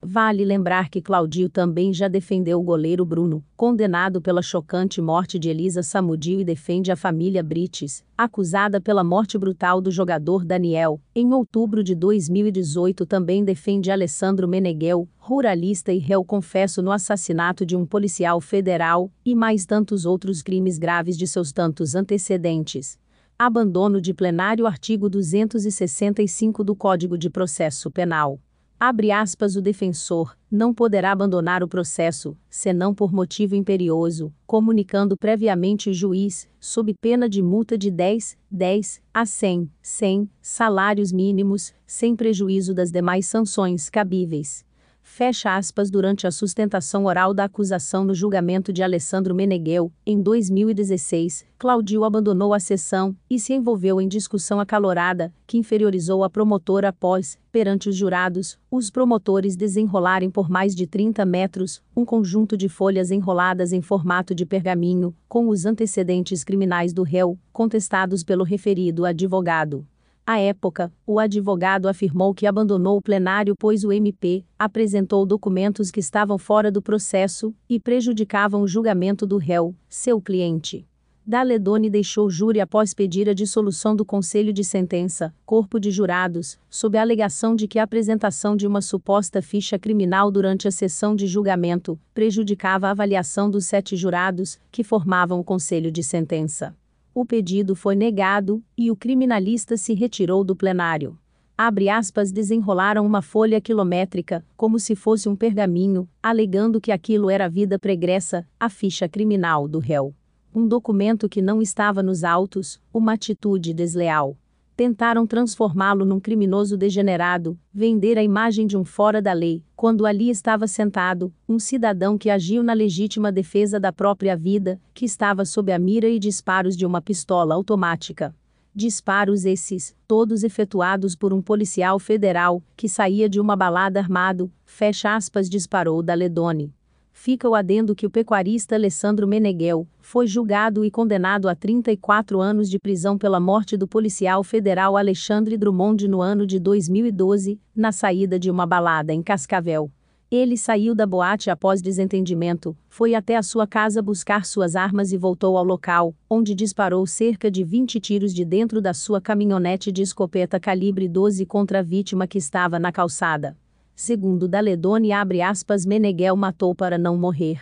Vale 0.02 0.46
lembrar 0.46 0.88
que 0.88 1.02
Claudio 1.02 1.50
também 1.50 1.92
já 1.92 2.08
defendeu 2.08 2.58
o 2.58 2.62
goleiro 2.62 3.04
Bruno, 3.04 3.44
condenado 3.54 4.22
pela 4.22 4.40
chocante 4.40 4.98
morte 4.98 5.38
de 5.38 5.50
Elisa 5.50 5.82
Samudio 5.82 6.40
e 6.40 6.44
defende 6.44 6.90
a 6.90 6.96
família 6.96 7.42
Brites, 7.42 8.02
acusada 8.16 8.80
pela 8.80 9.04
morte 9.04 9.36
brutal 9.36 9.78
do 9.78 9.90
jogador 9.90 10.42
Daniel. 10.42 10.98
Em 11.14 11.34
outubro 11.34 11.84
de 11.84 11.94
2018 11.94 13.04
também 13.04 13.44
defende 13.44 13.90
Alessandro 13.90 14.48
Meneghel, 14.48 15.06
ruralista 15.18 15.92
e 15.92 15.98
réu 15.98 16.24
confesso 16.24 16.80
no 16.80 16.92
assassinato 16.92 17.66
de 17.66 17.76
um 17.76 17.84
policial 17.84 18.40
federal, 18.40 19.12
e 19.22 19.34
mais 19.34 19.66
tantos 19.66 20.06
outros 20.06 20.40
crimes 20.40 20.78
graves 20.78 21.14
de 21.14 21.26
seus 21.26 21.52
tantos 21.52 21.94
antecedentes. 21.94 22.98
Abandono 23.38 24.00
de 24.00 24.14
plenário 24.14 24.66
artigo 24.66 25.10
265 25.10 26.64
do 26.64 26.74
Código 26.74 27.18
de 27.18 27.28
Processo 27.28 27.90
Penal. 27.90 28.40
Abre 28.82 29.12
aspas 29.12 29.56
o 29.56 29.60
defensor, 29.60 30.34
não 30.50 30.72
poderá 30.72 31.12
abandonar 31.12 31.62
o 31.62 31.68
processo, 31.68 32.34
senão 32.48 32.94
por 32.94 33.12
motivo 33.12 33.54
imperioso, 33.54 34.32
comunicando 34.46 35.18
previamente 35.18 35.90
o 35.90 35.92
juiz, 35.92 36.48
sob 36.58 36.94
pena 36.98 37.28
de 37.28 37.42
multa 37.42 37.76
de 37.76 37.90
10, 37.90 38.38
10 38.50 39.02
a 39.12 39.26
100, 39.26 39.70
100 39.82 40.30
salários 40.40 41.12
mínimos, 41.12 41.74
sem 41.86 42.16
prejuízo 42.16 42.72
das 42.72 42.90
demais 42.90 43.26
sanções 43.26 43.90
cabíveis 43.90 44.64
fecha 45.10 45.56
aspas 45.56 45.90
durante 45.90 46.26
a 46.26 46.30
sustentação 46.30 47.04
oral 47.04 47.34
da 47.34 47.44
acusação 47.44 48.04
no 48.04 48.14
julgamento 48.14 48.72
de 48.72 48.80
Alessandro 48.80 49.34
Meneghel, 49.34 49.92
em 50.06 50.22
2016, 50.22 51.44
Claudio 51.58 52.04
abandonou 52.04 52.54
a 52.54 52.60
sessão 52.60 53.14
e 53.28 53.38
se 53.38 53.52
envolveu 53.52 54.00
em 54.00 54.06
discussão 54.06 54.60
acalorada, 54.60 55.30
que 55.48 55.58
inferiorizou 55.58 56.22
a 56.22 56.30
promotora 56.30 56.88
após, 56.88 57.36
perante 57.50 57.88
os 57.88 57.96
jurados, 57.96 58.56
os 58.70 58.88
promotores 58.88 59.56
desenrolarem 59.56 60.30
por 60.30 60.48
mais 60.48 60.74
de 60.74 60.86
30 60.86 61.26
metros 61.26 61.82
um 61.94 62.04
conjunto 62.04 62.56
de 62.56 62.68
folhas 62.68 63.10
enroladas 63.10 63.72
em 63.72 63.82
formato 63.82 64.32
de 64.32 64.46
pergaminho, 64.46 65.14
com 65.28 65.48
os 65.48 65.66
antecedentes 65.66 66.44
criminais 66.44 66.94
do 66.94 67.02
réu, 67.02 67.36
contestados 67.52 68.22
pelo 68.22 68.44
referido 68.44 69.04
advogado. 69.04 69.84
À 70.30 70.38
época, 70.38 70.92
o 71.04 71.18
advogado 71.18 71.88
afirmou 71.88 72.32
que 72.32 72.46
abandonou 72.46 72.96
o 72.96 73.02
plenário 73.02 73.56
pois 73.58 73.82
o 73.82 73.90
MP 73.90 74.44
apresentou 74.56 75.26
documentos 75.26 75.90
que 75.90 75.98
estavam 75.98 76.38
fora 76.38 76.70
do 76.70 76.80
processo 76.80 77.52
e 77.68 77.80
prejudicavam 77.80 78.62
o 78.62 78.68
julgamento 78.68 79.26
do 79.26 79.38
réu, 79.38 79.74
seu 79.88 80.20
cliente. 80.20 80.86
Daledoni 81.26 81.90
deixou 81.90 82.28
o 82.28 82.30
júri 82.30 82.60
após 82.60 82.94
pedir 82.94 83.28
a 83.28 83.34
dissolução 83.34 83.96
do 83.96 84.04
Conselho 84.04 84.52
de 84.52 84.62
Sentença, 84.62 85.34
corpo 85.44 85.80
de 85.80 85.90
jurados, 85.90 86.56
sob 86.70 86.96
a 86.96 87.02
alegação 87.02 87.56
de 87.56 87.66
que 87.66 87.80
a 87.80 87.82
apresentação 87.82 88.54
de 88.54 88.68
uma 88.68 88.80
suposta 88.80 89.42
ficha 89.42 89.80
criminal 89.80 90.30
durante 90.30 90.68
a 90.68 90.70
sessão 90.70 91.16
de 91.16 91.26
julgamento 91.26 91.98
prejudicava 92.14 92.86
a 92.86 92.92
avaliação 92.92 93.50
dos 93.50 93.64
sete 93.64 93.96
jurados 93.96 94.60
que 94.70 94.84
formavam 94.84 95.40
o 95.40 95.44
Conselho 95.44 95.90
de 95.90 96.04
Sentença. 96.04 96.72
O 97.12 97.24
pedido 97.24 97.74
foi 97.74 97.96
negado 97.96 98.62
e 98.78 98.90
o 98.90 98.96
criminalista 98.96 99.76
se 99.76 99.94
retirou 99.94 100.44
do 100.44 100.54
plenário. 100.54 101.18
Abre 101.58 101.88
aspas, 101.88 102.30
desenrolaram 102.30 103.04
uma 103.04 103.20
folha 103.20 103.60
quilométrica, 103.60 104.44
como 104.56 104.78
se 104.78 104.94
fosse 104.94 105.28
um 105.28 105.36
pergaminho, 105.36 106.08
alegando 106.22 106.80
que 106.80 106.92
aquilo 106.92 107.28
era 107.28 107.46
a 107.46 107.48
vida 107.48 107.78
pregressa, 107.78 108.46
a 108.58 108.68
ficha 108.68 109.08
criminal 109.08 109.66
do 109.66 109.78
réu. 109.78 110.14
Um 110.54 110.66
documento 110.66 111.28
que 111.28 111.42
não 111.42 111.60
estava 111.60 112.02
nos 112.02 112.24
autos, 112.24 112.80
uma 112.92 113.12
atitude 113.14 113.74
desleal 113.74 114.36
tentaram 114.80 115.26
transformá-lo 115.26 116.06
num 116.06 116.18
criminoso 116.18 116.74
degenerado, 116.74 117.58
vender 117.70 118.16
a 118.16 118.22
imagem 118.22 118.66
de 118.66 118.78
um 118.78 118.82
fora 118.82 119.20
da 119.20 119.34
lei, 119.34 119.62
quando 119.76 120.06
ali 120.06 120.30
estava 120.30 120.66
sentado, 120.66 121.30
um 121.46 121.58
cidadão 121.58 122.16
que 122.16 122.30
agiu 122.30 122.62
na 122.62 122.72
legítima 122.72 123.30
defesa 123.30 123.78
da 123.78 123.92
própria 123.92 124.34
vida, 124.34 124.80
que 124.94 125.04
estava 125.04 125.44
sob 125.44 125.70
a 125.70 125.78
mira 125.78 126.08
e 126.08 126.18
disparos 126.18 126.78
de 126.78 126.86
uma 126.86 127.02
pistola 127.02 127.54
automática. 127.54 128.34
Disparos 128.74 129.44
esses, 129.44 129.94
todos 130.08 130.42
efetuados 130.44 131.14
por 131.14 131.34
um 131.34 131.42
policial 131.42 131.98
federal, 131.98 132.62
que 132.74 132.88
saía 132.88 133.28
de 133.28 133.38
uma 133.38 133.54
balada 133.54 134.00
armado, 134.00 134.50
fecha 134.64 135.14
aspas, 135.14 135.50
disparou 135.50 136.02
da 136.02 136.14
Ledone 136.14 136.72
fica 137.20 137.46
o 137.46 137.54
adendo 137.54 137.94
que 137.94 138.06
o 138.06 138.10
pecuarista 138.10 138.76
Alessandro 138.76 139.28
Meneghel 139.28 139.86
foi 140.00 140.26
julgado 140.26 140.86
e 140.86 140.90
condenado 140.90 141.50
a 141.50 141.54
34 141.54 142.40
anos 142.40 142.70
de 142.70 142.78
prisão 142.78 143.18
pela 143.18 143.38
morte 143.38 143.76
do 143.76 143.86
policial 143.86 144.42
federal 144.42 144.96
Alexandre 144.96 145.58
Drummond 145.58 146.08
no 146.08 146.22
ano 146.22 146.46
de 146.46 146.58
2012, 146.58 147.60
na 147.76 147.92
saída 147.92 148.38
de 148.38 148.50
uma 148.50 148.64
balada 148.64 149.12
em 149.12 149.22
Cascavel. 149.22 149.92
Ele 150.30 150.56
saiu 150.56 150.94
da 150.94 151.06
boate 151.06 151.50
após 151.50 151.82
desentendimento, 151.82 152.74
foi 152.88 153.14
até 153.14 153.36
a 153.36 153.42
sua 153.42 153.66
casa 153.66 154.00
buscar 154.00 154.46
suas 154.46 154.74
armas 154.74 155.12
e 155.12 155.18
voltou 155.18 155.58
ao 155.58 155.64
local, 155.64 156.14
onde 156.28 156.54
disparou 156.54 157.06
cerca 157.06 157.50
de 157.50 157.62
20 157.62 158.00
tiros 158.00 158.32
de 158.32 158.46
dentro 158.46 158.80
da 158.80 158.94
sua 158.94 159.20
caminhonete 159.20 159.92
de 159.92 160.00
escopeta 160.00 160.58
calibre 160.58 161.06
12 161.06 161.44
contra 161.44 161.80
a 161.80 161.82
vítima 161.82 162.26
que 162.26 162.38
estava 162.38 162.78
na 162.78 162.90
calçada. 162.90 163.58
Segundo 164.02 164.48
Daledoni 164.48 165.12
abre 165.12 165.42
aspas 165.42 165.84
Meneghel 165.84 166.34
matou 166.34 166.74
para 166.74 166.96
não 166.96 167.18
morrer. 167.18 167.60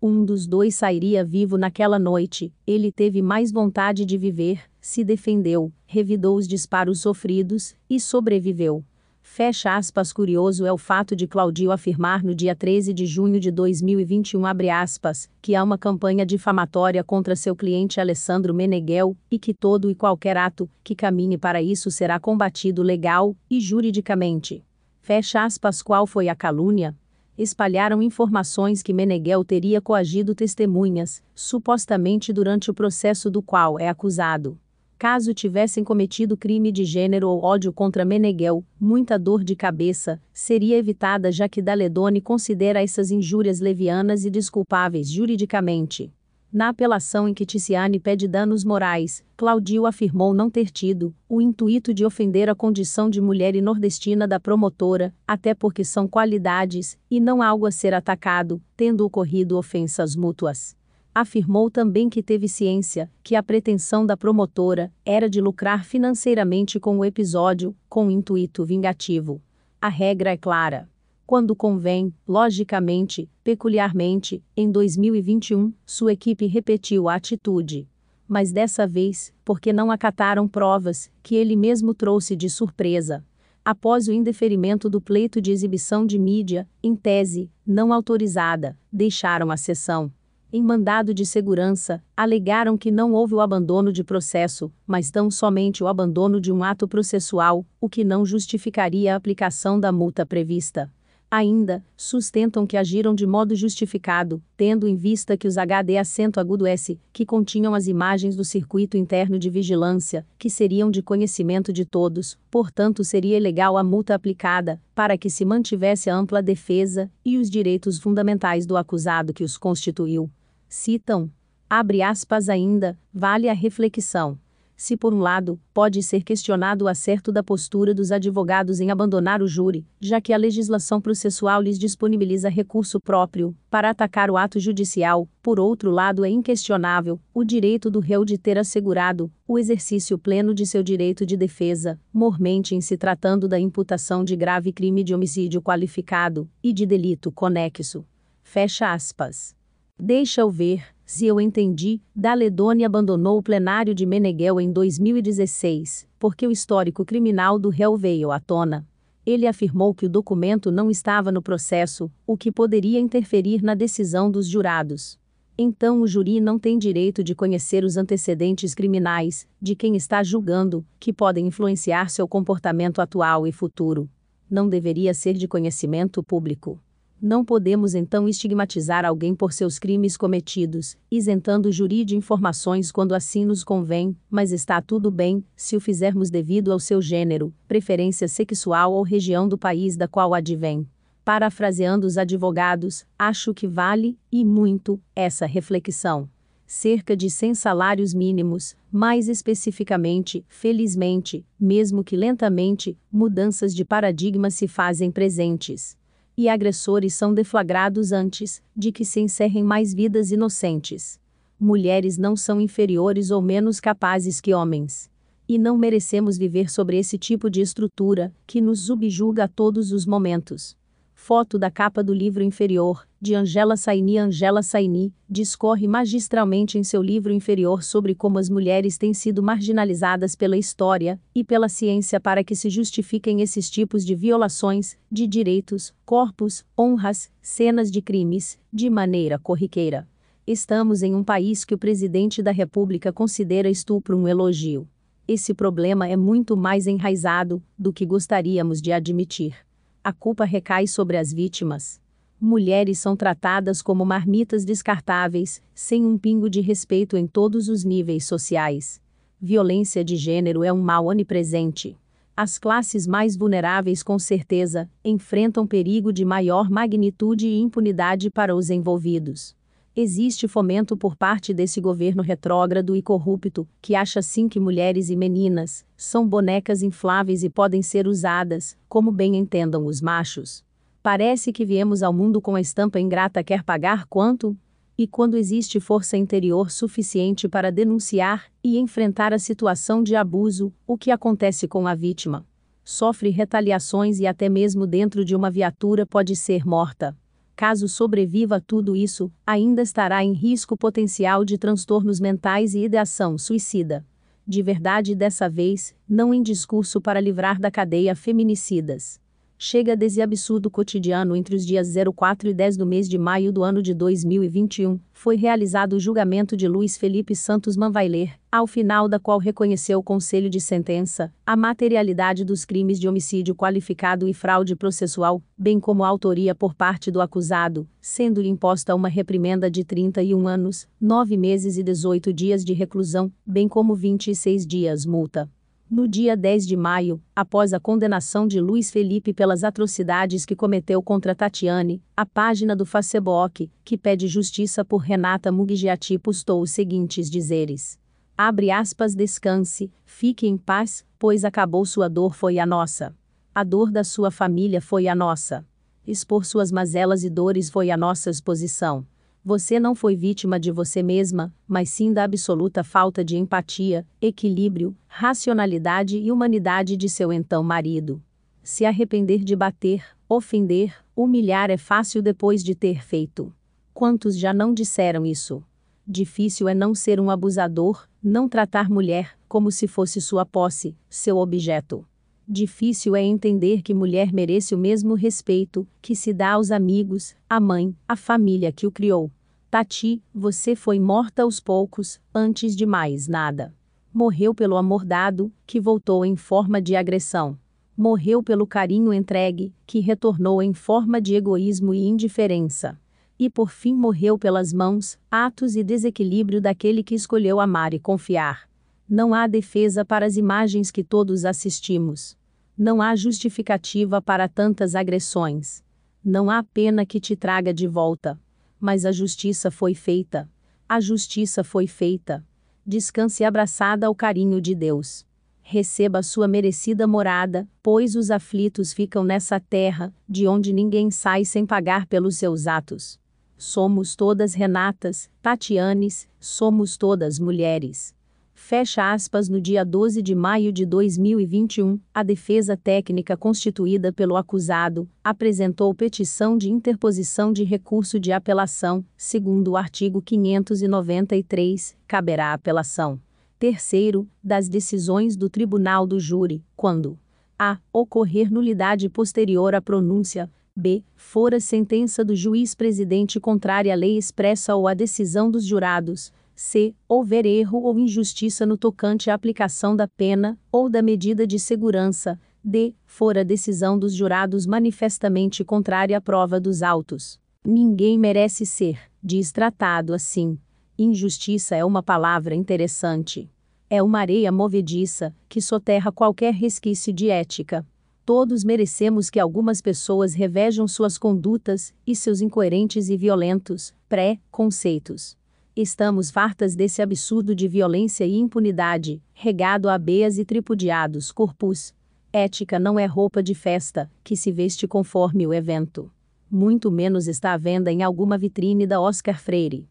Um 0.00 0.24
dos 0.24 0.46
dois 0.46 0.76
sairia 0.76 1.24
vivo 1.24 1.58
naquela 1.58 1.98
noite, 1.98 2.54
ele 2.64 2.92
teve 2.92 3.20
mais 3.20 3.50
vontade 3.50 4.04
de 4.04 4.16
viver, 4.16 4.60
se 4.80 5.02
defendeu, 5.02 5.72
revidou 5.84 6.36
os 6.36 6.46
disparos 6.46 7.00
sofridos 7.00 7.74
e 7.90 7.98
sobreviveu. 7.98 8.84
Fecha 9.20 9.76
aspas 9.76 10.12
curioso 10.12 10.64
é 10.64 10.72
o 10.72 10.78
fato 10.78 11.16
de 11.16 11.26
Claudio 11.26 11.72
afirmar 11.72 12.22
no 12.22 12.36
dia 12.36 12.54
13 12.54 12.94
de 12.94 13.04
junho 13.04 13.40
de 13.40 13.50
2021 13.50 14.46
abre 14.46 14.70
aspas, 14.70 15.28
que 15.42 15.56
há 15.56 15.64
uma 15.64 15.76
campanha 15.76 16.24
difamatória 16.24 17.02
contra 17.02 17.34
seu 17.34 17.56
cliente 17.56 18.00
Alessandro 18.00 18.54
Meneghel 18.54 19.16
e 19.28 19.40
que 19.40 19.52
todo 19.52 19.90
e 19.90 19.96
qualquer 19.96 20.36
ato 20.36 20.70
que 20.84 20.94
caminhe 20.94 21.36
para 21.36 21.60
isso 21.60 21.90
será 21.90 22.20
combatido 22.20 22.80
legal 22.80 23.34
e 23.50 23.58
juridicamente. 23.58 24.62
Fecha 25.02 25.44
aspas 25.44 25.82
qual 25.82 26.06
foi 26.06 26.28
a 26.28 26.34
calúnia? 26.34 26.94
Espalharam 27.36 28.02
informações 28.02 28.82
que 28.82 28.92
Meneghel 28.92 29.42
teria 29.42 29.80
coagido 29.80 30.34
testemunhas, 30.34 31.22
supostamente 31.34 32.34
durante 32.34 32.70
o 32.70 32.74
processo 32.74 33.30
do 33.30 33.40
qual 33.40 33.78
é 33.78 33.88
acusado. 33.88 34.58
Caso 34.98 35.32
tivessem 35.32 35.82
cometido 35.82 36.36
crime 36.36 36.70
de 36.70 36.84
gênero 36.84 37.30
ou 37.30 37.42
ódio 37.42 37.72
contra 37.72 38.04
Meneghel, 38.04 38.62
muita 38.78 39.18
dor 39.18 39.42
de 39.42 39.56
cabeça 39.56 40.20
seria 40.34 40.76
evitada 40.76 41.32
já 41.32 41.48
que 41.48 41.62
Daledoni 41.62 42.20
considera 42.20 42.82
essas 42.82 43.10
injúrias 43.10 43.58
levianas 43.58 44.26
e 44.26 44.30
desculpáveis 44.30 45.10
juridicamente. 45.10 46.12
Na 46.52 46.68
apelação 46.68 47.28
em 47.28 47.34
que 47.34 47.46
Ticiane 47.46 48.00
pede 48.00 48.26
danos 48.26 48.64
morais, 48.64 49.24
Claudio 49.36 49.86
afirmou 49.86 50.34
não 50.34 50.50
ter 50.50 50.70
tido 50.70 51.14
o 51.28 51.40
intuito 51.40 51.94
de 51.94 52.04
ofender 52.04 52.48
a 52.48 52.54
condição 52.54 53.08
de 53.08 53.20
mulher 53.20 53.54
e 53.54 53.60
nordestina 53.60 54.26
da 54.26 54.40
promotora, 54.40 55.14
até 55.26 55.54
porque 55.54 55.84
são 55.84 56.08
qualidades 56.08 56.98
e 57.10 57.20
não 57.20 57.40
algo 57.40 57.66
a 57.66 57.70
ser 57.70 57.94
atacado, 57.94 58.60
tendo 58.76 59.06
ocorrido 59.06 59.56
ofensas 59.56 60.16
mútuas 60.16 60.78
afirmou 61.14 61.70
também 61.70 62.08
que 62.08 62.22
teve 62.22 62.48
ciência 62.48 63.10
que 63.22 63.34
a 63.34 63.42
pretensão 63.42 64.06
da 64.06 64.16
promotora 64.16 64.92
era 65.04 65.28
de 65.28 65.40
lucrar 65.40 65.84
financeiramente 65.84 66.78
com 66.78 66.98
o 66.98 67.04
episódio, 67.04 67.74
com 67.88 68.10
intuito 68.10 68.64
vingativo. 68.64 69.42
A 69.80 69.88
regra 69.88 70.30
é 70.30 70.36
clara. 70.36 70.88
Quando 71.30 71.54
convém, 71.54 72.12
logicamente, 72.26 73.30
peculiarmente, 73.44 74.42
em 74.56 74.68
2021, 74.68 75.72
sua 75.86 76.12
equipe 76.12 76.44
repetiu 76.46 77.08
a 77.08 77.14
atitude. 77.14 77.88
Mas 78.26 78.50
dessa 78.50 78.84
vez, 78.84 79.32
porque 79.44 79.72
não 79.72 79.92
acataram 79.92 80.48
provas 80.48 81.08
que 81.22 81.36
ele 81.36 81.54
mesmo 81.54 81.94
trouxe 81.94 82.34
de 82.34 82.50
surpresa. 82.50 83.24
Após 83.64 84.08
o 84.08 84.12
indeferimento 84.12 84.90
do 84.90 85.00
pleito 85.00 85.40
de 85.40 85.52
exibição 85.52 86.04
de 86.04 86.18
mídia, 86.18 86.68
em 86.82 86.96
tese, 86.96 87.48
não 87.64 87.92
autorizada, 87.92 88.76
deixaram 88.92 89.52
a 89.52 89.56
sessão 89.56 90.10
em 90.52 90.60
mandado 90.60 91.14
de 91.14 91.24
segurança, 91.24 92.02
alegaram 92.16 92.76
que 92.76 92.90
não 92.90 93.12
houve 93.12 93.34
o 93.34 93.40
abandono 93.40 93.92
de 93.92 94.02
processo, 94.02 94.68
mas 94.84 95.08
tão 95.08 95.30
somente 95.30 95.84
o 95.84 95.86
abandono 95.86 96.40
de 96.40 96.50
um 96.50 96.64
ato 96.64 96.88
processual, 96.88 97.64
o 97.80 97.88
que 97.88 98.02
não 98.02 98.26
justificaria 98.26 99.14
a 99.14 99.16
aplicação 99.16 99.78
da 99.78 99.92
multa 99.92 100.26
prevista. 100.26 100.90
Ainda, 101.32 101.84
sustentam 101.96 102.66
que 102.66 102.76
agiram 102.76 103.14
de 103.14 103.24
modo 103.24 103.54
justificado, 103.54 104.42
tendo 104.56 104.88
em 104.88 104.96
vista 104.96 105.36
que 105.36 105.46
os 105.46 105.56
HD 105.56 105.96
acento 105.96 106.40
agudo 106.40 106.66
S, 106.66 106.98
que 107.12 107.24
continham 107.24 107.72
as 107.72 107.86
imagens 107.86 108.34
do 108.34 108.44
circuito 108.44 108.96
interno 108.96 109.38
de 109.38 109.48
vigilância, 109.48 110.26
que 110.36 110.50
seriam 110.50 110.90
de 110.90 111.02
conhecimento 111.02 111.72
de 111.72 111.84
todos, 111.84 112.36
portanto 112.50 113.04
seria 113.04 113.36
ilegal 113.36 113.78
a 113.78 113.84
multa 113.84 114.12
aplicada, 114.12 114.82
para 114.92 115.16
que 115.16 115.30
se 115.30 115.44
mantivesse 115.44 116.10
a 116.10 116.16
ampla 116.16 116.42
defesa 116.42 117.08
e 117.24 117.38
os 117.38 117.48
direitos 117.48 118.00
fundamentais 118.00 118.66
do 118.66 118.76
acusado 118.76 119.32
que 119.32 119.44
os 119.44 119.56
constituiu 119.56 120.28
citam. 120.68 121.30
Abre 121.68 122.02
aspas 122.02 122.48
ainda, 122.48 122.98
vale 123.14 123.48
a 123.48 123.52
reflexão. 123.52 124.36
Se 124.82 124.96
por 124.96 125.12
um 125.12 125.18
lado, 125.18 125.60
pode 125.74 126.02
ser 126.02 126.22
questionado 126.22 126.86
o 126.86 126.88
acerto 126.88 127.30
da 127.30 127.42
postura 127.42 127.92
dos 127.92 128.10
advogados 128.10 128.80
em 128.80 128.90
abandonar 128.90 129.42
o 129.42 129.46
júri, 129.46 129.86
já 130.00 130.22
que 130.22 130.32
a 130.32 130.38
legislação 130.38 131.02
processual 131.02 131.60
lhes 131.60 131.78
disponibiliza 131.78 132.48
recurso 132.48 132.98
próprio 132.98 133.54
para 133.68 133.90
atacar 133.90 134.30
o 134.30 134.38
ato 134.38 134.58
judicial, 134.58 135.28
por 135.42 135.60
outro 135.60 135.90
lado 135.90 136.24
é 136.24 136.30
inquestionável 136.30 137.20
o 137.34 137.44
direito 137.44 137.90
do 137.90 138.00
réu 138.00 138.24
de 138.24 138.38
ter 138.38 138.56
assegurado 138.56 139.30
o 139.46 139.58
exercício 139.58 140.18
pleno 140.18 140.54
de 140.54 140.64
seu 140.64 140.82
direito 140.82 141.26
de 141.26 141.36
defesa, 141.36 142.00
mormente 142.10 142.74
em 142.74 142.80
se 142.80 142.96
tratando 142.96 143.46
da 143.46 143.60
imputação 143.60 144.24
de 144.24 144.34
grave 144.34 144.72
crime 144.72 145.04
de 145.04 145.14
homicídio 145.14 145.60
qualificado 145.60 146.48
e 146.62 146.72
de 146.72 146.86
delito 146.86 147.30
conexo. 147.30 148.02
Fecha 148.42 148.94
aspas. 148.94 149.54
Deixa 149.98 150.40
eu 150.40 150.50
ver, 150.50 150.82
se 151.10 151.26
eu 151.26 151.40
entendi, 151.40 152.00
Daledoni 152.14 152.84
abandonou 152.84 153.36
o 153.36 153.42
plenário 153.42 153.92
de 153.92 154.06
Meneghel 154.06 154.60
em 154.60 154.70
2016, 154.70 156.06
porque 156.20 156.46
o 156.46 156.52
histórico 156.52 157.04
criminal 157.04 157.58
do 157.58 157.68
réu 157.68 157.96
veio 157.96 158.30
à 158.30 158.38
tona. 158.38 158.86
Ele 159.26 159.44
afirmou 159.44 159.92
que 159.92 160.06
o 160.06 160.08
documento 160.08 160.70
não 160.70 160.88
estava 160.88 161.32
no 161.32 161.42
processo, 161.42 162.08
o 162.24 162.36
que 162.36 162.52
poderia 162.52 163.00
interferir 163.00 163.60
na 163.60 163.74
decisão 163.74 164.30
dos 164.30 164.46
jurados. 164.46 165.18
Então 165.58 166.00
o 166.00 166.06
júri 166.06 166.40
não 166.40 166.60
tem 166.60 166.78
direito 166.78 167.24
de 167.24 167.34
conhecer 167.34 167.82
os 167.82 167.96
antecedentes 167.96 168.72
criminais 168.72 169.48
de 169.60 169.74
quem 169.74 169.96
está 169.96 170.22
julgando, 170.22 170.86
que 171.00 171.12
podem 171.12 171.48
influenciar 171.48 172.08
seu 172.08 172.28
comportamento 172.28 173.00
atual 173.00 173.48
e 173.48 173.50
futuro. 173.52 174.08
Não 174.48 174.68
deveria 174.68 175.12
ser 175.12 175.32
de 175.32 175.48
conhecimento 175.48 176.22
público. 176.22 176.80
Não 177.22 177.44
podemos 177.44 177.94
então 177.94 178.26
estigmatizar 178.26 179.04
alguém 179.04 179.34
por 179.34 179.52
seus 179.52 179.78
crimes 179.78 180.16
cometidos, 180.16 180.96
isentando 181.10 181.68
o 181.68 181.72
júri 181.72 182.02
de 182.02 182.16
informações 182.16 182.90
quando 182.90 183.14
assim 183.14 183.44
nos 183.44 183.62
convém, 183.62 184.16
mas 184.30 184.52
está 184.52 184.80
tudo 184.80 185.10
bem 185.10 185.44
se 185.54 185.76
o 185.76 185.80
fizermos 185.80 186.30
devido 186.30 186.72
ao 186.72 186.80
seu 186.80 187.02
gênero, 187.02 187.52
preferência 187.68 188.26
sexual 188.26 188.94
ou 188.94 189.02
região 189.02 189.46
do 189.46 189.58
país 189.58 189.98
da 189.98 190.08
qual 190.08 190.32
advém. 190.32 190.88
Parafraseando 191.22 192.06
os 192.06 192.16
advogados, 192.16 193.04
acho 193.18 193.52
que 193.52 193.66
vale, 193.66 194.18
e 194.32 194.42
muito, 194.42 194.98
essa 195.14 195.44
reflexão. 195.44 196.26
Cerca 196.66 197.14
de 197.14 197.28
100 197.28 197.54
salários 197.54 198.14
mínimos, 198.14 198.74
mais 198.90 199.28
especificamente, 199.28 200.42
felizmente, 200.48 201.44
mesmo 201.60 202.02
que 202.02 202.16
lentamente, 202.16 202.96
mudanças 203.12 203.74
de 203.74 203.84
paradigma 203.84 204.48
se 204.50 204.66
fazem 204.66 205.10
presentes 205.10 205.99
e 206.40 206.48
agressores 206.48 207.12
são 207.12 207.34
deflagrados 207.34 208.12
antes 208.12 208.62
de 208.74 208.90
que 208.90 209.04
se 209.04 209.20
encerrem 209.20 209.62
mais 209.62 209.92
vidas 209.92 210.30
inocentes. 210.30 211.20
Mulheres 211.60 212.16
não 212.16 212.34
são 212.34 212.58
inferiores 212.58 213.30
ou 213.30 213.42
menos 213.42 213.78
capazes 213.78 214.40
que 214.40 214.54
homens. 214.54 215.10
E 215.46 215.58
não 215.58 215.76
merecemos 215.76 216.38
viver 216.38 216.70
sobre 216.70 216.96
esse 216.96 217.18
tipo 217.18 217.50
de 217.50 217.60
estrutura, 217.60 218.34
que 218.46 218.58
nos 218.58 218.86
subjuga 218.86 219.44
a 219.44 219.48
todos 219.48 219.92
os 219.92 220.06
momentos. 220.06 220.74
Foto 221.22 221.58
da 221.58 221.70
capa 221.70 222.02
do 222.02 222.14
livro 222.14 222.42
inferior, 222.42 223.06
de 223.20 223.34
Angela 223.34 223.76
Saini. 223.76 224.16
Angela 224.16 224.62
Saini 224.62 225.12
discorre 225.28 225.86
magistralmente 225.86 226.78
em 226.78 226.82
seu 226.82 227.02
livro 227.02 227.30
inferior 227.30 227.82
sobre 227.82 228.14
como 228.14 228.38
as 228.38 228.48
mulheres 228.48 228.96
têm 228.96 229.12
sido 229.12 229.42
marginalizadas 229.42 230.34
pela 230.34 230.56
história 230.56 231.20
e 231.34 231.44
pela 231.44 231.68
ciência 231.68 232.18
para 232.18 232.42
que 232.42 232.56
se 232.56 232.70
justifiquem 232.70 233.42
esses 233.42 233.68
tipos 233.68 234.04
de 234.04 234.14
violações 234.14 234.96
de 235.12 235.26
direitos, 235.26 235.94
corpos, 236.06 236.64
honras, 236.76 237.30
cenas 237.42 237.90
de 237.90 238.00
crimes, 238.00 238.58
de 238.72 238.88
maneira 238.88 239.38
corriqueira. 239.38 240.08
Estamos 240.46 241.02
em 241.02 241.14
um 241.14 241.22
país 241.22 241.66
que 241.66 241.74
o 241.74 241.78
presidente 241.78 242.42
da 242.42 242.50
República 242.50 243.12
considera 243.12 243.68
estupro 243.68 244.16
um 244.16 244.26
elogio. 244.26 244.88
Esse 245.28 245.52
problema 245.52 246.08
é 246.08 246.16
muito 246.16 246.56
mais 246.56 246.86
enraizado 246.86 247.62
do 247.78 247.92
que 247.92 248.06
gostaríamos 248.06 248.80
de 248.80 248.90
admitir 248.90 249.54
a 250.02 250.12
culpa 250.12 250.44
recai 250.44 250.86
sobre 250.86 251.16
as 251.16 251.32
vítimas. 251.32 252.00
Mulheres 252.40 252.98
são 252.98 253.14
tratadas 253.14 253.82
como 253.82 254.04
marmitas 254.04 254.64
descartáveis, 254.64 255.62
sem 255.74 256.06
um 256.06 256.16
pingo 256.16 256.48
de 256.48 256.62
respeito 256.62 257.16
em 257.16 257.26
todos 257.26 257.68
os 257.68 257.84
níveis 257.84 258.24
sociais. 258.24 259.00
Violência 259.38 260.02
de 260.02 260.16
gênero 260.16 260.64
é 260.64 260.72
um 260.72 260.80
mal 260.80 261.06
onipresente. 261.06 261.98
As 262.34 262.58
classes 262.58 263.06
mais 263.06 263.36
vulneráveis, 263.36 264.02
com 264.02 264.18
certeza, 264.18 264.90
enfrentam 265.04 265.66
perigo 265.66 266.10
de 266.10 266.24
maior 266.24 266.70
magnitude 266.70 267.46
e 267.46 267.60
impunidade 267.60 268.30
para 268.30 268.56
os 268.56 268.70
envolvidos. 268.70 269.54
Existe 269.94 270.46
fomento 270.46 270.96
por 270.96 271.16
parte 271.16 271.52
desse 271.52 271.80
governo 271.80 272.22
retrógrado 272.22 272.94
e 272.94 273.02
corrupto, 273.02 273.66
que 273.82 273.96
acha 273.96 274.22
sim 274.22 274.48
que 274.48 274.60
mulheres 274.60 275.10
e 275.10 275.16
meninas 275.16 275.84
são 275.96 276.28
bonecas 276.28 276.80
infláveis 276.80 277.42
e 277.42 277.50
podem 277.50 277.82
ser 277.82 278.06
usadas, 278.06 278.78
como 278.88 279.10
bem 279.10 279.34
entendam 279.34 279.84
os 279.86 280.00
machos. 280.00 280.64
Parece 281.02 281.52
que 281.52 281.64
viemos 281.64 282.04
ao 282.04 282.12
mundo 282.12 282.40
com 282.40 282.54
a 282.54 282.60
estampa 282.60 283.00
ingrata 283.00 283.42
quer 283.42 283.64
pagar 283.64 284.06
quanto? 284.06 284.56
E 284.96 285.08
quando 285.08 285.36
existe 285.36 285.80
força 285.80 286.16
interior 286.16 286.70
suficiente 286.70 287.48
para 287.48 287.72
denunciar 287.72 288.44
e 288.62 288.78
enfrentar 288.78 289.32
a 289.32 289.40
situação 289.40 290.04
de 290.04 290.14
abuso, 290.14 290.72
o 290.86 290.96
que 290.96 291.10
acontece 291.10 291.66
com 291.66 291.88
a 291.88 291.96
vítima? 291.96 292.46
Sofre 292.84 293.30
retaliações 293.30 294.20
e 294.20 294.26
até 294.26 294.48
mesmo 294.48 294.86
dentro 294.86 295.24
de 295.24 295.34
uma 295.34 295.50
viatura 295.50 296.06
pode 296.06 296.36
ser 296.36 296.64
morta 296.64 297.16
Caso 297.60 297.86
sobreviva 297.88 298.56
a 298.56 298.60
tudo 298.60 298.96
isso, 298.96 299.30
ainda 299.46 299.82
estará 299.82 300.24
em 300.24 300.32
risco 300.32 300.78
potencial 300.78 301.44
de 301.44 301.58
transtornos 301.58 302.18
mentais 302.18 302.72
e 302.72 302.84
ideação 302.84 303.36
suicida. 303.36 304.02
De 304.48 304.62
verdade, 304.62 305.14
dessa 305.14 305.46
vez, 305.46 305.94
não 306.08 306.32
em 306.32 306.42
discurso 306.42 307.02
para 307.02 307.20
livrar 307.20 307.60
da 307.60 307.70
cadeia 307.70 308.16
feminicidas 308.16 309.20
chega 309.62 309.94
desse 309.94 310.22
absurdo 310.22 310.70
cotidiano 310.70 311.36
entre 311.36 311.54
os 311.54 311.66
dias 311.66 311.92
04 312.16 312.48
e 312.48 312.54
10 312.54 312.78
do 312.78 312.86
mês 312.86 313.06
de 313.06 313.18
maio 313.18 313.52
do 313.52 313.62
ano 313.62 313.82
de 313.82 313.92
2021, 313.92 314.98
foi 315.12 315.36
realizado 315.36 315.92
o 315.92 316.00
julgamento 316.00 316.56
de 316.56 316.66
Luiz 316.66 316.96
Felipe 316.96 317.36
Santos 317.36 317.76
Manvailer, 317.76 318.40
ao 318.50 318.66
final 318.66 319.06
da 319.06 319.18
qual 319.20 319.38
reconheceu 319.38 319.98
o 319.98 320.02
Conselho 320.02 320.48
de 320.48 320.58
Sentença 320.62 321.30
a 321.44 321.54
materialidade 321.56 322.42
dos 322.42 322.64
crimes 322.64 322.98
de 322.98 323.06
homicídio 323.06 323.54
qualificado 323.54 324.26
e 324.26 324.32
fraude 324.32 324.74
processual, 324.74 325.42
bem 325.58 325.78
como 325.78 326.04
a 326.04 326.08
autoria 326.08 326.54
por 326.54 326.74
parte 326.74 327.10
do 327.10 327.20
acusado, 327.20 327.86
sendo-lhe 328.00 328.48
imposta 328.48 328.94
uma 328.94 329.08
reprimenda 329.10 329.70
de 329.70 329.84
31 329.84 330.48
anos, 330.48 330.88
9 330.98 331.36
meses 331.36 331.76
e 331.76 331.82
18 331.82 332.32
dias 332.32 332.64
de 332.64 332.72
reclusão, 332.72 333.30
bem 333.44 333.68
como 333.68 333.94
26 333.94 334.66
dias 334.66 335.04
multa. 335.04 335.50
No 335.90 336.06
dia 336.06 336.36
10 336.36 336.68
de 336.68 336.76
maio, 336.76 337.20
após 337.34 337.72
a 337.72 337.80
condenação 337.80 338.46
de 338.46 338.60
Luiz 338.60 338.92
Felipe 338.92 339.34
pelas 339.34 339.64
atrocidades 339.64 340.46
que 340.46 340.54
cometeu 340.54 341.02
contra 341.02 341.34
Tatiane, 341.34 342.00
a 342.16 342.24
página 342.24 342.76
do 342.76 342.86
Facebook, 342.86 343.68
que 343.82 343.98
pede 343.98 344.28
justiça 344.28 344.84
por 344.84 344.98
Renata 344.98 345.50
Mugigiati 345.50 346.16
postou 346.16 346.62
os 346.62 346.70
seguintes 346.70 347.28
dizeres. 347.28 347.98
Abre 348.38 348.70
aspas, 348.70 349.16
descanse, 349.16 349.92
fique 350.04 350.46
em 350.46 350.56
paz, 350.56 351.04
pois 351.18 351.44
acabou 351.44 351.84
sua 351.84 352.08
dor 352.08 352.36
foi 352.36 352.60
a 352.60 352.64
nossa. 352.64 353.12
A 353.52 353.64
dor 353.64 353.90
da 353.90 354.04
sua 354.04 354.30
família 354.30 354.80
foi 354.80 355.08
a 355.08 355.14
nossa. 355.16 355.66
Expor 356.06 356.44
suas 356.44 356.70
mazelas 356.70 357.24
e 357.24 357.28
dores 357.28 357.68
foi 357.68 357.90
a 357.90 357.96
nossa 357.96 358.30
exposição. 358.30 359.04
Você 359.42 359.80
não 359.80 359.94
foi 359.94 360.14
vítima 360.14 360.60
de 360.60 360.70
você 360.70 361.02
mesma, 361.02 361.54
mas 361.66 361.88
sim 361.88 362.12
da 362.12 362.24
absoluta 362.24 362.84
falta 362.84 363.24
de 363.24 363.38
empatia, 363.38 364.06
equilíbrio, 364.20 364.94
racionalidade 365.06 366.18
e 366.18 366.30
humanidade 366.30 366.94
de 366.94 367.08
seu 367.08 367.32
então 367.32 367.62
marido. 367.62 368.22
Se 368.62 368.84
arrepender 368.84 369.42
de 369.42 369.56
bater, 369.56 370.04
ofender, 370.28 370.94
humilhar 371.16 371.70
é 371.70 371.78
fácil 371.78 372.20
depois 372.20 372.62
de 372.62 372.74
ter 372.74 373.02
feito. 373.02 373.50
Quantos 373.94 374.38
já 374.38 374.52
não 374.52 374.74
disseram 374.74 375.24
isso? 375.24 375.64
Difícil 376.06 376.68
é 376.68 376.74
não 376.74 376.94
ser 376.94 377.18
um 377.18 377.30
abusador, 377.30 378.06
não 378.22 378.46
tratar 378.46 378.90
mulher 378.90 379.38
como 379.48 379.72
se 379.72 379.88
fosse 379.88 380.20
sua 380.20 380.44
posse, 380.44 380.94
seu 381.08 381.38
objeto. 381.38 382.06
Difícil 382.52 383.14
é 383.14 383.22
entender 383.22 383.80
que 383.80 383.94
mulher 383.94 384.32
merece 384.32 384.74
o 384.74 384.78
mesmo 384.78 385.14
respeito 385.14 385.86
que 386.02 386.16
se 386.16 386.32
dá 386.32 386.54
aos 386.54 386.72
amigos, 386.72 387.36
à 387.48 387.60
mãe, 387.60 387.94
à 388.08 388.16
família 388.16 388.72
que 388.72 388.88
o 388.88 388.90
criou. 388.90 389.30
Tati, 389.70 390.20
você 390.34 390.74
foi 390.74 390.98
morta 390.98 391.44
aos 391.44 391.60
poucos, 391.60 392.20
antes 392.34 392.74
de 392.74 392.84
mais 392.84 393.28
nada. 393.28 393.72
Morreu 394.12 394.52
pelo 394.52 394.76
amor 394.76 395.04
dado, 395.04 395.52
que 395.64 395.78
voltou 395.78 396.24
em 396.24 396.34
forma 396.34 396.82
de 396.82 396.96
agressão. 396.96 397.56
Morreu 397.96 398.42
pelo 398.42 398.66
carinho 398.66 399.12
entregue, 399.12 399.72
que 399.86 400.00
retornou 400.00 400.60
em 400.60 400.74
forma 400.74 401.20
de 401.20 401.36
egoísmo 401.36 401.94
e 401.94 402.04
indiferença. 402.04 402.98
E 403.38 403.48
por 403.48 403.70
fim 403.70 403.94
morreu 403.94 404.36
pelas 404.36 404.72
mãos, 404.72 405.16
atos 405.30 405.76
e 405.76 405.84
desequilíbrio 405.84 406.60
daquele 406.60 407.04
que 407.04 407.14
escolheu 407.14 407.60
amar 407.60 407.94
e 407.94 408.00
confiar. 408.00 408.68
Não 409.08 409.32
há 409.32 409.46
defesa 409.46 410.04
para 410.04 410.26
as 410.26 410.36
imagens 410.36 410.90
que 410.90 411.04
todos 411.04 411.44
assistimos. 411.44 412.39
Não 412.82 413.02
há 413.02 413.14
justificativa 413.14 414.22
para 414.22 414.48
tantas 414.48 414.94
agressões. 414.94 415.84
Não 416.24 416.48
há 416.48 416.62
pena 416.62 417.04
que 417.04 417.20
te 417.20 417.36
traga 417.36 417.74
de 417.74 417.86
volta. 417.86 418.40
Mas 418.80 419.04
a 419.04 419.12
justiça 419.12 419.70
foi 419.70 419.92
feita. 419.92 420.50
A 420.88 420.98
justiça 420.98 421.62
foi 421.62 421.86
feita. 421.86 422.42
Descanse 422.86 423.44
abraçada 423.44 424.06
ao 424.06 424.14
carinho 424.14 424.62
de 424.62 424.74
Deus. 424.74 425.26
Receba 425.60 426.22
sua 426.22 426.48
merecida 426.48 427.06
morada, 427.06 427.68
pois 427.82 428.16
os 428.16 428.30
aflitos 428.30 428.94
ficam 428.94 429.22
nessa 429.24 429.60
terra, 429.60 430.10
de 430.26 430.48
onde 430.48 430.72
ninguém 430.72 431.10
sai 431.10 431.44
sem 431.44 431.66
pagar 431.66 432.06
pelos 432.06 432.38
seus 432.38 432.66
atos. 432.66 433.20
Somos 433.58 434.16
todas 434.16 434.54
Renatas, 434.54 435.28
Tatianes, 435.42 436.26
somos 436.40 436.96
todas 436.96 437.38
mulheres. 437.38 438.14
Fecha 438.62 439.10
aspas 439.12 439.48
no 439.48 439.60
dia 439.60 439.84
12 439.84 440.22
de 440.22 440.32
maio 440.32 440.70
de 440.70 440.84
2021, 440.86 441.98
a 442.14 442.22
defesa 442.22 442.76
técnica 442.76 443.36
constituída 443.36 444.12
pelo 444.12 444.36
acusado 444.36 445.08
apresentou 445.24 445.92
petição 445.92 446.56
de 446.56 446.70
interposição 446.70 447.52
de 447.52 447.64
recurso 447.64 448.20
de 448.20 448.30
apelação, 448.30 449.04
segundo 449.16 449.72
o 449.72 449.76
artigo 449.76 450.22
593, 450.22 451.96
caberá 452.06 452.52
apelação. 452.52 453.18
Terceiro, 453.58 454.28
das 454.44 454.68
decisões 454.68 455.36
do 455.36 455.48
tribunal 455.48 456.06
do 456.06 456.20
júri, 456.20 456.62
quando 456.76 457.18
a. 457.58 457.78
ocorrer 457.92 458.52
nulidade 458.52 459.08
posterior 459.08 459.74
à 459.74 459.80
pronúncia, 459.80 460.48
b. 460.76 461.02
for 461.16 461.54
a 461.54 461.60
sentença 461.60 462.24
do 462.24 462.36
juiz 462.36 462.74
presidente 462.74 463.40
contrária 463.40 463.92
à 463.92 463.96
lei 463.96 464.16
expressa 464.16 464.76
ou 464.76 464.86
à 464.86 464.94
decisão 464.94 465.50
dos 465.50 465.64
jurados, 465.64 466.30
c. 466.62 466.94
houver 467.08 467.46
erro 467.46 467.80
ou 467.84 467.98
injustiça 467.98 468.66
no 468.66 468.76
tocante 468.76 469.30
à 469.30 469.34
aplicação 469.34 469.96
da 469.96 470.06
pena 470.06 470.58
ou 470.70 470.90
da 470.90 471.00
medida 471.00 471.46
de 471.46 471.58
segurança, 471.58 472.38
d. 472.62 472.94
for 473.06 473.38
a 473.38 473.42
decisão 473.42 473.98
dos 473.98 474.14
jurados 474.14 474.66
manifestamente 474.66 475.64
contrária 475.64 476.18
à 476.18 476.20
prova 476.20 476.60
dos 476.60 476.82
autos. 476.82 477.40
Ninguém 477.64 478.18
merece 478.18 478.66
ser, 478.66 478.98
diz 479.22 479.50
tratado 479.50 480.12
assim. 480.12 480.58
Injustiça 480.98 481.74
é 481.76 481.82
uma 481.82 482.02
palavra 482.02 482.54
interessante. 482.54 483.50
É 483.88 484.02
uma 484.02 484.18
areia 484.18 484.52
movediça, 484.52 485.34
que 485.48 485.62
soterra 485.62 486.12
qualquer 486.12 486.52
resquício 486.52 487.10
de 487.10 487.30
ética. 487.30 487.86
Todos 488.26 488.64
merecemos 488.64 489.30
que 489.30 489.40
algumas 489.40 489.80
pessoas 489.80 490.34
revejam 490.34 490.86
suas 490.86 491.16
condutas 491.16 491.94
e 492.06 492.14
seus 492.14 492.42
incoerentes 492.42 493.08
e 493.08 493.16
violentos 493.16 493.94
pré-conceitos. 494.10 495.39
Estamos 495.82 496.30
fartas 496.30 496.76
desse 496.76 497.00
absurdo 497.00 497.54
de 497.54 497.66
violência 497.66 498.26
e 498.26 498.36
impunidade, 498.36 499.22
regado 499.32 499.88
a 499.88 499.96
beias 499.96 500.36
e 500.36 500.44
tripudiados 500.44 501.32
corpus. 501.32 501.94
Ética 502.30 502.78
não 502.78 502.98
é 502.98 503.06
roupa 503.06 503.42
de 503.42 503.54
festa, 503.54 504.10
que 504.22 504.36
se 504.36 504.52
veste 504.52 504.86
conforme 504.86 505.46
o 505.46 505.54
evento. 505.54 506.12
Muito 506.50 506.90
menos 506.90 507.26
está 507.26 507.54
à 507.54 507.56
venda 507.56 507.90
em 507.90 508.02
alguma 508.02 508.36
vitrine 508.36 508.86
da 508.86 509.00
Oscar 509.00 509.40
Freire. 509.40 509.88